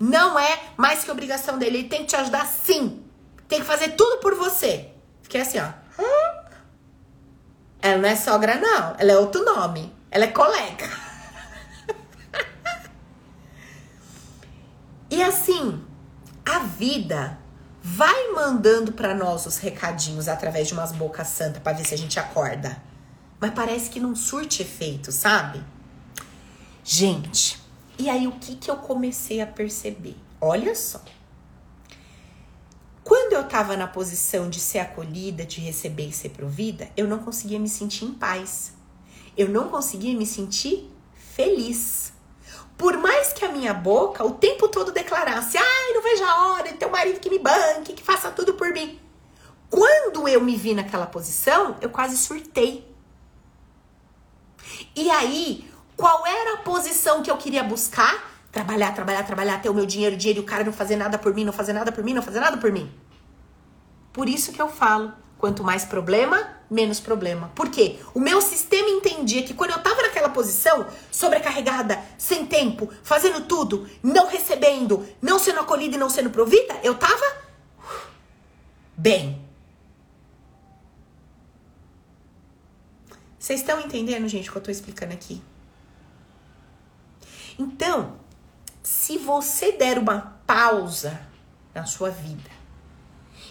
Não 0.00 0.36
é 0.36 0.60
mais 0.76 1.04
que 1.04 1.10
obrigação 1.12 1.56
dele. 1.56 1.78
Ele 1.78 1.88
tem 1.88 2.00
que 2.00 2.06
te 2.06 2.16
ajudar 2.16 2.44
sim. 2.44 3.00
Tem 3.46 3.60
que 3.60 3.64
fazer 3.64 3.90
tudo 3.90 4.18
por 4.18 4.34
você. 4.34 4.88
Fiquei 5.22 5.42
assim, 5.42 5.60
ó. 5.60 5.68
Ela 7.80 7.98
não 7.98 8.08
é 8.08 8.16
sogra, 8.16 8.56
não. 8.56 8.96
Ela 8.98 9.12
é 9.12 9.16
outro 9.16 9.44
nome. 9.44 9.94
Ela 10.10 10.24
é 10.24 10.32
colega. 10.32 10.90
e 15.08 15.22
assim, 15.22 15.80
a 16.44 16.58
vida 16.58 17.38
vai 17.80 18.32
mandando 18.32 18.90
para 18.90 19.14
nós 19.14 19.46
os 19.46 19.58
recadinhos 19.58 20.26
através 20.26 20.66
de 20.66 20.74
umas 20.74 20.90
bocas 20.90 21.28
santas 21.28 21.62
para 21.62 21.76
ver 21.76 21.86
se 21.86 21.94
a 21.94 21.98
gente 21.98 22.18
acorda. 22.18 22.82
Mas 23.38 23.52
parece 23.54 23.88
que 23.90 24.00
não 24.00 24.16
surte 24.16 24.60
efeito, 24.62 25.12
sabe? 25.12 25.62
Gente, 26.92 27.56
e 27.96 28.10
aí 28.10 28.26
o 28.26 28.32
que, 28.32 28.56
que 28.56 28.68
eu 28.68 28.76
comecei 28.76 29.40
a 29.40 29.46
perceber? 29.46 30.16
Olha 30.40 30.74
só. 30.74 31.00
Quando 33.04 33.34
eu 33.34 33.42
estava 33.42 33.76
na 33.76 33.86
posição 33.86 34.50
de 34.50 34.58
ser 34.58 34.80
acolhida, 34.80 35.46
de 35.46 35.60
receber 35.60 36.08
e 36.08 36.12
ser 36.12 36.30
provida, 36.30 36.90
eu 36.96 37.06
não 37.06 37.20
conseguia 37.20 37.60
me 37.60 37.68
sentir 37.68 38.06
em 38.06 38.12
paz. 38.12 38.72
Eu 39.36 39.48
não 39.48 39.68
conseguia 39.68 40.18
me 40.18 40.26
sentir 40.26 40.90
feliz. 41.14 42.12
Por 42.76 42.96
mais 42.96 43.32
que 43.32 43.44
a 43.44 43.52
minha 43.52 43.72
boca 43.72 44.24
o 44.24 44.32
tempo 44.32 44.66
todo 44.66 44.90
declarasse: 44.90 45.56
ai, 45.58 45.92
não 45.94 46.02
vejo 46.02 46.24
a 46.24 46.54
hora 46.54 46.72
de 46.72 46.74
ter 46.74 46.86
um 46.86 46.90
marido 46.90 47.20
que 47.20 47.30
me 47.30 47.38
banque, 47.38 47.92
que 47.92 48.02
faça 48.02 48.32
tudo 48.32 48.54
por 48.54 48.72
mim. 48.72 48.98
Quando 49.70 50.26
eu 50.26 50.40
me 50.40 50.56
vi 50.56 50.74
naquela 50.74 51.06
posição, 51.06 51.76
eu 51.80 51.90
quase 51.90 52.18
surtei. 52.18 52.84
E 54.96 55.08
aí, 55.08 55.69
qual 56.00 56.26
era 56.26 56.54
a 56.54 56.56
posição 56.56 57.22
que 57.22 57.30
eu 57.30 57.36
queria 57.36 57.62
buscar? 57.62 58.32
Trabalhar, 58.50 58.94
trabalhar, 58.94 59.22
trabalhar, 59.22 59.60
ter 59.60 59.68
o 59.68 59.74
meu 59.74 59.84
dinheiro, 59.84 60.16
dinheiro 60.16 60.40
e 60.40 60.42
o 60.42 60.46
cara 60.46 60.64
não 60.64 60.72
fazer 60.72 60.96
nada 60.96 61.18
por 61.18 61.34
mim, 61.34 61.44
não 61.44 61.52
fazer 61.52 61.74
nada 61.74 61.92
por 61.92 62.02
mim, 62.02 62.14
não 62.14 62.22
fazer 62.22 62.40
nada 62.40 62.56
por 62.56 62.72
mim. 62.72 62.90
Por 64.10 64.26
isso 64.26 64.50
que 64.50 64.60
eu 64.60 64.68
falo, 64.70 65.12
quanto 65.36 65.62
mais 65.62 65.84
problema, 65.84 66.48
menos 66.70 67.00
problema. 67.00 67.52
Por 67.54 67.68
quê? 67.68 67.98
O 68.14 68.18
meu 68.18 68.40
sistema 68.40 68.88
entendia 68.88 69.42
que 69.42 69.52
quando 69.52 69.72
eu 69.72 69.82
tava 69.82 70.00
naquela 70.00 70.30
posição, 70.30 70.86
sobrecarregada, 71.12 72.02
sem 72.16 72.46
tempo, 72.46 72.90
fazendo 73.02 73.42
tudo, 73.42 73.86
não 74.02 74.26
recebendo, 74.26 75.06
não 75.20 75.38
sendo 75.38 75.60
acolhida 75.60 75.96
e 75.96 75.98
não 75.98 76.08
sendo 76.08 76.30
provida, 76.30 76.80
eu 76.82 76.94
tava 76.94 77.26
bem. 78.96 79.38
Vocês 83.38 83.60
estão 83.60 83.78
entendendo, 83.80 84.26
gente, 84.28 84.48
o 84.48 84.52
que 84.52 84.58
eu 84.58 84.62
tô 84.62 84.70
explicando 84.70 85.12
aqui? 85.12 85.42
Então, 87.60 88.16
se 88.82 89.18
você 89.18 89.72
der 89.72 89.98
uma 89.98 90.40
pausa 90.46 91.20
na 91.74 91.84
sua 91.84 92.08
vida 92.08 92.50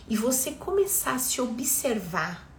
e 0.10 0.18
você 0.18 0.54
começar 0.54 1.14
a 1.14 1.20
se 1.20 1.40
observar, 1.40 2.50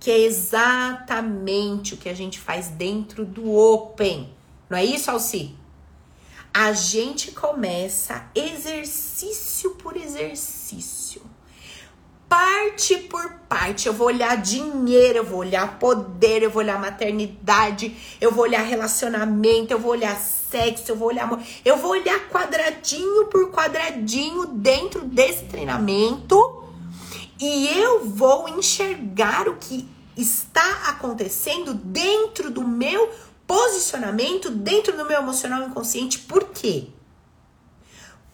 que 0.00 0.10
é 0.10 0.18
exatamente 0.18 1.94
o 1.94 1.96
que 1.96 2.08
a 2.08 2.14
gente 2.14 2.40
faz 2.40 2.70
dentro 2.70 3.24
do 3.24 3.54
Open, 3.54 4.34
não 4.68 4.76
é 4.76 4.84
isso, 4.84 5.12
Alci? 5.12 5.54
A 6.52 6.72
gente 6.72 7.30
começa 7.30 8.28
exercício 8.34 9.76
por 9.76 9.96
exercício, 9.96 10.82
parte 12.30 12.96
por 12.96 13.28
parte. 13.48 13.88
Eu 13.88 13.92
vou 13.92 14.06
olhar 14.06 14.36
dinheiro, 14.36 15.18
eu 15.18 15.24
vou 15.24 15.40
olhar 15.40 15.80
poder, 15.80 16.44
eu 16.44 16.50
vou 16.50 16.62
olhar 16.62 16.80
maternidade, 16.80 18.16
eu 18.20 18.30
vou 18.30 18.44
olhar 18.44 18.62
relacionamento, 18.62 19.72
eu 19.72 19.80
vou 19.80 19.90
olhar 19.90 20.16
sexo, 20.16 20.92
eu 20.92 20.96
vou 20.96 21.08
olhar 21.08 21.24
amor. 21.24 21.40
Eu 21.64 21.76
vou 21.76 21.90
olhar 21.90 22.28
quadradinho 22.28 23.26
por 23.26 23.50
quadradinho 23.50 24.46
dentro 24.46 25.00
desse 25.00 25.46
treinamento 25.46 26.64
e 27.40 27.76
eu 27.76 28.06
vou 28.08 28.48
enxergar 28.48 29.48
o 29.48 29.56
que 29.56 29.88
está 30.16 30.88
acontecendo 30.88 31.74
dentro 31.74 32.48
do 32.48 32.62
meu 32.62 33.10
posicionamento, 33.44 34.50
dentro 34.50 34.96
do 34.96 35.04
meu 35.04 35.18
emocional 35.18 35.64
inconsciente. 35.64 36.20
Por 36.20 36.44
quê? 36.50 36.86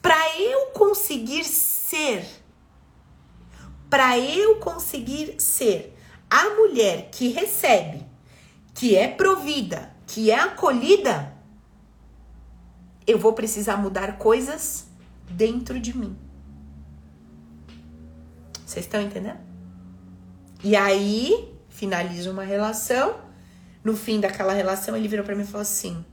Para 0.03 0.39
eu 0.39 0.67
conseguir 0.67 1.45
ser 1.45 2.36
para 3.89 4.19
eu 4.19 4.57
conseguir 4.57 5.41
ser 5.41 5.97
a 6.31 6.51
mulher 6.51 7.11
que 7.11 7.29
recebe, 7.29 8.05
que 8.75 8.97
é 8.97 9.09
provida, 9.09 9.95
que 10.07 10.31
é 10.31 10.39
acolhida, 10.39 11.35
eu 13.07 13.19
vou 13.19 13.33
precisar 13.33 13.77
mudar 13.77 14.19
coisas 14.19 14.87
dentro 15.31 15.79
de 15.79 15.97
mim. 15.97 16.17
Vocês 18.65 18.85
estão 18.85 19.01
entendendo? 19.01 19.39
E 20.65 20.75
aí, 20.75 21.55
finaliza 21.69 22.31
uma 22.31 22.43
relação. 22.43 23.21
No 23.85 23.97
fim 23.97 24.19
daquela 24.19 24.53
relação, 24.53 24.97
ele 24.97 25.07
virou 25.07 25.25
para 25.25 25.37
mim 25.37 25.45
e 25.45 25.47
falou 25.47 25.63
assim: 25.63 26.05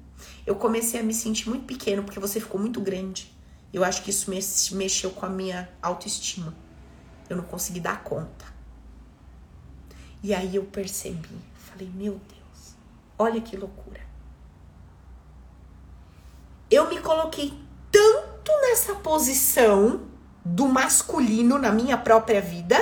Eu 0.45 0.55
comecei 0.55 0.99
a 0.99 1.03
me 1.03 1.13
sentir 1.13 1.49
muito 1.49 1.65
pequeno 1.65 2.03
porque 2.03 2.19
você 2.19 2.39
ficou 2.39 2.61
muito 2.61 2.79
grande. 2.79 3.33
Eu 3.73 3.83
acho 3.83 4.03
que 4.03 4.11
isso 4.11 4.29
mexeu 4.75 5.09
com 5.09 5.25
a 5.25 5.29
minha 5.29 5.67
autoestima. 5.81 6.53
Eu 7.29 7.37
não 7.37 7.43
consegui 7.43 7.79
dar 7.79 8.03
conta. 8.03 8.45
E 10.21 10.33
aí 10.33 10.55
eu 10.55 10.63
percebi, 10.63 11.37
falei, 11.53 11.91
meu 11.93 12.13
Deus, 12.13 12.75
olha 13.19 13.41
que 13.41 13.57
loucura. 13.57 14.01
Eu 16.71 16.89
me 16.89 16.99
coloquei 16.99 17.53
tanto 17.91 18.51
nessa 18.61 18.95
posição 18.95 20.07
do 20.45 20.67
masculino 20.67 21.57
na 21.57 21.71
minha 21.71 21.97
própria 21.97 22.41
vida 22.41 22.75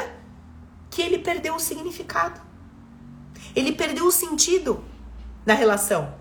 que 0.89 1.01
ele 1.01 1.19
perdeu 1.19 1.55
o 1.55 1.59
significado. 1.59 2.39
Ele 3.55 3.71
perdeu 3.71 4.05
o 4.05 4.11
sentido 4.11 4.83
na 5.45 5.53
relação. 5.53 6.13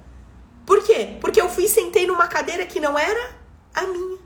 Por 0.64 0.82
quê? 0.84 1.18
Porque 1.20 1.40
eu 1.40 1.48
fui 1.48 1.64
e 1.64 1.68
sentei 1.68 2.06
numa 2.06 2.28
cadeira 2.28 2.64
que 2.64 2.80
não 2.80 2.98
era 2.98 3.34
a 3.74 3.82
minha. 3.82 4.18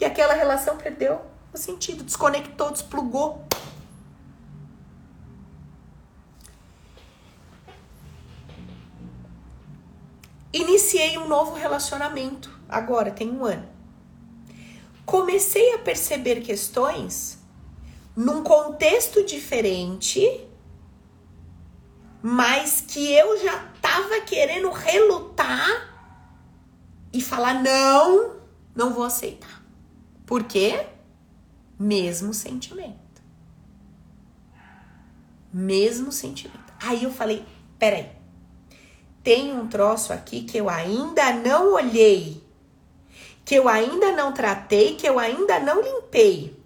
E 0.00 0.04
aquela 0.04 0.34
relação 0.34 0.76
perdeu 0.76 1.20
o 1.52 1.58
sentido, 1.58 2.04
desconectou, 2.04 2.70
desplugou. 2.70 3.44
Iniciei 10.52 11.16
um 11.16 11.28
novo 11.28 11.54
relacionamento, 11.54 12.50
agora 12.68 13.10
tem 13.10 13.30
um 13.30 13.44
ano. 13.44 13.68
Comecei 15.06 15.74
a 15.74 15.78
perceber 15.78 16.40
questões 16.40 17.38
num 18.16 18.42
contexto 18.42 19.24
diferente, 19.24 20.46
mas 22.22 22.80
que 22.80 23.12
eu 23.12 23.42
já 23.42 23.58
tava 23.80 24.20
querendo 24.22 24.70
relutar 24.70 25.88
e 27.12 27.20
falar: 27.20 27.62
não, 27.62 28.36
não 28.74 28.92
vou 28.92 29.04
aceitar. 29.04 29.62
Por 30.26 30.44
quê? 30.44 30.86
Mesmo 31.80 32.34
sentimento. 32.34 33.22
Mesmo 35.50 36.12
sentimento. 36.12 36.72
Aí 36.78 37.02
eu 37.02 37.10
falei: 37.10 37.44
peraí, 37.78 38.12
tem 39.22 39.56
um 39.56 39.66
troço 39.66 40.12
aqui 40.12 40.42
que 40.42 40.58
eu 40.58 40.68
ainda 40.68 41.32
não 41.32 41.72
olhei, 41.72 42.46
que 43.44 43.54
eu 43.54 43.66
ainda 43.66 44.12
não 44.12 44.32
tratei, 44.32 44.94
que 44.94 45.08
eu 45.08 45.18
ainda 45.18 45.58
não 45.58 45.80
limpei. 45.80 46.60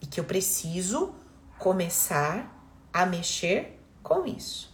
E 0.00 0.06
que 0.06 0.18
eu 0.18 0.24
preciso 0.24 1.14
começar 1.58 2.54
a 2.90 3.04
mexer 3.04 3.78
com 4.02 4.24
isso. 4.24 4.67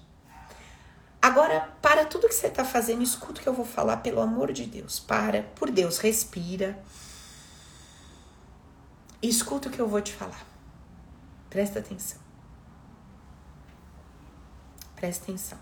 Agora, 1.25 1.75
para 1.81 2.05
tudo 2.05 2.29
que 2.29 2.35
você 2.35 2.49
está 2.49 2.67
fazendo, 2.67 3.03
escuta 3.03 3.41
o 3.41 3.43
que 3.43 3.49
eu 3.49 3.55
vou 3.55 3.65
falar, 3.65 3.97
pelo 3.97 4.21
amor 4.21 4.53
de 4.53 4.67
Deus. 4.67 5.01
Para, 5.01 5.43
por 5.43 5.71
Deus, 5.71 5.97
respira. 5.97 6.79
Escuta 9.23 9.71
o 9.71 9.73
que 9.73 9.81
eu 9.81 9.89
vou 9.89 10.03
te 10.03 10.13
falar. 10.13 10.47
Presta 11.49 11.79
atenção. 11.79 12.19
Presta 14.95 15.25
atenção. 15.25 15.59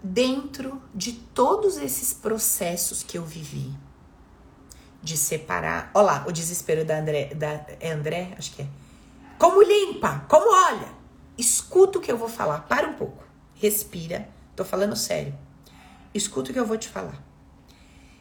Dentro 0.00 0.80
de 0.94 1.14
todos 1.14 1.78
esses 1.78 2.14
processos 2.14 3.02
que 3.02 3.18
eu 3.18 3.24
vivi, 3.24 3.74
de 5.02 5.16
separar. 5.16 5.90
Olha 5.94 6.06
lá, 6.06 6.24
o 6.28 6.30
desespero 6.30 6.84
da 6.84 6.96
André, 6.96 7.34
da, 7.34 7.66
é 7.80 7.90
André, 7.90 8.36
acho 8.38 8.52
que 8.52 8.62
é 8.62 8.68
como 9.44 9.60
limpa? 9.60 10.24
Como 10.26 10.50
olha? 10.50 10.88
Escuta 11.36 11.98
o 11.98 12.00
que 12.00 12.10
eu 12.10 12.16
vou 12.16 12.30
falar. 12.30 12.60
Para 12.60 12.88
um 12.88 12.94
pouco. 12.94 13.22
Respira. 13.52 14.26
Tô 14.56 14.64
falando 14.64 14.96
sério. 14.96 15.38
Escuta 16.14 16.48
o 16.48 16.54
que 16.54 16.58
eu 16.58 16.64
vou 16.64 16.78
te 16.78 16.88
falar. 16.88 17.22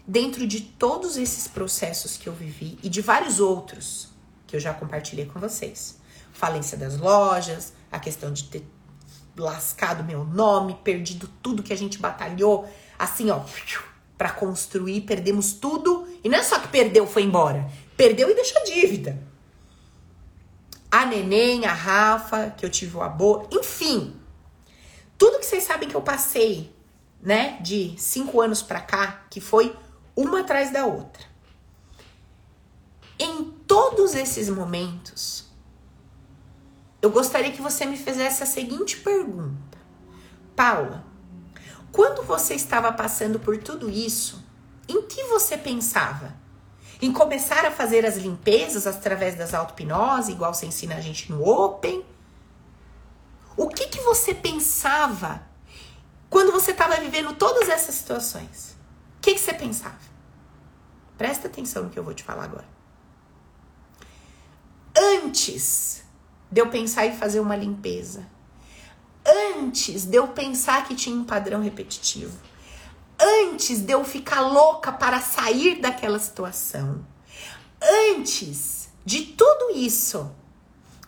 Dentro 0.05 0.45
de 0.45 0.59
todos 0.59 1.15
esses 1.15 1.47
processos 1.47 2.17
que 2.17 2.27
eu 2.27 2.33
vivi 2.33 2.77
e 2.83 2.89
de 2.89 2.99
vários 2.99 3.39
outros 3.39 4.09
que 4.45 4.53
eu 4.53 4.59
já 4.59 4.73
compartilhei 4.73 5.25
com 5.25 5.39
vocês. 5.39 5.97
Falência 6.33 6.77
das 6.77 6.97
lojas, 6.97 7.71
a 7.89 7.99
questão 7.99 8.33
de 8.33 8.43
ter 8.43 8.67
lascado 9.37 10.03
meu 10.03 10.25
nome, 10.25 10.77
perdido 10.83 11.29
tudo 11.41 11.63
que 11.63 11.71
a 11.71 11.77
gente 11.77 11.99
batalhou, 11.99 12.69
assim, 12.99 13.29
ó, 13.29 13.39
para 14.17 14.31
construir, 14.31 15.01
perdemos 15.01 15.53
tudo. 15.53 16.05
E 16.21 16.27
não 16.27 16.39
é 16.39 16.43
só 16.43 16.59
que 16.59 16.67
perdeu, 16.67 17.07
foi 17.07 17.23
embora. 17.23 17.71
Perdeu 17.95 18.29
e 18.29 18.35
deixou 18.35 18.61
dívida 18.65 19.31
a 20.93 21.07
neném, 21.07 21.65
a 21.65 21.73
Rafa, 21.73 22.51
que 22.51 22.63
eu 22.63 22.69
tive 22.69 22.95
o 22.95 23.01
abô, 23.01 23.47
enfim. 23.51 24.15
Tudo 25.17 25.39
que 25.39 25.45
vocês 25.47 25.63
sabem 25.63 25.89
que 25.89 25.95
eu 25.95 26.03
passei, 26.03 26.71
né, 27.19 27.57
de 27.61 27.95
cinco 27.97 28.39
anos 28.39 28.61
pra 28.61 28.79
cá, 28.79 29.25
que 29.27 29.41
foi 29.41 29.75
uma 30.15 30.41
atrás 30.41 30.71
da 30.71 30.85
outra. 30.85 31.23
Em 33.17 33.45
todos 33.65 34.13
esses 34.13 34.47
momentos, 34.49 35.45
eu 37.01 37.09
gostaria 37.09 37.51
que 37.51 37.61
você 37.61 37.87
me 37.87 37.97
fizesse 37.97 38.43
a 38.43 38.45
seguinte 38.45 38.97
pergunta: 38.97 39.79
Paula, 40.55 41.03
quando 41.91 42.21
você 42.21 42.53
estava 42.53 42.93
passando 42.93 43.39
por 43.39 43.57
tudo 43.57 43.89
isso, 43.89 44.45
em 44.87 45.01
que 45.01 45.23
você 45.23 45.57
pensava? 45.57 46.42
Em 47.03 47.11
começar 47.11 47.65
a 47.65 47.71
fazer 47.71 48.05
as 48.05 48.15
limpezas 48.15 48.87
através 48.87 49.35
das 49.35 49.53
auto-hipnose, 49.53 50.31
igual 50.31 50.53
você 50.53 50.65
ensina 50.65 50.95
a 50.95 51.01
gente 51.01 51.29
no 51.29 51.45
Open. 51.45 52.01
O 53.57 53.67
que, 53.67 53.87
que 53.87 53.99
você 53.99 54.33
pensava 54.33 55.43
quando 56.29 56.53
você 56.53 56.71
estava 56.71 56.95
vivendo 56.95 57.35
todas 57.35 57.67
essas 57.67 57.95
situações? 57.95 58.77
O 59.17 59.21
que, 59.21 59.33
que 59.33 59.41
você 59.41 59.53
pensava? 59.53 59.99
Presta 61.17 61.47
atenção 61.47 61.83
no 61.83 61.89
que 61.89 61.99
eu 61.99 62.05
vou 62.05 62.13
te 62.13 62.23
falar 62.23 62.45
agora. 62.45 62.65
Antes 64.97 66.05
de 66.49 66.61
eu 66.61 66.69
pensar 66.69 67.05
em 67.05 67.17
fazer 67.17 67.41
uma 67.41 67.57
limpeza, 67.57 68.25
antes 69.57 70.05
de 70.05 70.15
eu 70.15 70.29
pensar 70.29 70.85
que 70.87 70.95
tinha 70.95 71.17
um 71.17 71.25
padrão 71.25 71.61
repetitivo, 71.61 72.37
antes 73.19 73.81
de 73.81 73.93
eu 73.93 74.03
ficar 74.03 74.41
louca 74.41 74.91
para 74.91 75.19
sair 75.21 75.79
daquela 75.79 76.19
situação, 76.19 77.05
antes 77.81 78.89
de 79.05 79.25
tudo 79.25 79.75
isso, 79.75 80.31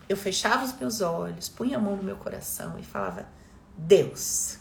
eu 0.08 0.18
fechava 0.18 0.64
os 0.66 0.74
meus 0.78 1.02
olhos, 1.02 1.50
punha 1.50 1.78
a 1.78 1.82
mão 1.82 1.96
no 1.96 2.04
meu 2.04 2.18
coração 2.18 2.78
e 2.80 2.84
falava: 2.84 3.28
Deus, 3.78 4.58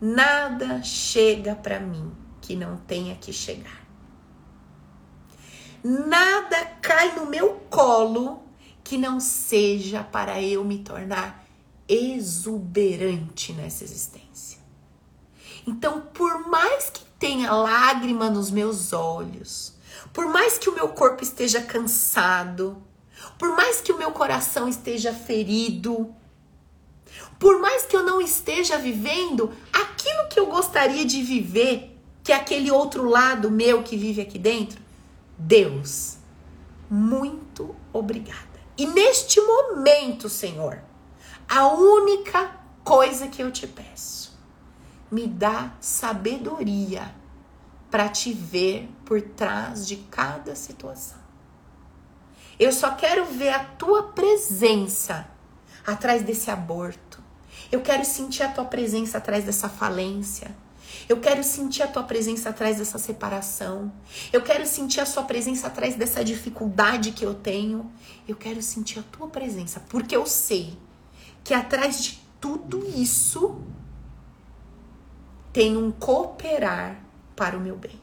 nada 0.00 0.82
chega 0.82 1.54
para 1.54 1.78
mim 1.78 2.12
que 2.40 2.56
não 2.56 2.76
tenha 2.76 3.14
que 3.14 3.32
chegar. 3.32 3.82
Nada 5.84 6.64
cai 6.80 7.14
no 7.16 7.26
meu 7.26 7.54
colo 7.68 8.42
que 8.84 8.96
não 8.96 9.18
seja 9.18 10.02
para 10.02 10.40
eu 10.40 10.64
me 10.64 10.78
tornar 10.78 11.44
exuberante 11.88 13.52
nessa 13.52 13.84
existência. 13.84 14.61
Então, 15.66 16.00
por 16.12 16.48
mais 16.48 16.90
que 16.90 17.04
tenha 17.18 17.52
lágrima 17.52 18.28
nos 18.28 18.50
meus 18.50 18.92
olhos, 18.92 19.74
por 20.12 20.26
mais 20.26 20.58
que 20.58 20.68
o 20.68 20.74
meu 20.74 20.88
corpo 20.88 21.22
esteja 21.22 21.62
cansado, 21.62 22.82
por 23.38 23.54
mais 23.56 23.80
que 23.80 23.92
o 23.92 23.98
meu 23.98 24.12
coração 24.12 24.68
esteja 24.68 25.12
ferido, 25.12 26.14
Por 27.38 27.60
mais 27.60 27.84
que 27.84 27.96
eu 27.96 28.04
não 28.04 28.20
esteja 28.20 28.78
vivendo 28.78 29.50
aquilo 29.72 30.28
que 30.28 30.38
eu 30.38 30.46
gostaria 30.46 31.04
de 31.04 31.20
viver, 31.24 31.98
que 32.22 32.30
é 32.30 32.36
aquele 32.36 32.70
outro 32.70 33.08
lado 33.08 33.50
meu 33.50 33.82
que 33.82 33.96
vive 33.96 34.20
aqui 34.20 34.38
dentro, 34.38 34.80
Deus, 35.36 36.18
muito 36.88 37.74
obrigada. 37.92 38.60
E 38.78 38.86
neste 38.86 39.40
momento, 39.40 40.28
Senhor, 40.28 40.78
a 41.48 41.66
única 41.66 42.48
coisa 42.84 43.26
que 43.26 43.42
eu 43.42 43.50
te 43.50 43.66
peço, 43.66 44.21
me 45.12 45.26
dá 45.26 45.74
sabedoria 45.78 47.14
para 47.90 48.08
te 48.08 48.32
ver 48.32 48.88
por 49.04 49.20
trás 49.20 49.86
de 49.86 49.96
cada 50.10 50.56
situação. 50.56 51.18
Eu 52.58 52.72
só 52.72 52.92
quero 52.92 53.26
ver 53.26 53.50
a 53.50 53.62
tua 53.62 54.04
presença 54.04 55.28
atrás 55.86 56.22
desse 56.22 56.50
aborto. 56.50 57.22
Eu 57.70 57.82
quero 57.82 58.04
sentir 58.06 58.42
a 58.42 58.48
tua 58.48 58.64
presença 58.64 59.18
atrás 59.18 59.44
dessa 59.44 59.68
falência. 59.68 60.56
Eu 61.06 61.20
quero 61.20 61.44
sentir 61.44 61.82
a 61.82 61.88
tua 61.88 62.04
presença 62.04 62.48
atrás 62.48 62.78
dessa 62.78 62.98
separação. 62.98 63.92
Eu 64.32 64.40
quero 64.40 64.66
sentir 64.66 65.00
a 65.00 65.06
sua 65.06 65.24
presença 65.24 65.66
atrás 65.66 65.94
dessa 65.94 66.24
dificuldade 66.24 67.12
que 67.12 67.24
eu 67.24 67.34
tenho. 67.34 67.90
Eu 68.26 68.36
quero 68.36 68.62
sentir 68.62 69.00
a 69.00 69.02
tua 69.02 69.28
presença, 69.28 69.80
porque 69.90 70.16
eu 70.16 70.24
sei 70.24 70.78
que 71.44 71.52
atrás 71.52 72.02
de 72.02 72.22
tudo 72.40 72.86
isso 72.96 73.60
tem 75.52 75.76
um 75.76 75.92
cooperar 75.92 76.98
para 77.36 77.56
o 77.56 77.60
meu 77.60 77.76
bem. 77.76 78.00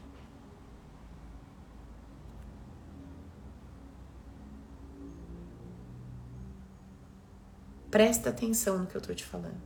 Presta 7.90 8.30
atenção 8.30 8.78
no 8.78 8.86
que 8.86 8.94
eu 8.94 9.00
tô 9.00 9.12
te 9.12 9.24
falando. 9.24 9.60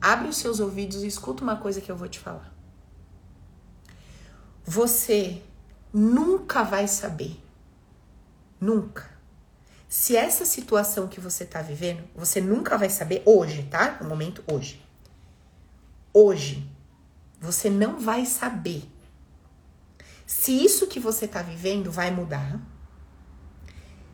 Abre 0.00 0.28
os 0.28 0.36
seus 0.36 0.58
ouvidos 0.58 1.04
e 1.04 1.06
escuta 1.06 1.42
uma 1.42 1.56
coisa 1.56 1.80
que 1.80 1.90
eu 1.90 1.96
vou 1.96 2.08
te 2.08 2.18
falar. 2.18 2.52
Você 4.64 5.40
nunca 5.92 6.64
vai 6.64 6.88
saber, 6.88 7.40
nunca, 8.60 9.08
se 9.88 10.16
essa 10.16 10.44
situação 10.44 11.06
que 11.06 11.20
você 11.20 11.44
tá 11.44 11.62
vivendo, 11.62 12.02
você 12.14 12.40
nunca 12.40 12.76
vai 12.76 12.90
saber 12.90 13.22
hoje, 13.24 13.62
tá? 13.70 13.98
No 14.00 14.08
momento 14.08 14.42
hoje. 14.52 14.85
Hoje, 16.18 16.66
você 17.38 17.68
não 17.68 18.00
vai 18.00 18.24
saber 18.24 18.90
se 20.24 20.50
isso 20.50 20.86
que 20.86 20.98
você 20.98 21.28
tá 21.28 21.42
vivendo 21.42 21.92
vai 21.92 22.10
mudar. 22.10 22.58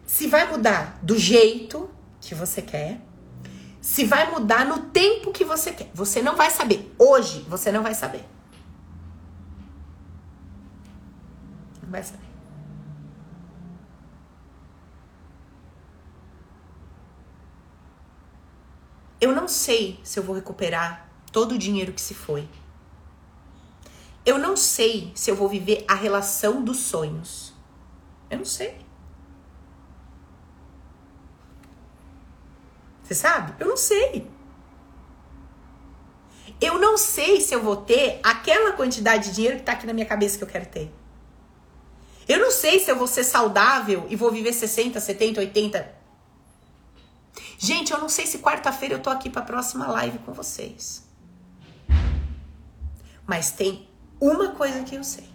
Se 0.05 0.27
vai 0.27 0.51
mudar 0.51 0.99
do 1.01 1.17
jeito 1.17 1.89
que 2.21 2.35
você 2.35 2.61
quer. 2.61 3.01
Se 3.81 4.05
vai 4.05 4.29
mudar 4.33 4.67
no 4.67 4.87
tempo 4.87 5.31
que 5.31 5.45
você 5.45 5.73
quer. 5.73 5.93
Você 5.95 6.21
não 6.21 6.35
vai 6.35 6.51
saber. 6.51 6.93
Hoje, 6.99 7.43
você 7.49 7.71
não 7.71 7.85
vai 7.85 7.95
saber. 7.95 8.25
Não 11.85 11.89
vai 11.89 12.03
saber. 12.03 12.27
Eu 19.21 19.33
não 19.33 19.47
sei 19.47 20.01
se 20.03 20.19
eu 20.19 20.25
vou 20.25 20.35
recuperar 20.35 21.12
todo 21.33 21.53
o 21.53 21.59
dinheiro 21.59 21.93
que 21.93 22.01
se 22.01 22.15
foi. 22.15 22.49
Eu 24.25 24.39
não 24.39 24.57
sei 24.57 25.11
se 25.15 25.31
eu 25.31 25.35
vou 25.35 25.49
viver 25.49 25.85
a 25.89 25.95
relação 25.95 26.63
dos 26.63 26.79
sonhos. 26.79 27.53
Eu 28.31 28.39
não 28.39 28.45
sei. 28.45 28.79
Você 33.03 33.15
sabe? 33.15 33.55
Eu 33.59 33.67
não 33.67 33.77
sei. 33.77 34.31
Eu 36.61 36.79
não 36.79 36.97
sei 36.97 37.41
se 37.41 37.53
eu 37.53 37.61
vou 37.61 37.77
ter 37.77 38.21
aquela 38.23 38.73
quantidade 38.73 39.31
de 39.31 39.35
dinheiro 39.35 39.57
que 39.57 39.65
tá 39.65 39.73
aqui 39.73 39.87
na 39.87 39.93
minha 39.93 40.07
cabeça 40.07 40.39
que 40.39 40.45
eu 40.45 40.49
quero 40.49 40.67
ter. 40.67 40.93
Eu 42.29 42.39
não 42.39 42.53
sei 42.53 42.79
se 42.79 42.89
eu 42.89 42.97
vou 42.97 43.09
ser 43.09 43.25
saudável 43.25 44.07
e 44.09 44.15
vou 44.15 44.31
viver 44.31 44.53
60, 44.53 45.01
70, 45.01 45.41
80. 45.41 45.95
Gente, 47.59 47.93
eu 47.93 47.99
não 47.99 48.09
sei 48.09 48.27
se 48.27 48.39
quarta-feira 48.39 48.95
eu 48.95 49.01
tô 49.01 49.11
aqui 49.11 49.29
para 49.29 49.43
próxima 49.43 49.89
live 49.89 50.19
com 50.21 50.33
vocês. 50.33 51.12
Mas 53.27 53.51
tem 53.51 53.89
uma 54.21 54.53
coisa 54.53 54.83
que 54.83 54.95
eu 54.95 55.05
sei. 55.05 55.29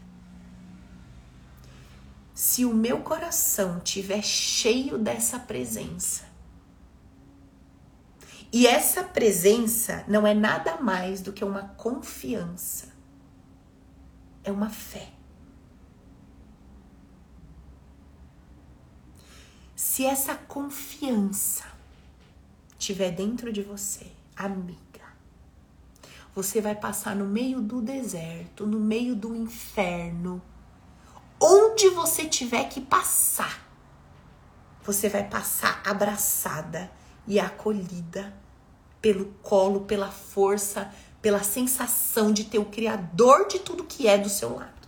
Se 2.34 2.66
o 2.66 2.74
meu 2.74 3.02
coração 3.02 3.80
tiver 3.80 4.22
cheio 4.22 4.98
dessa 4.98 5.40
presença, 5.40 6.26
e 8.52 8.66
essa 8.66 9.04
presença 9.04 10.06
não 10.08 10.26
é 10.26 10.34
nada 10.34 10.78
mais 10.78 11.22
do 11.22 11.34
que 11.34 11.44
uma 11.44 11.64
confiança, 11.70 12.94
é 14.44 14.52
uma 14.52 14.70
fé. 14.70 15.10
Se 19.76 20.06
essa 20.06 20.36
confiança 20.36 21.66
tiver 22.78 23.12
dentro 23.12 23.52
de 23.52 23.62
você, 23.62 24.12
amiga, 24.36 24.87
você 26.38 26.62
vai 26.62 26.76
passar 26.76 27.16
no 27.16 27.26
meio 27.26 27.60
do 27.60 27.82
deserto, 27.82 28.68
no 28.68 28.80
meio 28.80 29.16
do 29.16 29.36
inferno, 29.36 30.40
onde 31.42 31.90
você 31.90 32.26
tiver 32.26 32.66
que 32.66 32.80
passar, 32.80 33.68
você 34.84 35.10
vai 35.10 35.24
passar 35.24 35.82
abraçada 35.84 36.92
e 37.26 37.40
acolhida 37.40 38.32
pelo 39.02 39.34
colo, 39.42 39.82
pela 39.82 40.12
força, 40.12 40.94
pela 41.24 41.42
sensação 41.42 42.32
de 42.32 42.44
ter 42.44 42.60
o 42.60 42.66
Criador 42.66 43.48
de 43.48 43.58
tudo 43.58 43.84
que 43.84 44.08
é 44.08 44.16
do 44.16 44.30
seu 44.30 44.56
lado. 44.56 44.88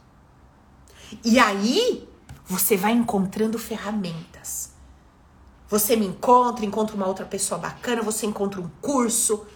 E 1.25 1.39
aí 1.39 2.07
você 2.45 2.77
vai 2.77 2.91
encontrando 2.91 3.57
ferramentas. 3.57 4.71
Você 5.67 5.95
me 5.95 6.05
encontra, 6.05 6.63
encontra 6.63 6.95
uma 6.95 7.07
outra 7.07 7.25
pessoa 7.25 7.59
bacana, 7.59 8.03
você 8.03 8.27
encontra 8.27 8.61
um 8.61 8.69
curso, 8.79 9.47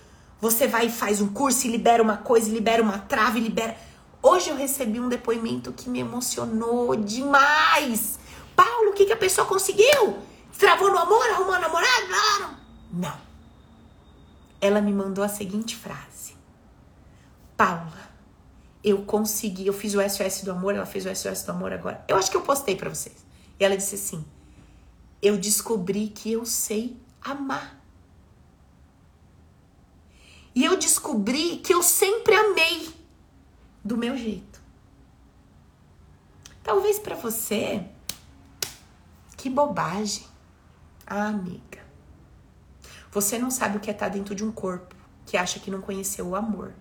você 0.43 0.67
vai 0.67 0.87
e 0.87 0.91
faz 0.91 1.21
um 1.21 1.29
curso 1.29 1.65
e 1.65 1.71
libera 1.71 2.03
uma 2.03 2.17
coisa, 2.17 2.51
libera 2.51 2.83
uma 2.83 2.99
trave, 2.99 3.39
libera. 3.39 3.77
Hoje 4.21 4.49
eu 4.49 4.57
recebi 4.57 4.99
um 4.99 5.07
depoimento 5.07 5.71
que 5.71 5.89
me 5.89 6.01
emocionou 6.01 6.93
demais. 6.97 8.19
Paulo, 8.53 8.89
o 8.89 8.93
que, 8.93 9.05
que 9.05 9.13
a 9.13 9.17
pessoa 9.17 9.47
conseguiu? 9.47 10.17
Travou 10.59 10.91
no 10.91 10.97
amor, 10.97 11.25
arrumou 11.29 11.57
namorado? 11.57 12.57
Não. 12.91 13.17
Ela 14.59 14.81
me 14.81 14.91
mandou 14.91 15.23
a 15.23 15.29
seguinte 15.29 15.77
frase: 15.77 16.35
Paula, 17.55 18.11
eu 18.83 19.03
consegui, 19.03 19.65
eu 19.65 19.73
fiz 19.73 19.95
o 19.95 20.01
SOS 20.01 20.41
do 20.41 20.51
amor, 20.51 20.75
ela 20.75 20.85
fez 20.85 21.05
o 21.05 21.15
SOS 21.15 21.43
do 21.43 21.53
amor 21.53 21.71
agora. 21.71 22.03
Eu 22.05 22.17
acho 22.17 22.29
que 22.29 22.35
eu 22.35 22.41
postei 22.41 22.75
para 22.75 22.89
vocês. 22.89 23.25
E 23.57 23.63
ela 23.63 23.77
disse 23.77 23.95
assim: 23.95 24.25
Eu 25.21 25.37
descobri 25.37 26.09
que 26.09 26.33
eu 26.33 26.45
sei 26.45 26.97
amar. 27.21 27.82
E 30.55 30.63
eu 30.63 30.77
descobri 30.77 31.57
que 31.57 31.73
eu 31.73 31.81
sempre 31.81 32.35
amei 32.35 32.93
do 33.83 33.97
meu 33.97 34.15
jeito. 34.15 34.61
Talvez 36.63 36.99
para 36.99 37.15
você, 37.15 37.85
que 39.35 39.49
bobagem. 39.49 40.25
Ah, 41.05 41.27
amiga. 41.27 41.83
Você 43.11 43.37
não 43.37 43.51
sabe 43.51 43.77
o 43.77 43.79
que 43.79 43.89
é 43.89 43.93
estar 43.93 44.09
dentro 44.09 44.33
de 44.33 44.43
um 44.43 44.51
corpo 44.51 44.95
que 45.25 45.37
acha 45.37 45.59
que 45.59 45.69
não 45.69 45.81
conheceu 45.81 46.27
o 46.27 46.35
amor. 46.35 46.73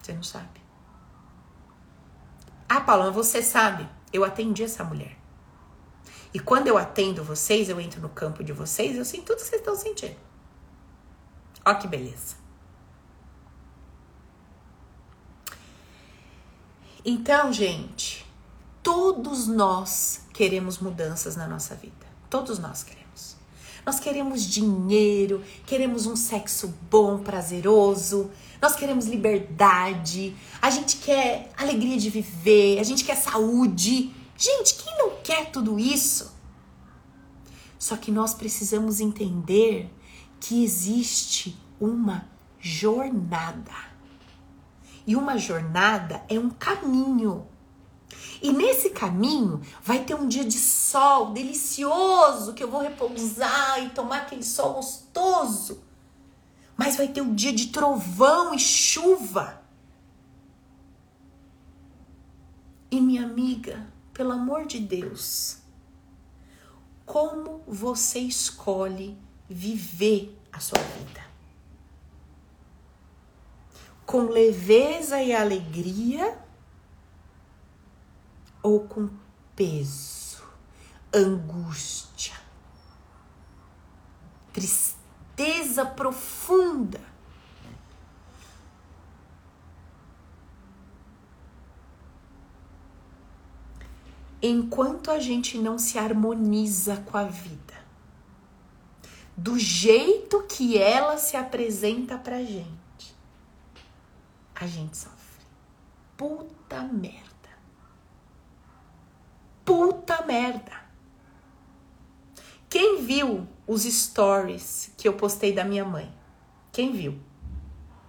Você 0.00 0.12
não 0.12 0.22
sabe. 0.22 0.60
Ah, 2.68 2.80
Paula, 2.80 3.10
você 3.10 3.42
sabe. 3.42 3.88
Eu 4.12 4.24
atendi 4.24 4.62
essa 4.62 4.84
mulher. 4.84 5.23
E 6.34 6.40
quando 6.40 6.66
eu 6.66 6.76
atendo 6.76 7.22
vocês, 7.22 7.68
eu 7.68 7.80
entro 7.80 8.00
no 8.00 8.08
campo 8.08 8.42
de 8.42 8.52
vocês, 8.52 8.96
eu 8.96 9.04
sinto 9.04 9.26
tudo 9.26 9.36
que 9.36 9.44
vocês 9.44 9.60
estão 9.60 9.76
sentindo. 9.76 10.16
Ó 11.64 11.72
que 11.74 11.86
beleza. 11.86 12.34
Então, 17.04 17.52
gente, 17.52 18.26
todos 18.82 19.46
nós 19.46 20.22
queremos 20.32 20.78
mudanças 20.78 21.36
na 21.36 21.46
nossa 21.46 21.76
vida. 21.76 22.04
Todos 22.28 22.58
nós 22.58 22.82
queremos. 22.82 23.36
Nós 23.86 24.00
queremos 24.00 24.42
dinheiro, 24.42 25.44
queremos 25.66 26.06
um 26.06 26.16
sexo 26.16 26.74
bom, 26.90 27.18
prazeroso, 27.18 28.30
nós 28.60 28.74
queremos 28.74 29.06
liberdade, 29.06 30.34
a 30.60 30.70
gente 30.70 30.96
quer 30.96 31.52
alegria 31.56 31.98
de 31.98 32.08
viver, 32.08 32.78
a 32.78 32.82
gente 32.82 33.04
quer 33.04 33.16
saúde. 33.16 34.23
Gente, 34.36 34.74
quem 34.74 34.98
não 34.98 35.16
quer 35.22 35.50
tudo 35.50 35.78
isso? 35.78 36.34
Só 37.78 37.96
que 37.96 38.10
nós 38.10 38.34
precisamos 38.34 39.00
entender 39.00 39.90
que 40.40 40.64
existe 40.64 41.56
uma 41.80 42.28
jornada. 42.58 43.72
E 45.06 45.14
uma 45.14 45.36
jornada 45.38 46.24
é 46.28 46.38
um 46.38 46.50
caminho. 46.50 47.46
E 48.42 48.52
nesse 48.52 48.90
caminho 48.90 49.60
vai 49.82 50.04
ter 50.04 50.14
um 50.14 50.26
dia 50.26 50.44
de 50.44 50.58
sol 50.58 51.32
delicioso 51.32 52.54
que 52.54 52.62
eu 52.62 52.70
vou 52.70 52.80
repousar 52.80 53.82
e 53.82 53.90
tomar 53.90 54.22
aquele 54.22 54.42
sol 54.42 54.74
gostoso. 54.74 55.82
Mas 56.76 56.96
vai 56.96 57.08
ter 57.08 57.20
um 57.20 57.34
dia 57.34 57.52
de 57.52 57.68
trovão 57.68 58.54
e 58.54 58.58
chuva. 58.58 59.62
E 62.90 63.00
minha 63.00 63.24
amiga, 63.24 63.92
pelo 64.14 64.32
amor 64.32 64.64
de 64.64 64.78
Deus, 64.78 65.58
como 67.04 67.62
você 67.66 68.20
escolhe 68.20 69.18
viver 69.50 70.40
a 70.52 70.60
sua 70.60 70.78
vida? 70.78 71.22
Com 74.06 74.22
leveza 74.22 75.20
e 75.20 75.34
alegria 75.34 76.38
ou 78.62 78.86
com 78.86 79.10
peso, 79.56 80.42
angústia, 81.12 82.34
tristeza 84.52 85.84
profunda. 85.84 87.13
Enquanto 94.46 95.10
a 95.10 95.18
gente 95.18 95.56
não 95.56 95.78
se 95.78 95.98
harmoniza 95.98 96.96
com 96.98 97.16
a 97.16 97.24
vida, 97.24 97.74
do 99.36 99.58
jeito 99.58 100.42
que 100.42 100.76
ela 100.76 101.16
se 101.16 101.36
apresenta 101.36 102.18
pra 102.18 102.42
gente, 102.42 103.16
a 104.54 104.66
gente 104.66 104.96
sofre. 104.96 105.46
Puta 106.16 106.82
merda 106.82 107.34
puta 109.64 110.22
merda. 110.26 110.72
Quem 112.68 113.02
viu 113.02 113.46
os 113.66 113.82
stories 113.82 114.90
que 114.96 115.08
eu 115.08 115.14
postei 115.14 115.52
da 115.52 115.64
minha 115.64 115.84
mãe? 115.84 116.12
Quem 116.72 116.92
viu? 116.92 117.18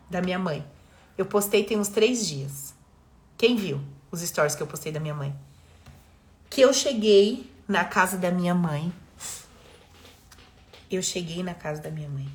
Da 0.09 0.21
minha 0.21 0.37
mãe. 0.37 0.65
Eu 1.17 1.25
postei 1.25 1.63
tem 1.63 1.79
uns 1.79 1.87
três 1.87 2.27
dias. 2.27 2.73
Quem 3.37 3.55
viu 3.55 3.79
os 4.11 4.21
stories 4.21 4.55
que 4.55 4.61
eu 4.63 4.67
postei 4.67 4.91
da 4.91 4.99
minha 4.99 5.13
mãe? 5.13 5.35
Que 6.55 6.61
eu 6.61 6.71
cheguei 6.71 7.51
na 7.67 7.83
casa 7.83 8.17
da 8.17 8.31
minha 8.31 8.55
mãe. 8.55 8.93
Eu 10.89 11.01
cheguei 11.01 11.43
na 11.43 11.53
casa 11.53 11.81
da 11.81 11.91
minha 11.91 12.07
mãe. 12.07 12.29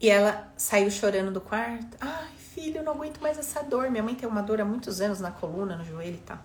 E 0.00 0.08
ela 0.08 0.50
saiu 0.56 0.90
chorando 0.90 1.30
do 1.30 1.38
quarto. 1.38 1.98
Ai, 2.00 2.32
filho, 2.38 2.78
eu 2.78 2.82
não 2.82 2.94
aguento 2.94 3.20
mais 3.20 3.36
essa 3.36 3.62
dor. 3.62 3.90
Minha 3.90 4.02
mãe 4.02 4.14
tem 4.14 4.26
uma 4.26 4.42
dor 4.42 4.58
há 4.58 4.64
muitos 4.64 5.02
anos 5.02 5.20
na 5.20 5.30
coluna, 5.30 5.76
no 5.76 5.84
joelho 5.84 6.16
e 6.16 6.20
tal. 6.20 6.38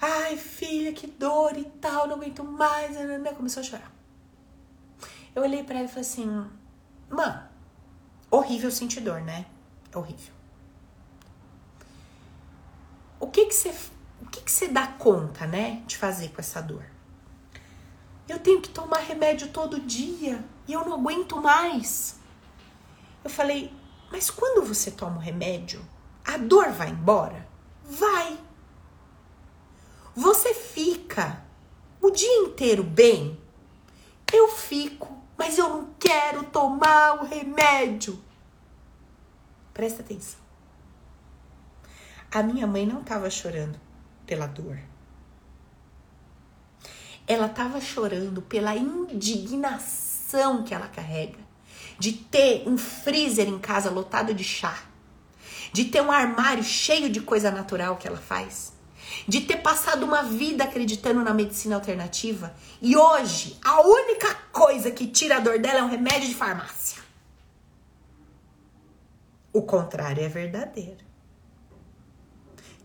Ai, 0.00 0.36
filha, 0.36 0.92
que 0.92 1.08
dor 1.08 1.58
e 1.58 1.64
tal, 1.64 2.06
não 2.06 2.14
aguento 2.14 2.44
mais. 2.44 2.96
Começou 3.36 3.60
a 3.60 3.64
chorar. 3.64 3.92
Eu 5.34 5.42
olhei 5.42 5.64
para 5.64 5.78
ela 5.80 5.86
e 5.86 5.88
falei 5.88 6.02
assim: 6.02 6.46
Mano, 7.08 7.42
horrível 8.30 8.70
sentir 8.70 9.00
dor, 9.00 9.20
né? 9.20 9.46
Horrível. 9.92 10.39
O 13.20 13.28
que 13.28 13.46
que 13.46 13.54
você 13.54 13.68
o 14.22 14.26
que 14.26 14.40
que 14.42 14.50
você 14.50 14.68
dá 14.68 14.86
conta, 14.86 15.46
né, 15.46 15.82
de 15.86 15.96
fazer 15.96 16.28
com 16.28 16.40
essa 16.40 16.60
dor? 16.60 16.84
Eu 18.28 18.38
tenho 18.38 18.60
que 18.60 18.68
tomar 18.68 19.00
remédio 19.00 19.48
todo 19.48 19.80
dia 19.80 20.44
e 20.66 20.72
eu 20.72 20.84
não 20.84 20.94
aguento 20.94 21.40
mais. 21.40 22.18
Eu 23.22 23.30
falei: 23.30 23.72
mas 24.10 24.30
quando 24.30 24.66
você 24.66 24.90
toma 24.90 25.16
o 25.16 25.20
remédio, 25.20 25.84
a 26.24 26.36
dor 26.36 26.70
vai 26.70 26.90
embora? 26.90 27.46
Vai. 27.84 28.38
Você 30.14 30.52
fica 30.54 31.44
o 32.00 32.10
dia 32.10 32.38
inteiro 32.38 32.82
bem? 32.82 33.38
Eu 34.32 34.48
fico, 34.48 35.22
mas 35.36 35.58
eu 35.58 35.68
não 35.68 35.94
quero 35.98 36.44
tomar 36.44 37.22
o 37.22 37.26
remédio. 37.26 38.22
Presta 39.72 40.02
atenção. 40.02 40.39
A 42.32 42.44
minha 42.44 42.66
mãe 42.66 42.86
não 42.86 43.00
estava 43.00 43.28
chorando 43.28 43.80
pela 44.24 44.46
dor. 44.46 44.78
Ela 47.26 47.46
estava 47.46 47.80
chorando 47.80 48.40
pela 48.42 48.76
indignação 48.76 50.62
que 50.62 50.72
ela 50.72 50.86
carrega 50.86 51.38
de 51.98 52.12
ter 52.12 52.68
um 52.68 52.78
freezer 52.78 53.48
em 53.48 53.58
casa 53.58 53.90
lotado 53.90 54.32
de 54.32 54.44
chá, 54.44 54.78
de 55.72 55.86
ter 55.86 56.00
um 56.00 56.12
armário 56.12 56.62
cheio 56.62 57.10
de 57.10 57.20
coisa 57.20 57.50
natural 57.50 57.96
que 57.96 58.06
ela 58.06 58.16
faz, 58.16 58.72
de 59.26 59.40
ter 59.40 59.56
passado 59.56 60.04
uma 60.04 60.22
vida 60.22 60.64
acreditando 60.64 61.22
na 61.22 61.34
medicina 61.34 61.74
alternativa 61.74 62.54
e 62.80 62.96
hoje 62.96 63.58
a 63.64 63.82
única 63.82 64.34
coisa 64.52 64.90
que 64.90 65.08
tira 65.08 65.36
a 65.36 65.40
dor 65.40 65.58
dela 65.58 65.80
é 65.80 65.82
um 65.82 65.90
remédio 65.90 66.28
de 66.28 66.34
farmácia. 66.34 67.02
O 69.52 69.62
contrário 69.62 70.22
é 70.22 70.28
verdadeiro. 70.28 71.09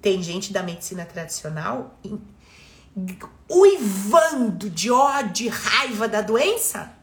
Tem 0.05 0.21
gente 0.21 0.53
da 0.53 0.61
medicina 0.61 1.03
tradicional 1.03 1.99
uivando 3.49 4.69
de 4.69 4.91
ódio 4.91 5.47
e 5.47 5.49
raiva 5.49 6.07
da 6.07 6.21
doença 6.21 6.95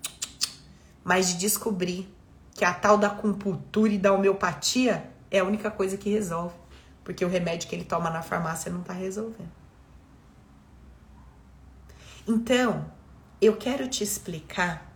mas 1.05 1.29
de 1.29 1.39
descobrir 1.39 2.09
que 2.55 2.65
a 2.65 2.73
tal 2.73 2.97
da 2.97 3.09
acupuntura 3.09 3.93
e 3.93 3.99
da 3.99 4.13
homeopatia 4.13 5.11
é 5.31 5.41
a 5.41 5.45
única 5.45 5.71
coisa 5.71 5.97
que 5.97 6.11
resolve, 6.11 6.55
porque 7.03 7.25
o 7.25 7.29
remédio 7.29 7.69
que 7.69 7.75
ele 7.75 7.85
toma 7.85 8.11
na 8.11 8.23
farmácia 8.23 8.71
não 8.71 8.83
está 8.83 8.93
resolvendo. 8.93 9.51
Então, 12.27 12.89
eu 13.41 13.57
quero 13.57 13.89
te 13.89 14.05
explicar 14.05 14.95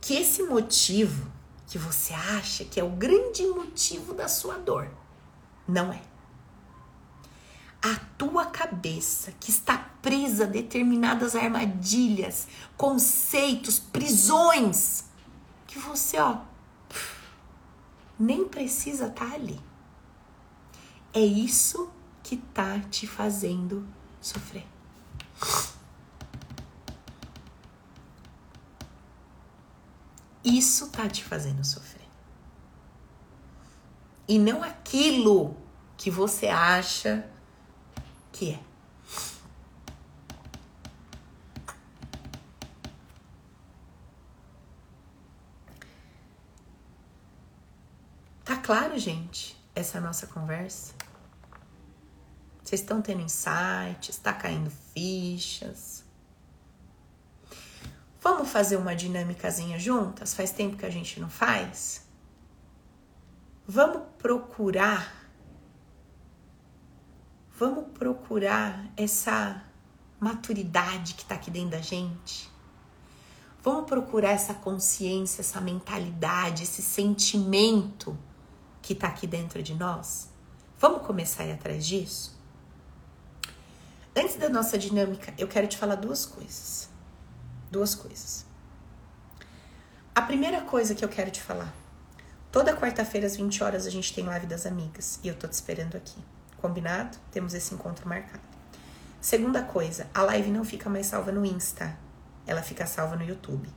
que 0.00 0.14
esse 0.14 0.42
motivo 0.42 1.30
que 1.66 1.78
você 1.78 2.12
acha 2.12 2.64
que 2.64 2.80
é 2.80 2.84
o 2.84 2.90
grande 2.90 3.46
motivo 3.46 4.12
da 4.12 4.28
sua 4.28 4.58
dor, 4.58 4.90
não 5.66 5.92
é. 5.92 6.09
A 7.82 7.96
tua 8.18 8.46
cabeça 8.46 9.32
que 9.40 9.50
está 9.50 9.78
presa 10.02 10.44
a 10.44 10.46
determinadas 10.46 11.34
armadilhas, 11.34 12.46
conceitos, 12.76 13.78
prisões, 13.78 15.04
que 15.66 15.78
você, 15.78 16.18
ó, 16.18 16.40
nem 18.18 18.46
precisa 18.46 19.06
estar 19.06 19.30
tá 19.30 19.34
ali. 19.34 19.58
É 21.14 21.20
isso 21.20 21.90
que 22.22 22.36
tá 22.36 22.78
te 22.80 23.06
fazendo 23.06 23.86
sofrer. 24.20 24.66
Isso 30.44 30.88
tá 30.88 31.08
te 31.08 31.24
fazendo 31.24 31.64
sofrer. 31.64 32.08
E 34.28 34.38
não 34.38 34.62
aquilo 34.62 35.56
que 35.96 36.10
você 36.10 36.46
acha 36.46 37.28
que 38.32 38.52
é. 38.52 38.60
Tá 48.44 48.56
claro, 48.56 48.98
gente, 48.98 49.56
essa 49.74 50.00
nossa 50.00 50.26
conversa? 50.26 50.94
Vocês 52.62 52.80
estão 52.80 53.02
tendo 53.02 53.22
insights, 53.22 54.10
está 54.10 54.32
caindo 54.32 54.70
fichas. 54.70 56.04
Vamos 58.20 58.48
fazer 58.48 58.76
uma 58.76 58.94
dinâmicazinha 58.94 59.78
juntas? 59.78 60.34
Faz 60.34 60.52
tempo 60.52 60.76
que 60.76 60.86
a 60.86 60.90
gente 60.90 61.18
não 61.18 61.30
faz? 61.30 62.06
Vamos 63.66 64.02
procurar 64.18 65.19
vamos 67.60 67.92
procurar 67.92 68.90
essa 68.96 69.62
maturidade 70.18 71.12
que 71.12 71.20
está 71.20 71.34
aqui 71.34 71.50
dentro 71.50 71.72
da 71.72 71.82
gente. 71.82 72.50
Vamos 73.62 73.84
procurar 73.84 74.30
essa 74.30 74.54
consciência, 74.54 75.42
essa 75.42 75.60
mentalidade, 75.60 76.62
esse 76.62 76.80
sentimento 76.80 78.18
que 78.80 78.94
está 78.94 79.08
aqui 79.08 79.26
dentro 79.26 79.62
de 79.62 79.74
nós? 79.74 80.30
Vamos 80.78 81.06
começar 81.06 81.42
a 81.42 81.46
ir 81.48 81.52
atrás 81.52 81.86
disso? 81.86 82.34
Antes 84.16 84.36
da 84.36 84.48
nossa 84.48 84.78
dinâmica, 84.78 85.34
eu 85.36 85.46
quero 85.46 85.66
te 85.66 85.76
falar 85.76 85.96
duas 85.96 86.24
coisas. 86.24 86.88
Duas 87.70 87.94
coisas. 87.94 88.46
A 90.14 90.22
primeira 90.22 90.62
coisa 90.62 90.94
que 90.94 91.04
eu 91.04 91.10
quero 91.10 91.30
te 91.30 91.42
falar. 91.42 91.74
Toda 92.50 92.74
quarta-feira 92.74 93.26
às 93.26 93.36
20 93.36 93.62
horas 93.62 93.86
a 93.86 93.90
gente 93.90 94.14
tem 94.14 94.24
live 94.24 94.46
das 94.46 94.64
amigas 94.64 95.20
e 95.22 95.28
eu 95.28 95.34
tô 95.34 95.46
te 95.46 95.52
esperando 95.52 95.94
aqui. 95.94 96.16
Combinado? 96.60 97.16
Temos 97.32 97.54
esse 97.54 97.74
encontro 97.74 98.08
marcado. 98.08 98.42
Segunda 99.20 99.62
coisa, 99.62 100.08
a 100.14 100.22
live 100.22 100.50
não 100.50 100.64
fica 100.64 100.88
mais 100.88 101.06
salva 101.06 101.32
no 101.32 101.44
Insta. 101.44 101.96
Ela 102.46 102.62
fica 102.62 102.86
salva 102.86 103.16
no 103.16 103.24
YouTube, 103.24 103.68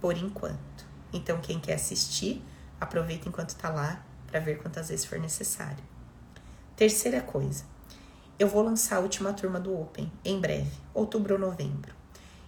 por 0.00 0.16
enquanto. 0.16 0.86
Então 1.12 1.40
quem 1.40 1.60
quer 1.60 1.74
assistir, 1.74 2.44
aproveita 2.80 3.28
enquanto 3.28 3.54
tá 3.54 3.68
lá 3.68 4.02
para 4.26 4.40
ver 4.40 4.58
quantas 4.58 4.88
vezes 4.88 5.04
for 5.04 5.18
necessário. 5.18 5.82
Terceira 6.76 7.20
coisa, 7.20 7.64
eu 8.38 8.48
vou 8.48 8.62
lançar 8.62 8.96
a 8.96 9.00
última 9.00 9.32
turma 9.32 9.60
do 9.60 9.78
Open 9.78 10.10
em 10.24 10.40
breve, 10.40 10.72
outubro 10.94 11.34
ou 11.34 11.40
novembro. 11.40 11.94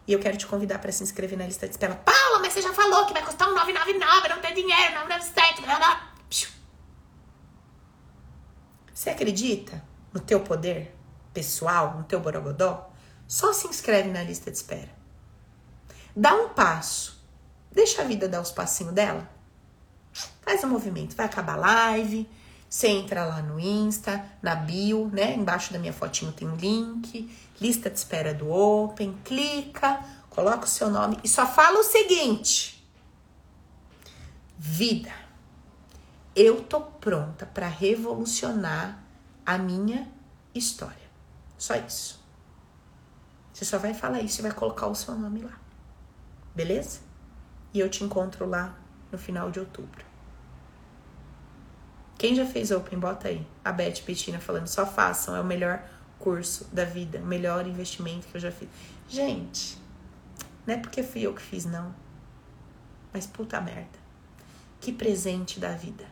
E 0.07 0.13
eu 0.13 0.19
quero 0.19 0.37
te 0.37 0.47
convidar 0.47 0.79
para 0.79 0.91
se 0.91 1.03
inscrever 1.03 1.39
na 1.39 1.47
lista 1.47 1.67
de 1.67 1.73
espera. 1.73 1.95
Paula, 1.95 2.41
mas 2.41 2.53
você 2.53 2.63
já 2.63 2.73
falou 2.73 3.07
que 3.07 3.13
vai 3.13 3.25
custar 3.25 3.49
um 3.49 3.55
999, 3.55 4.29
não 4.29 4.41
tem 4.41 4.55
dinheiro, 4.55 4.95
997, 4.95 5.63
blá 5.63 5.77
blá. 5.77 6.12
Você 9.03 9.11
acredita 9.11 9.83
no 10.13 10.21
teu 10.21 10.39
poder 10.39 10.97
pessoal, 11.35 11.97
no 11.97 12.05
teu 12.05 12.21
borogodó? 12.21 12.89
Só 13.27 13.53
se 13.53 13.67
inscreve 13.67 14.09
na 14.09 14.23
lista 14.23 14.49
de 14.49 14.57
espera. 14.57 14.91
Dá 16.15 16.33
um 16.37 16.51
passo. 16.51 17.21
Deixa 17.73 18.03
a 18.03 18.05
vida 18.05 18.29
dar 18.29 18.41
os 18.41 18.53
passinhos 18.53 18.95
dela. 18.95 19.29
Faz 20.43 20.63
um 20.63 20.69
movimento. 20.69 21.17
Vai 21.17 21.27
acabar 21.27 21.55
a 21.55 21.91
live. 21.91 22.31
Você 22.71 22.87
entra 22.87 23.25
lá 23.25 23.43
no 23.43 23.59
Insta, 23.59 24.25
na 24.41 24.55
bio, 24.55 25.11
né? 25.13 25.35
Embaixo 25.35 25.73
da 25.73 25.81
minha 25.81 25.93
fotinho 25.93 26.31
tem 26.31 26.47
um 26.47 26.55
link, 26.55 27.29
lista 27.61 27.91
de 27.91 27.99
espera 27.99 28.33
do 28.33 28.53
Open, 28.53 29.19
clica, 29.25 30.01
coloca 30.31 30.65
o 30.65 30.69
seu 30.69 30.89
nome 30.89 31.19
e 31.25 31.29
só 31.29 31.45
fala 31.45 31.81
o 31.81 31.83
seguinte: 31.83 32.89
Vida, 34.57 35.13
eu 36.35 36.63
tô 36.63 36.81
pronta 36.81 37.47
para 37.47 37.69
revolucionar 37.69 39.03
a 39.45 39.59
minha 39.59 40.11
história. 40.55 40.97
Só 41.59 41.77
isso. 41.77 42.23
Você 43.53 43.65
só 43.65 43.79
vai 43.79 43.95
falar 43.95 44.21
isso 44.21 44.41
e 44.41 44.43
vai 44.43 44.53
colocar 44.53 44.87
o 44.87 44.95
seu 44.95 45.15
nome 45.15 45.43
lá. 45.43 45.59
Beleza? 46.55 47.01
E 47.73 47.81
eu 47.81 47.89
te 47.89 48.03
encontro 48.03 48.47
lá 48.47 48.77
no 49.11 49.19
final 49.19 49.51
de 49.51 49.61
outubro. 49.61 50.05
Quem 52.19 52.35
já 52.35 52.47
fez 52.47 52.71
Open, 52.71 52.99
bota 52.99 53.29
aí. 53.29 53.47
A 53.65 53.73
Beth 53.73 54.03
Petina 54.07 54.39
falando, 54.39 54.69
só 54.69 54.87
façam, 54.87 55.35
é 55.35 55.41
o 55.41 55.45
melhor 55.45 55.85
curso 56.19 56.67
da 56.73 56.85
vida, 56.85 57.19
o 57.19 57.27
melhor 57.27 57.67
investimento 57.67 58.29
que 58.29 58.37
eu 58.37 58.41
já 58.41 58.53
fiz. 58.53 58.69
Gente, 59.09 59.77
não 60.67 60.75
é 60.75 60.79
porque 60.79 61.03
fui 61.03 61.23
eu 61.23 61.35
que 61.35 61.43
fiz, 61.43 61.65
não. 61.65 61.95
Mas 63.13 63.27
puta 63.27 63.61
merda. 63.61 63.99
Que 64.81 64.93
presente 64.93 65.59
da 65.59 65.73
vida. 65.73 66.05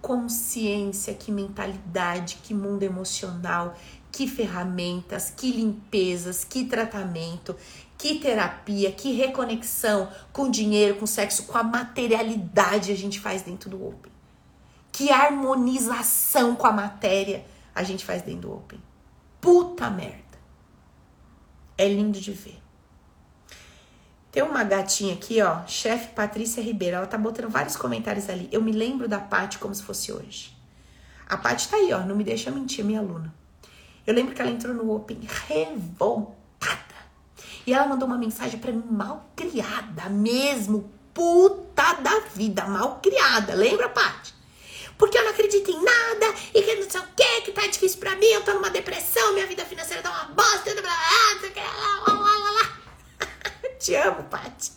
Consciência, 0.00 1.14
que 1.14 1.30
mentalidade, 1.30 2.38
que 2.42 2.54
mundo 2.54 2.82
emocional, 2.82 3.76
que 4.10 4.26
ferramentas, 4.26 5.30
que 5.30 5.52
limpezas, 5.52 6.44
que 6.44 6.64
tratamento, 6.64 7.54
que 7.96 8.18
terapia, 8.18 8.90
que 8.90 9.12
reconexão 9.12 10.10
com 10.32 10.50
dinheiro, 10.50 10.96
com 10.96 11.06
sexo, 11.06 11.44
com 11.44 11.58
a 11.58 11.62
materialidade 11.62 12.92
a 12.92 12.96
gente 12.96 13.20
faz 13.20 13.42
dentro 13.42 13.68
do 13.68 13.86
Open. 13.86 14.10
Que 14.90 15.10
harmonização 15.10 16.56
com 16.56 16.66
a 16.66 16.72
matéria 16.72 17.44
a 17.74 17.82
gente 17.82 18.04
faz 18.04 18.22
dentro 18.22 18.48
do 18.48 18.54
Open. 18.54 18.80
Puta 19.40 19.90
merda. 19.90 20.38
É 21.76 21.88
lindo 21.88 22.20
de 22.20 22.32
ver. 22.32 22.59
Tem 24.32 24.42
uma 24.42 24.62
gatinha 24.62 25.14
aqui, 25.14 25.42
ó, 25.42 25.66
chefe 25.66 26.14
Patrícia 26.14 26.62
Ribeiro. 26.62 26.96
Ela 26.96 27.06
tá 27.06 27.18
botando 27.18 27.50
vários 27.50 27.76
comentários 27.76 28.28
ali. 28.28 28.48
Eu 28.52 28.62
me 28.62 28.72
lembro 28.72 29.08
da 29.08 29.18
Paty 29.18 29.58
como 29.58 29.74
se 29.74 29.82
fosse 29.82 30.12
hoje. 30.12 30.56
A 31.28 31.36
Paty 31.36 31.68
tá 31.68 31.76
aí, 31.76 31.92
ó, 31.92 32.00
não 32.00 32.14
me 32.14 32.24
deixa 32.24 32.50
mentir, 32.50 32.84
minha 32.84 33.00
aluna. 33.00 33.34
Eu 34.06 34.14
lembro 34.14 34.34
que 34.34 34.40
ela 34.40 34.50
entrou 34.50 34.74
no 34.74 34.94
Open 34.94 35.20
revoltada. 35.48 36.36
E 37.66 37.72
ela 37.72 37.86
mandou 37.86 38.06
uma 38.06 38.18
mensagem 38.18 38.58
para 38.58 38.72
mim 38.72 38.84
mal 38.90 39.30
criada 39.36 40.08
mesmo, 40.08 40.90
puta 41.12 41.94
da 41.94 42.20
vida, 42.34 42.64
mal 42.66 43.00
criada. 43.02 43.54
Lembra, 43.54 43.88
Paty? 43.88 44.40
porque 45.00 45.16
eu 45.16 45.24
não 45.24 45.30
acredito 45.30 45.70
em 45.70 45.82
nada 45.82 46.34
e 46.54 46.60
que 46.60 46.74
não 46.74 46.90
sei 46.90 47.00
o 47.00 47.04
que, 47.16 47.40
que 47.40 47.52
tá 47.52 47.66
difícil 47.66 47.98
pra 47.98 48.14
mim, 48.16 48.26
eu 48.26 48.42
tô 48.42 48.52
numa 48.52 48.68
depressão, 48.68 49.32
minha 49.32 49.46
vida 49.46 49.64
financeira 49.64 50.02
tá 50.02 50.10
uma 50.10 50.24
bosta, 50.26 50.74
blá, 50.74 50.82
blá, 50.82 50.92
blá, 51.40 52.00
blá, 52.04 52.14
blá. 52.14 52.19
Te 53.80 53.94
amo, 53.96 54.24
Paty. 54.24 54.72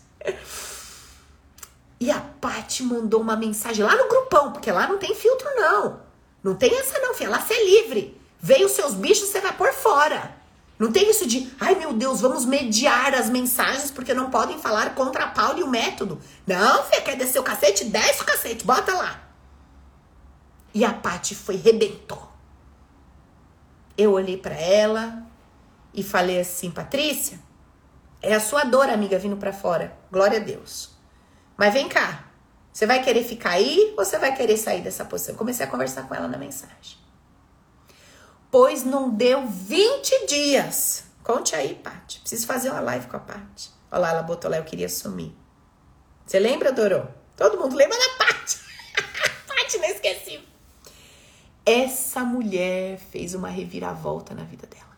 E 1.99 2.09
a 2.09 2.19
Paty 2.19 2.83
mandou 2.83 3.21
uma 3.21 3.35
mensagem 3.35 3.85
lá 3.85 3.95
no 3.95 4.07
grupão, 4.07 4.53
porque 4.53 4.71
lá 4.71 4.87
não 4.87 4.97
tem 4.97 5.13
filtro, 5.13 5.47
não. 5.55 5.99
Não 6.41 6.55
tem 6.55 6.73
essa, 6.79 6.97
não, 6.99 7.13
filha. 7.13 7.29
Lá 7.29 7.39
você 7.39 7.53
é 7.53 7.65
livre. 7.65 8.19
Veio 8.39 8.65
os 8.65 8.71
seus 8.71 8.93
bichos, 8.93 9.27
você 9.27 9.41
vai 9.41 9.53
por 9.55 9.73
fora. 9.73 10.35
Não 10.79 10.91
tem 10.91 11.09
isso 11.09 11.27
de, 11.27 11.53
ai 11.59 11.75
meu 11.75 11.93
Deus, 11.93 12.19
vamos 12.19 12.45
mediar 12.45 13.13
as 13.13 13.29
mensagens 13.29 13.91
porque 13.91 14.13
não 14.13 14.29
podem 14.29 14.57
falar 14.59 14.95
contra 14.95 15.25
a 15.25 15.27
Paula 15.27 15.59
e 15.59 15.63
o 15.63 15.67
método. 15.69 16.19
Não, 16.47 16.83
filha, 16.85 17.01
quer 17.01 17.15
descer 17.15 17.39
o 17.39 17.43
cacete? 17.43 17.85
Desce 17.85 18.21
o 18.21 18.25
cacete, 18.25 18.65
bota 18.65 18.93
lá. 18.93 19.21
E 20.73 20.83
a 20.83 20.93
Paty 20.93 21.35
foi 21.35 21.57
rebentou. 21.57 22.31
Eu 23.97 24.13
olhei 24.13 24.37
para 24.37 24.55
ela 24.55 25.23
e 25.93 26.01
falei 26.01 26.39
assim, 26.39 26.71
Patrícia, 26.71 27.39
é 28.23 28.33
a 28.33 28.39
sua 28.39 28.63
dor, 28.63 28.89
amiga, 28.89 29.19
vindo 29.19 29.35
para 29.35 29.51
fora. 29.51 29.95
Glória 30.09 30.39
a 30.39 30.43
Deus. 30.43 30.91
Mas 31.57 31.73
vem 31.73 31.89
cá. 31.89 32.25
Você 32.71 32.87
vai 32.87 33.03
querer 33.03 33.23
ficar 33.23 33.51
aí 33.51 33.93
ou 33.97 34.03
você 34.03 34.17
vai 34.17 34.33
querer 34.33 34.57
sair 34.57 34.81
dessa 34.81 35.03
posição? 35.03 35.35
Comecei 35.35 35.65
a 35.65 35.69
conversar 35.69 36.03
com 36.07 36.15
ela 36.15 36.27
na 36.27 36.37
mensagem. 36.37 36.97
Pois 38.49 38.83
não 38.83 39.09
deu 39.09 39.45
20 39.45 40.25
dias. 40.25 41.03
Conte 41.21 41.53
aí, 41.53 41.75
Paty. 41.75 42.21
Preciso 42.21 42.47
fazer 42.47 42.69
uma 42.69 42.79
live 42.79 43.07
com 43.07 43.17
a 43.17 43.19
Paty. 43.19 43.69
Olha 43.91 43.99
lá, 43.99 44.09
ela 44.11 44.23
botou 44.23 44.49
lá, 44.49 44.57
eu 44.57 44.63
queria 44.63 44.89
sumir. 44.89 45.35
Você 46.25 46.39
lembra, 46.39 46.71
Dorô? 46.71 47.03
Todo 47.35 47.59
mundo 47.59 47.75
lembra 47.75 47.97
da 47.97 48.25
Paty. 48.25 48.57
Paty, 49.47 49.77
não 49.77 49.85
esqueci. 49.85 50.39
Essa 51.65 52.21
mulher 52.21 52.97
fez 52.97 53.35
uma 53.35 53.49
reviravolta 53.49 54.33
na 54.33 54.43
vida 54.43 54.65
dela. 54.65 54.92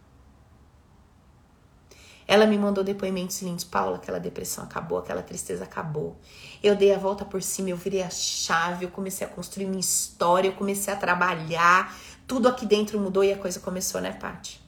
Ela 2.27 2.45
me 2.45 2.57
mandou 2.57 2.83
depoimentos 2.83 3.41
lindos. 3.41 3.63
Paula, 3.63 3.97
aquela 3.97 4.19
depressão 4.19 4.63
acabou, 4.63 4.97
aquela 4.97 5.21
tristeza 5.21 5.63
acabou. 5.63 6.17
Eu 6.63 6.75
dei 6.75 6.93
a 6.93 6.97
volta 6.97 7.23
por 7.23 7.41
cima, 7.41 7.69
eu 7.69 7.77
virei 7.77 8.01
a 8.01 8.09
chave, 8.09 8.85
eu 8.85 8.91
comecei 8.91 9.25
a 9.25 9.29
construir 9.29 9.65
minha 9.65 9.79
história, 9.79 10.47
eu 10.47 10.53
comecei 10.53 10.93
a 10.93 10.97
trabalhar. 10.97 11.95
Tudo 12.27 12.47
aqui 12.47 12.65
dentro 12.65 12.99
mudou 12.99 13.23
e 13.23 13.31
a 13.31 13.37
coisa 13.37 13.59
começou, 13.59 14.01
né, 14.01 14.11
Paty? 14.11 14.59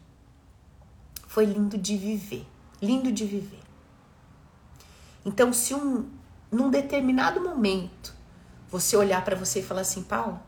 Foi 1.28 1.46
lindo 1.46 1.78
de 1.78 1.98
viver. 1.98 2.46
Lindo 2.82 3.12
de 3.12 3.26
viver. 3.26 3.60
Então, 5.26 5.52
se 5.52 5.74
um, 5.74 6.08
num 6.52 6.70
determinado 6.70 7.42
momento 7.42 8.14
você 8.70 8.96
olhar 8.96 9.24
para 9.26 9.36
você 9.36 9.60
e 9.60 9.64
falar 9.64 9.82
assim, 9.82 10.04
Paula, 10.04 10.42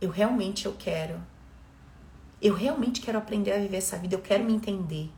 eu 0.00 0.08
realmente 0.10 0.66
eu 0.66 0.74
quero. 0.78 1.20
Eu 2.40 2.54
realmente 2.54 3.00
quero 3.00 3.18
aprender 3.18 3.52
a 3.52 3.58
viver 3.58 3.76
essa 3.76 3.96
vida, 3.98 4.14
eu 4.14 4.20
quero 4.20 4.44
me 4.44 4.54
entender. 4.54 5.10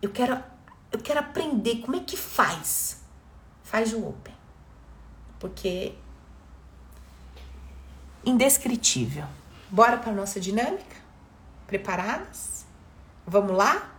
Eu 0.00 0.10
quero 0.10 0.42
eu 0.92 0.98
quero 1.00 1.20
aprender 1.20 1.76
como 1.82 1.96
é 1.96 2.00
que 2.00 2.16
faz. 2.16 3.02
Faz 3.62 3.92
o 3.92 4.06
open. 4.06 4.34
Porque 5.38 5.94
indescritível. 8.24 9.24
Bora 9.70 9.96
para 9.98 10.12
nossa 10.12 10.40
dinâmica? 10.40 10.96
Preparadas? 11.66 12.64
Vamos 13.26 13.56
lá? 13.56 13.92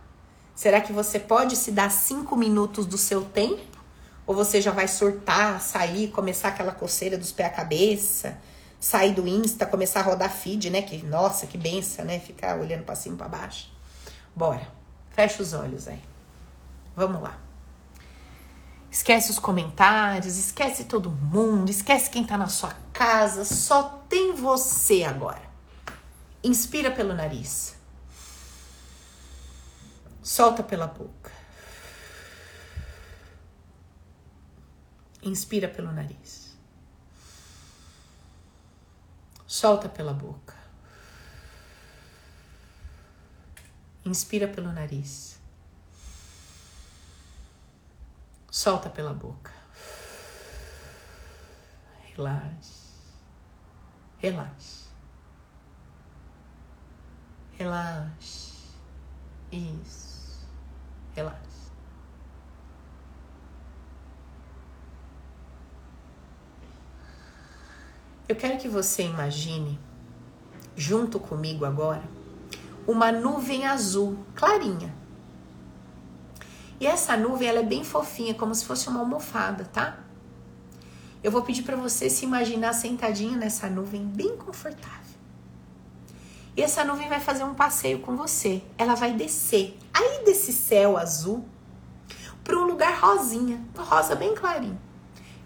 Será 0.54 0.80
que 0.80 0.92
você 0.92 1.20
pode 1.20 1.54
se 1.56 1.70
dar 1.70 1.90
cinco 1.90 2.36
minutos 2.36 2.86
do 2.86 2.98
seu 2.98 3.24
tempo? 3.24 3.78
Ou 4.26 4.34
você 4.34 4.60
já 4.60 4.70
vai 4.70 4.88
surtar, 4.88 5.60
sair, 5.60 6.08
começar 6.08 6.48
aquela 6.48 6.72
coceira 6.72 7.16
dos 7.16 7.32
pés 7.32 7.48
à 7.48 7.52
cabeça? 7.52 8.38
sair 8.80 9.12
do 9.12 9.26
Insta, 9.26 9.66
começar 9.66 10.00
a 10.00 10.02
rodar 10.04 10.30
feed, 10.30 10.70
né? 10.70 10.82
Que, 10.82 11.02
nossa, 11.04 11.46
que 11.46 11.58
benção, 11.58 12.04
né? 12.04 12.18
Ficar 12.20 12.58
olhando 12.58 12.84
para 12.84 12.94
cima 12.94 13.14
e 13.14 13.18
para 13.18 13.28
baixo. 13.28 13.70
Bora. 14.34 14.77
Fecha 15.18 15.42
os 15.42 15.52
olhos 15.52 15.88
aí. 15.88 16.00
Vamos 16.94 17.20
lá. 17.20 17.36
Esquece 18.88 19.32
os 19.32 19.38
comentários, 19.40 20.36
esquece 20.36 20.84
todo 20.84 21.10
mundo, 21.10 21.68
esquece 21.68 22.08
quem 22.08 22.22
tá 22.24 22.38
na 22.38 22.46
sua 22.46 22.72
casa, 22.92 23.44
só 23.44 24.04
tem 24.08 24.36
você 24.36 25.02
agora. 25.02 25.42
Inspira 26.40 26.92
pelo 26.92 27.14
nariz. 27.14 27.74
Solta 30.22 30.62
pela 30.62 30.86
boca. 30.86 31.32
Inspira 35.20 35.66
pelo 35.66 35.90
nariz. 35.90 36.56
Solta 39.48 39.88
pela 39.88 40.12
boca. 40.12 40.57
Inspira 44.08 44.48
pelo 44.48 44.72
nariz. 44.72 45.38
Solta 48.50 48.88
pela 48.88 49.12
boca. 49.12 49.52
Relaxe. 52.16 52.88
Relaxe. 54.16 54.88
Relaxe. 57.52 58.54
Isso. 59.52 60.46
Relaxe. 61.14 61.70
Eu 68.26 68.36
quero 68.36 68.58
que 68.58 68.68
você 68.68 69.02
imagine, 69.02 69.78
junto 70.74 71.20
comigo 71.20 71.66
agora, 71.66 72.02
uma 72.88 73.12
nuvem 73.12 73.66
azul, 73.66 74.16
clarinha. 74.34 74.94
E 76.80 76.86
essa 76.86 77.18
nuvem 77.18 77.46
ela 77.46 77.58
é 77.58 77.62
bem 77.62 77.84
fofinha, 77.84 78.32
como 78.32 78.54
se 78.54 78.64
fosse 78.64 78.88
uma 78.88 79.00
almofada, 79.00 79.66
tá? 79.66 79.98
Eu 81.22 81.30
vou 81.30 81.42
pedir 81.42 81.64
para 81.64 81.76
você 81.76 82.08
se 82.08 82.24
imaginar 82.24 82.72
sentadinho 82.72 83.36
nessa 83.36 83.68
nuvem 83.68 84.06
bem 84.06 84.38
confortável. 84.38 85.18
E 86.56 86.62
essa 86.62 86.82
nuvem 86.82 87.10
vai 87.10 87.20
fazer 87.20 87.44
um 87.44 87.52
passeio 87.52 87.98
com 87.98 88.16
você. 88.16 88.62
Ela 88.78 88.94
vai 88.94 89.12
descer 89.12 89.76
aí 89.92 90.24
desse 90.24 90.50
céu 90.50 90.96
azul 90.96 91.44
para 92.42 92.56
um 92.56 92.64
lugar 92.64 92.98
rosinha, 92.98 93.62
rosa 93.76 94.16
bem 94.16 94.34
clarinho. 94.34 94.80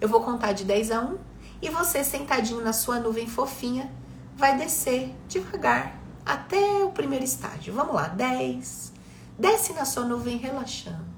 Eu 0.01 0.09
vou 0.09 0.23
contar 0.23 0.53
de 0.53 0.65
10 0.65 0.93
a 0.93 1.01
1 1.01 1.19
e 1.61 1.69
você 1.71 2.05
sentadinho 2.05 2.63
na 2.63 2.73
sua 2.73 3.01
nuvem 3.01 3.27
fofinha 3.27 3.91
vai 4.37 4.57
descer 4.57 5.13
devagar 5.27 6.02
até 6.25 6.85
o 6.85 6.91
primeiro 6.91 7.25
estágio. 7.25 7.75
Vamos 7.75 7.95
lá, 7.95 8.09
10. 8.09 8.93
Desce 9.39 9.73
na 9.73 9.85
sua 9.85 10.05
nuvem 10.05 10.37
relaxando. 10.37 11.13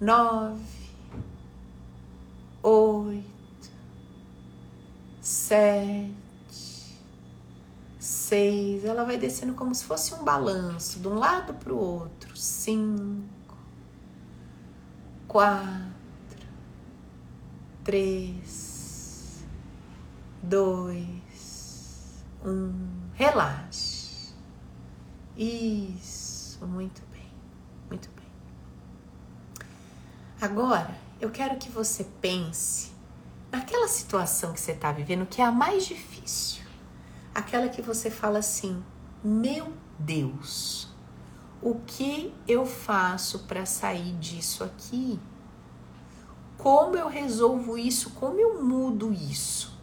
9 0.00 0.60
8 2.62 3.32
sete, 5.22 6.12
seis. 7.98 8.84
Ela 8.84 9.04
vai 9.04 9.16
descendo 9.16 9.54
como 9.54 9.74
se 9.74 9.84
fosse 9.84 10.12
um 10.14 10.24
balanço 10.24 10.98
de 10.98 11.06
um 11.06 11.14
lado 11.14 11.54
para 11.54 11.72
o 11.72 11.78
outro. 11.78 12.36
Cinco, 12.36 13.56
quatro, 15.28 16.48
três, 17.84 19.44
dois, 20.42 22.24
um. 22.44 23.02
Relaxe. 23.14 23.81
Isso, 25.36 26.66
muito 26.66 27.02
bem, 27.10 27.30
muito 27.88 28.10
bem. 28.10 29.66
Agora 30.40 30.94
eu 31.20 31.30
quero 31.30 31.56
que 31.56 31.70
você 31.70 32.04
pense 32.20 32.92
naquela 33.50 33.88
situação 33.88 34.52
que 34.52 34.60
você 34.60 34.72
está 34.72 34.90
vivendo, 34.92 35.26
que 35.26 35.40
é 35.40 35.44
a 35.44 35.52
mais 35.52 35.86
difícil, 35.86 36.62
aquela 37.34 37.68
que 37.68 37.80
você 37.80 38.10
fala 38.10 38.40
assim: 38.40 38.82
meu 39.22 39.72
Deus, 39.98 40.88
o 41.62 41.76
que 41.86 42.34
eu 42.46 42.66
faço 42.66 43.40
para 43.40 43.64
sair 43.64 44.12
disso 44.16 44.64
aqui? 44.64 45.20
Como 46.58 46.96
eu 46.96 47.08
resolvo 47.08 47.78
isso? 47.78 48.10
Como 48.10 48.38
eu 48.38 48.62
mudo 48.62 49.12
isso? 49.12 49.78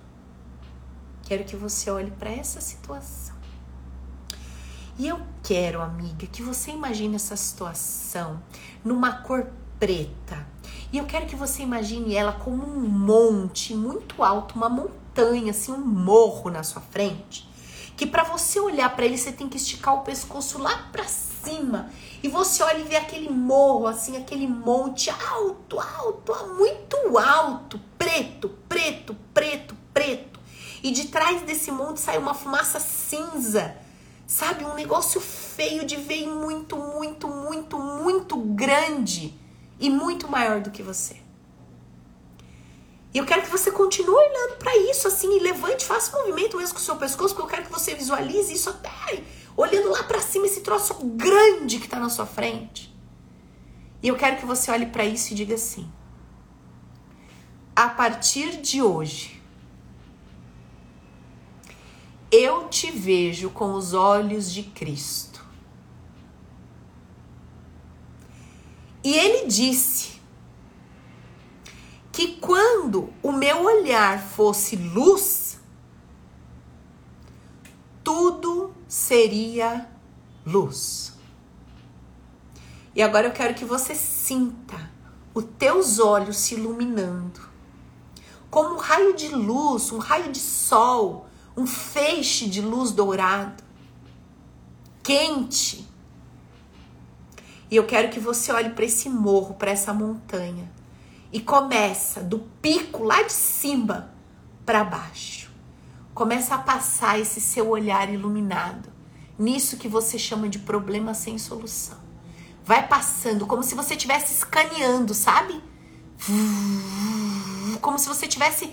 Quero 1.24 1.44
que 1.44 1.56
você 1.56 1.90
olhe 1.90 2.12
para 2.12 2.30
essa 2.30 2.62
situação. 2.62 3.29
E 5.00 5.08
eu 5.08 5.20
quero, 5.42 5.82
amiga, 5.82 6.28
que 6.28 6.44
você 6.44 6.72
imagine 6.72 7.16
essa 7.16 7.38
situação 7.38 8.44
numa 8.84 9.14
cor 9.14 9.48
preta 9.80 10.46
e 10.92 10.98
eu 10.98 11.06
quero 11.06 11.26
que 11.26 11.38
você 11.38 11.64
imagine 11.64 12.16
ela 12.16 12.34
como 12.34 12.64
um 12.64 12.82
monte 12.82 13.74
muito 13.74 14.22
alto, 14.24 14.56
uma 14.56 14.68
montanha, 14.68 15.52
assim, 15.52 15.72
um 15.72 15.78
morro 15.78 16.50
na 16.50 16.64
sua 16.64 16.82
frente. 16.82 17.48
Que 17.96 18.06
para 18.06 18.24
você 18.24 18.60
olhar 18.60 18.94
para 18.94 19.06
ele, 19.06 19.18
você 19.18 19.32
tem 19.32 19.48
que 19.48 19.56
esticar 19.56 19.96
o 19.96 20.02
pescoço 20.02 20.58
lá 20.58 20.90
para 20.92 21.06
cima. 21.06 21.90
E 22.22 22.28
você 22.28 22.62
olha 22.62 22.80
e 22.80 22.84
vê 22.84 22.98
aquele 22.98 23.30
morro, 23.30 23.88
assim, 23.88 24.18
aquele 24.18 24.48
monte 24.48 25.10
alto, 25.10 25.80
alto, 25.80 26.34
muito 26.58 27.18
alto, 27.18 27.80
preto, 27.98 28.50
preto, 28.68 29.16
preto, 29.34 29.78
preto. 29.94 30.40
E 30.84 30.92
de 30.92 31.08
trás 31.08 31.44
desse 31.44 31.72
monte 31.72 32.02
sai 32.02 32.18
uma 32.18 32.34
fumaça 32.34 32.82
cinza. 32.82 33.78
Sabe, 34.30 34.64
um 34.64 34.76
negócio 34.76 35.20
feio 35.20 35.84
de 35.84 35.96
ver 35.96 36.28
muito, 36.28 36.78
muito, 36.78 37.28
muito, 37.28 37.80
muito 37.80 38.38
grande 38.38 39.34
e 39.80 39.90
muito 39.90 40.30
maior 40.30 40.62
do 40.62 40.70
que 40.70 40.84
você. 40.84 41.16
E 43.12 43.18
eu 43.18 43.26
quero 43.26 43.42
que 43.42 43.50
você 43.50 43.72
continue 43.72 44.16
olhando 44.16 44.60
para 44.60 44.78
isso 44.78 45.08
assim 45.08 45.36
e 45.36 45.40
levante, 45.40 45.84
faça 45.84 46.16
um 46.16 46.20
movimento 46.20 46.58
mesmo 46.58 46.76
com 46.76 46.80
o 46.80 46.84
seu 46.84 46.96
pescoço, 46.96 47.34
porque 47.34 47.48
eu 47.48 47.50
quero 47.58 47.66
que 47.66 47.74
você 47.74 47.96
visualize 47.96 48.54
isso 48.54 48.70
até 48.70 49.24
olhando 49.58 49.90
lá 49.90 50.04
para 50.04 50.22
cima 50.22 50.46
esse 50.46 50.62
troço 50.62 50.94
grande 50.94 51.80
que 51.80 51.86
está 51.86 52.00
na 52.00 52.10
sua 52.10 52.28
frente. 52.28 52.96
E 54.04 54.10
eu 54.10 54.16
quero 54.16 54.38
que 54.38 54.46
você 54.46 54.70
olhe 54.70 54.86
para 54.86 55.06
isso 55.06 55.34
e 55.34 55.36
diga 55.36 55.56
assim: 55.56 55.92
a 57.76 57.90
partir 57.90 58.62
de 58.62 58.80
hoje, 58.80 59.39
eu 62.32 62.68
te 62.68 62.92
vejo 62.92 63.50
com 63.50 63.74
os 63.74 63.94
olhos 63.94 64.52
de 64.52 64.64
Cristo. 64.64 65.44
E 69.04 69.14
ele 69.14 69.48
disse 69.48 70.20
que 72.12 72.36
quando 72.36 73.14
o 73.24 73.32
meu 73.32 73.64
olhar 73.64 74.22
fosse 74.22 74.76
luz, 74.76 75.60
tudo 78.04 78.74
seria 78.88 79.90
luz. 80.46 81.14
E 82.94 83.02
agora 83.02 83.28
eu 83.28 83.32
quero 83.32 83.54
que 83.54 83.64
você 83.64 83.96
sinta 83.96 84.92
os 85.34 85.46
teus 85.58 86.00
olhos 86.00 86.38
se 86.38 86.56
iluminando. 86.56 87.40
Como 88.50 88.76
um 88.76 88.78
raio 88.78 89.16
de 89.16 89.30
luz, 89.30 89.92
um 89.92 90.00
raio 90.00 90.32
de 90.32 90.40
sol, 90.40 91.29
um 91.60 91.68
feixe 91.68 92.48
de 92.48 92.62
luz 92.62 92.92
dourado, 92.92 93.62
quente, 95.04 95.86
e 97.70 97.76
eu 97.76 97.86
quero 97.86 98.10
que 98.10 98.20
você 98.20 98.52
olhe 98.52 98.70
para 98.70 98.86
esse 98.86 99.10
morro, 99.10 99.56
para 99.56 99.70
essa 99.70 99.94
montanha 99.94 100.72
e 101.32 101.40
começa 101.40 102.22
do 102.22 102.40
pico 102.62 103.04
lá 103.04 103.22
de 103.24 103.34
cima 103.34 104.12
para 104.66 104.84
baixo. 104.84 105.52
Começa 106.14 106.56
a 106.56 106.60
passar 106.60 107.20
esse 107.20 107.40
seu 107.42 107.70
olhar 107.70 108.12
iluminado 108.12 108.90
nisso 109.38 109.78
que 109.78 109.88
você 109.88 110.18
chama 110.18 110.50
de 110.50 110.60
problema 110.60 111.14
sem 111.14 111.38
solução. 111.38 111.98
Vai 112.64 112.88
passando 112.88 113.46
como 113.46 113.64
se 113.64 113.76
você 113.76 113.94
estivesse 113.96 114.34
escaneando, 114.34 115.14
sabe? 115.14 115.62
Como 117.82 118.00
se 118.00 118.08
você 118.08 118.26
estivesse 118.26 118.72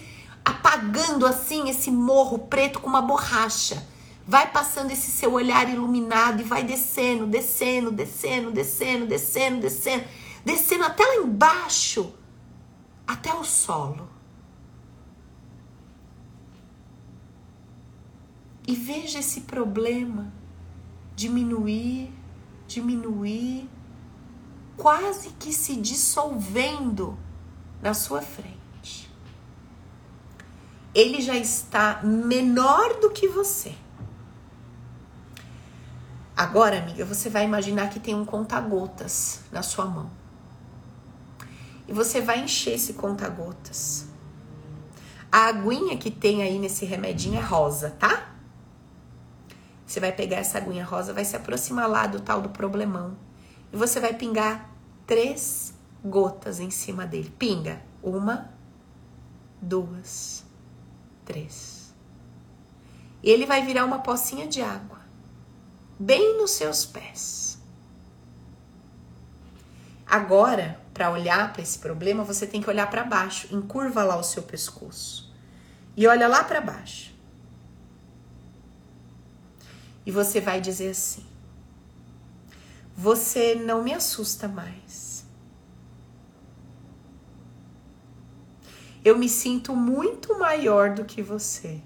apagando 0.76 1.26
assim 1.26 1.68
esse 1.68 1.90
morro 1.90 2.38
preto 2.38 2.80
com 2.80 2.88
uma 2.88 3.02
borracha 3.02 3.82
Vai 4.28 4.50
passando 4.50 4.90
esse 4.90 5.08
seu 5.12 5.32
olhar 5.34 5.68
iluminado 5.68 6.40
e 6.40 6.42
vai 6.42 6.64
descendo, 6.64 7.28
descendo, 7.28 7.92
descendo, 7.92 8.50
descendo, 8.50 9.06
descendo, 9.06 9.60
descendo, 9.60 10.04
descendo 10.44 10.84
até 10.84 11.04
lá 11.04 11.14
embaixo, 11.18 12.12
até 13.06 13.32
o 13.32 13.44
solo. 13.44 14.08
E 18.66 18.74
veja 18.74 19.20
esse 19.20 19.42
problema 19.42 20.32
diminuir, 21.14 22.12
diminuir, 22.66 23.70
quase 24.76 25.28
que 25.38 25.52
se 25.52 25.76
dissolvendo 25.76 27.16
na 27.80 27.94
sua 27.94 28.20
frente. 28.20 28.55
Ele 30.96 31.20
já 31.20 31.36
está 31.36 32.00
menor 32.02 33.00
do 33.00 33.10
que 33.10 33.28
você. 33.28 33.74
Agora, 36.34 36.78
amiga, 36.78 37.04
você 37.04 37.28
vai 37.28 37.44
imaginar 37.44 37.90
que 37.90 38.00
tem 38.00 38.14
um 38.14 38.24
conta-gotas 38.24 39.42
na 39.52 39.62
sua 39.62 39.84
mão. 39.84 40.10
E 41.86 41.92
você 41.92 42.22
vai 42.22 42.40
encher 42.40 42.76
esse 42.76 42.94
conta-gotas. 42.94 44.06
A 45.30 45.48
aguinha 45.48 45.98
que 45.98 46.10
tem 46.10 46.42
aí 46.42 46.58
nesse 46.58 46.86
remedinho 46.86 47.38
é 47.38 47.42
rosa, 47.42 47.90
tá? 47.90 48.34
Você 49.86 50.00
vai 50.00 50.12
pegar 50.12 50.38
essa 50.38 50.56
aguinha 50.56 50.82
rosa, 50.82 51.12
vai 51.12 51.26
se 51.26 51.36
aproximar 51.36 51.90
lá 51.90 52.06
do 52.06 52.20
tal 52.20 52.40
do 52.40 52.48
problemão. 52.48 53.18
E 53.70 53.76
você 53.76 54.00
vai 54.00 54.14
pingar 54.14 54.70
três 55.06 55.74
gotas 56.02 56.58
em 56.58 56.70
cima 56.70 57.06
dele. 57.06 57.30
Pinga. 57.38 57.82
Uma, 58.02 58.50
duas, 59.60 60.45
três. 61.26 61.92
Ele 63.22 63.44
vai 63.44 63.66
virar 63.66 63.84
uma 63.84 63.98
pocinha 63.98 64.46
de 64.46 64.62
água 64.62 65.00
bem 65.98 66.38
nos 66.38 66.52
seus 66.52 66.86
pés. 66.86 67.58
Agora, 70.06 70.80
para 70.94 71.10
olhar 71.10 71.52
para 71.52 71.62
esse 71.62 71.78
problema, 71.78 72.22
você 72.22 72.46
tem 72.46 72.62
que 72.62 72.70
olhar 72.70 72.88
para 72.88 73.04
baixo, 73.04 73.54
encurva 73.54 74.02
lá 74.02 74.16
o 74.16 74.22
seu 74.22 74.42
pescoço 74.42 75.30
e 75.96 76.06
olha 76.06 76.28
lá 76.28 76.44
para 76.44 76.60
baixo. 76.60 77.14
E 80.04 80.10
você 80.10 80.40
vai 80.40 80.60
dizer 80.60 80.90
assim: 80.90 81.26
Você 82.96 83.54
não 83.56 83.82
me 83.82 83.92
assusta 83.92 84.46
mais. 84.46 85.05
Eu 89.06 89.16
me 89.16 89.28
sinto 89.28 89.72
muito 89.72 90.36
maior 90.36 90.92
do 90.92 91.04
que 91.04 91.22
você. 91.22 91.80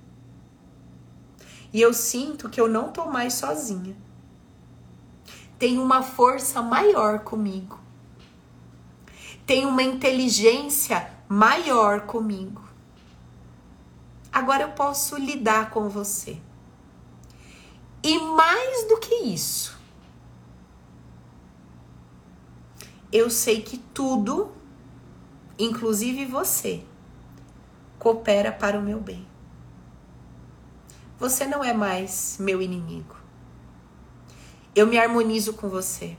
E 1.71 1.79
eu 1.79 1.93
sinto 1.93 2.49
que 2.49 2.59
eu 2.59 2.67
não 2.67 2.91
tô 2.91 3.05
mais 3.05 3.35
sozinha. 3.35 3.95
Tem 5.59 5.79
uma 5.79 6.03
força 6.03 6.63
maior 6.63 7.19
comigo. 7.19 7.79
Tem 9.45 9.67
uma 9.67 9.83
inteligência 9.83 11.13
maior 11.29 12.07
comigo. 12.07 12.67
Agora 14.33 14.63
eu 14.63 14.71
posso 14.71 15.17
lidar 15.17 15.69
com 15.69 15.91
você. 15.91 16.41
E 18.03 18.19
mais 18.19 18.89
do 18.89 18.97
que 18.97 19.15
isso, 19.27 19.79
eu 23.13 23.29
sei 23.29 23.61
que 23.61 23.77
tudo, 23.77 24.51
inclusive 25.59 26.25
você, 26.25 26.83
coopera 28.01 28.51
para 28.51 28.79
o 28.79 28.83
meu 28.83 28.99
bem. 28.99 29.29
Você 31.19 31.47
não 31.47 31.63
é 31.63 31.75
mais 31.75 32.39
meu 32.41 32.63
inimigo. 32.63 33.15
Eu 34.75 34.87
me 34.87 34.99
harmonizo 34.99 35.53
com 35.53 35.69
você. 35.69 36.17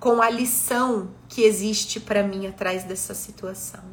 Com 0.00 0.20
a 0.20 0.28
lição 0.28 1.12
que 1.28 1.42
existe 1.42 2.00
para 2.00 2.24
mim 2.24 2.48
atrás 2.48 2.82
dessa 2.82 3.14
situação. 3.14 3.84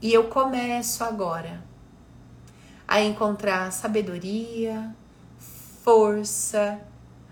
E 0.00 0.12
eu 0.12 0.28
começo 0.28 1.02
agora 1.02 1.64
a 2.86 3.00
encontrar 3.00 3.72
sabedoria, 3.72 4.94
força, 5.82 6.80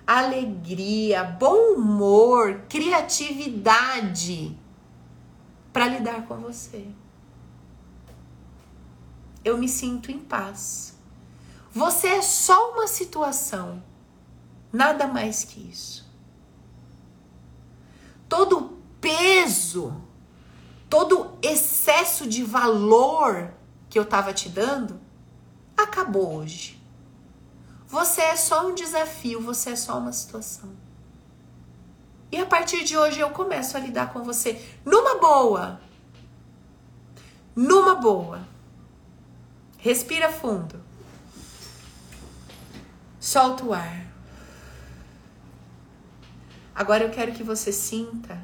alegria, 0.04 1.22
bom 1.22 1.74
humor, 1.74 2.62
criatividade 2.68 4.58
para 5.76 5.88
lidar 5.88 6.26
com 6.26 6.38
você. 6.38 6.88
Eu 9.44 9.58
me 9.58 9.68
sinto 9.68 10.10
em 10.10 10.18
paz. 10.18 10.96
Você 11.70 12.06
é 12.06 12.22
só 12.22 12.72
uma 12.72 12.86
situação, 12.86 13.82
nada 14.72 15.06
mais 15.06 15.44
que 15.44 15.60
isso. 15.60 16.10
Todo 18.26 18.78
peso 18.98 20.00
todo 20.88 21.36
excesso 21.42 22.26
de 22.26 22.42
valor 22.42 23.52
que 23.90 23.98
eu 23.98 24.04
estava 24.04 24.32
te 24.32 24.48
dando 24.48 24.98
acabou 25.76 26.36
hoje. 26.36 26.82
Você 27.86 28.22
é 28.22 28.36
só 28.36 28.66
um 28.66 28.74
desafio, 28.74 29.42
você 29.42 29.70
é 29.70 29.76
só 29.76 29.98
uma 29.98 30.12
situação. 30.12 30.85
E 32.30 32.38
a 32.38 32.46
partir 32.46 32.84
de 32.84 32.96
hoje 32.96 33.20
eu 33.20 33.30
começo 33.30 33.76
a 33.76 33.80
lidar 33.80 34.12
com 34.12 34.22
você 34.22 34.60
numa 34.84 35.18
boa. 35.18 35.80
Numa 37.54 37.94
boa. 37.94 38.40
Respira 39.78 40.30
fundo. 40.30 40.80
Solta 43.20 43.64
o 43.64 43.72
ar. 43.72 44.06
Agora 46.74 47.04
eu 47.04 47.10
quero 47.10 47.32
que 47.32 47.42
você 47.42 47.72
sinta 47.72 48.38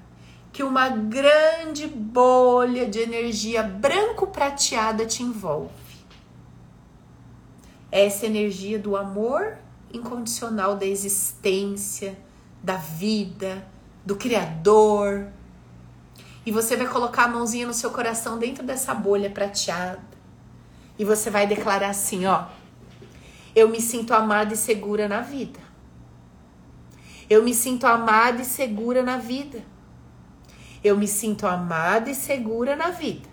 que 0.52 0.62
uma 0.62 0.88
grande 0.88 1.86
bolha 1.86 2.88
de 2.88 2.98
energia 2.98 3.62
branco-prateada 3.62 5.06
te 5.06 5.22
envolve. 5.22 5.72
Essa 7.90 8.26
energia 8.26 8.78
do 8.78 8.96
amor 8.96 9.58
incondicional 9.92 10.76
da 10.76 10.86
existência, 10.86 12.18
da 12.62 12.76
vida, 12.76 13.66
do 14.04 14.16
Criador. 14.16 15.28
E 16.44 16.50
você 16.50 16.76
vai 16.76 16.86
colocar 16.88 17.24
a 17.24 17.28
mãozinha 17.28 17.66
no 17.66 17.74
seu 17.74 17.90
coração 17.90 18.38
dentro 18.38 18.64
dessa 18.64 18.94
bolha 18.94 19.30
prateada. 19.30 20.00
E 20.98 21.04
você 21.04 21.30
vai 21.30 21.46
declarar 21.46 21.90
assim: 21.90 22.26
ó. 22.26 22.46
Eu 23.54 23.68
me 23.68 23.80
sinto 23.80 24.14
amada 24.14 24.54
e 24.54 24.56
segura 24.56 25.06
na 25.06 25.20
vida. 25.20 25.60
Eu 27.28 27.42
me 27.42 27.54
sinto 27.54 27.86
amada 27.86 28.40
e 28.42 28.44
segura 28.44 29.02
na 29.02 29.18
vida. 29.18 29.62
Eu 30.82 30.96
me 30.96 31.06
sinto 31.06 31.46
amada 31.46 32.10
e 32.10 32.14
segura 32.14 32.74
na 32.74 32.90
vida. 32.90 33.28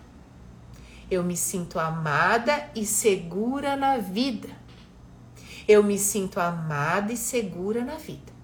Eu 1.10 1.24
me 1.24 1.36
sinto 1.36 1.78
amada 1.78 2.70
e 2.76 2.86
segura 2.86 3.76
na 3.76 3.98
vida. 3.98 4.48
Eu 5.66 5.82
me 5.82 5.98
sinto 5.98 6.38
amada 6.38 7.12
e 7.12 7.16
segura 7.16 7.84
na 7.84 7.96
vida. 7.96 8.39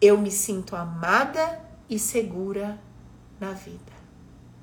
Eu 0.00 0.16
me 0.16 0.30
sinto 0.30 0.74
amada 0.74 1.60
e 1.88 1.98
segura 1.98 2.80
na 3.38 3.52
vida. 3.52 3.92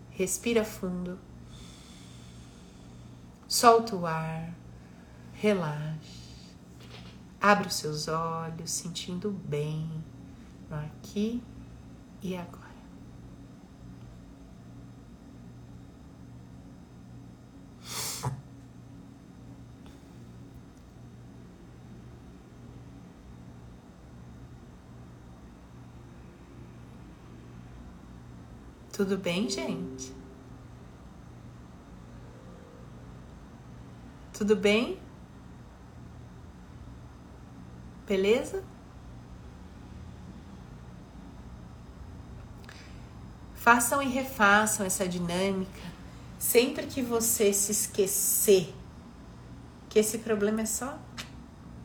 Respira 0.09 0.65
fundo. 0.65 1.19
Solta 3.47 3.95
o 3.95 4.05
ar. 4.07 4.51
Relaxe. 5.33 6.27
Abre 7.39 7.67
os 7.67 7.75
seus 7.75 8.07
olhos, 8.07 8.71
sentindo 8.71 9.29
bem 9.29 10.03
no 10.69 10.75
aqui 10.75 11.43
e 12.21 12.35
agora. 12.35 12.66
Tudo 28.97 29.15
bem, 29.15 29.47
gente? 29.47 30.11
Tudo 34.33 34.55
bem? 34.55 34.99
Beleza? 38.07 38.63
Façam 43.53 44.01
e 44.01 44.07
refaçam 44.07 44.83
essa 44.83 45.07
dinâmica 45.07 45.79
sempre 46.39 46.87
que 46.87 47.03
você 47.03 47.53
se 47.53 47.71
esquecer 47.71 48.73
que 49.89 49.99
esse 49.99 50.17
problema 50.17 50.61
é 50.61 50.65
só 50.65 50.97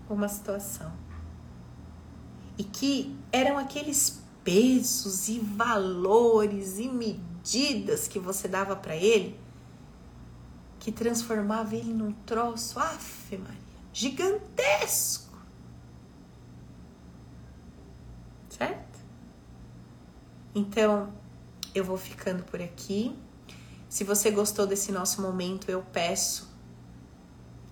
uma 0.09 0.31
situação 0.31 0.91
e 2.57 2.65
que 2.65 3.15
eram 3.31 3.59
aqueles 3.59 4.22
pesos 4.45 5.29
e 5.29 5.39
valores 5.39 6.79
e 6.79 6.89
medidas 6.89 8.09
que 8.09 8.19
você 8.19 8.49
dava 8.49 8.75
para 8.77 8.97
ele 8.97 9.41
que 10.83 10.91
transformava 10.91 11.77
ele 11.77 11.95
num 11.95 12.11
troço, 12.27 12.77
afe 12.81 13.39
Maria, 13.39 13.57
gigantesco. 13.93 15.39
Certo? 18.49 18.99
Então, 20.53 21.15
eu 21.73 21.85
vou 21.85 21.97
ficando 21.97 22.43
por 22.43 22.61
aqui. 22.61 23.17
Se 23.89 24.03
você 24.03 24.33
gostou 24.33 24.67
desse 24.67 24.91
nosso 24.91 25.23
momento, 25.23 25.71
eu 25.71 25.83
peço 25.93 26.51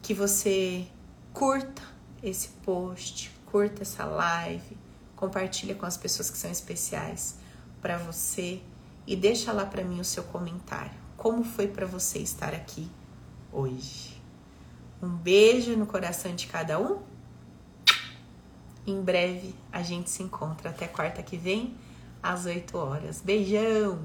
que 0.00 0.14
você 0.14 0.86
curta 1.32 1.82
esse 2.22 2.50
post, 2.64 3.32
curta 3.46 3.82
essa 3.82 4.04
live, 4.04 4.78
compartilha 5.20 5.74
com 5.74 5.84
as 5.84 5.98
pessoas 5.98 6.30
que 6.30 6.38
são 6.38 6.50
especiais 6.50 7.36
para 7.82 7.98
você 7.98 8.62
e 9.06 9.14
deixa 9.14 9.52
lá 9.52 9.66
para 9.66 9.84
mim 9.84 10.00
o 10.00 10.04
seu 10.04 10.24
comentário. 10.24 10.98
Como 11.16 11.44
foi 11.44 11.68
para 11.68 11.86
você 11.86 12.18
estar 12.18 12.54
aqui 12.54 12.90
hoje? 13.52 14.18
Um 15.02 15.10
beijo 15.10 15.76
no 15.76 15.86
coração 15.86 16.34
de 16.34 16.46
cada 16.46 16.80
um. 16.80 17.02
Em 18.86 19.00
breve 19.02 19.54
a 19.70 19.82
gente 19.82 20.08
se 20.08 20.22
encontra 20.22 20.70
até 20.70 20.88
quarta 20.88 21.22
que 21.22 21.36
vem 21.36 21.76
às 22.22 22.46
8 22.46 22.76
horas. 22.78 23.20
Beijão. 23.20 23.98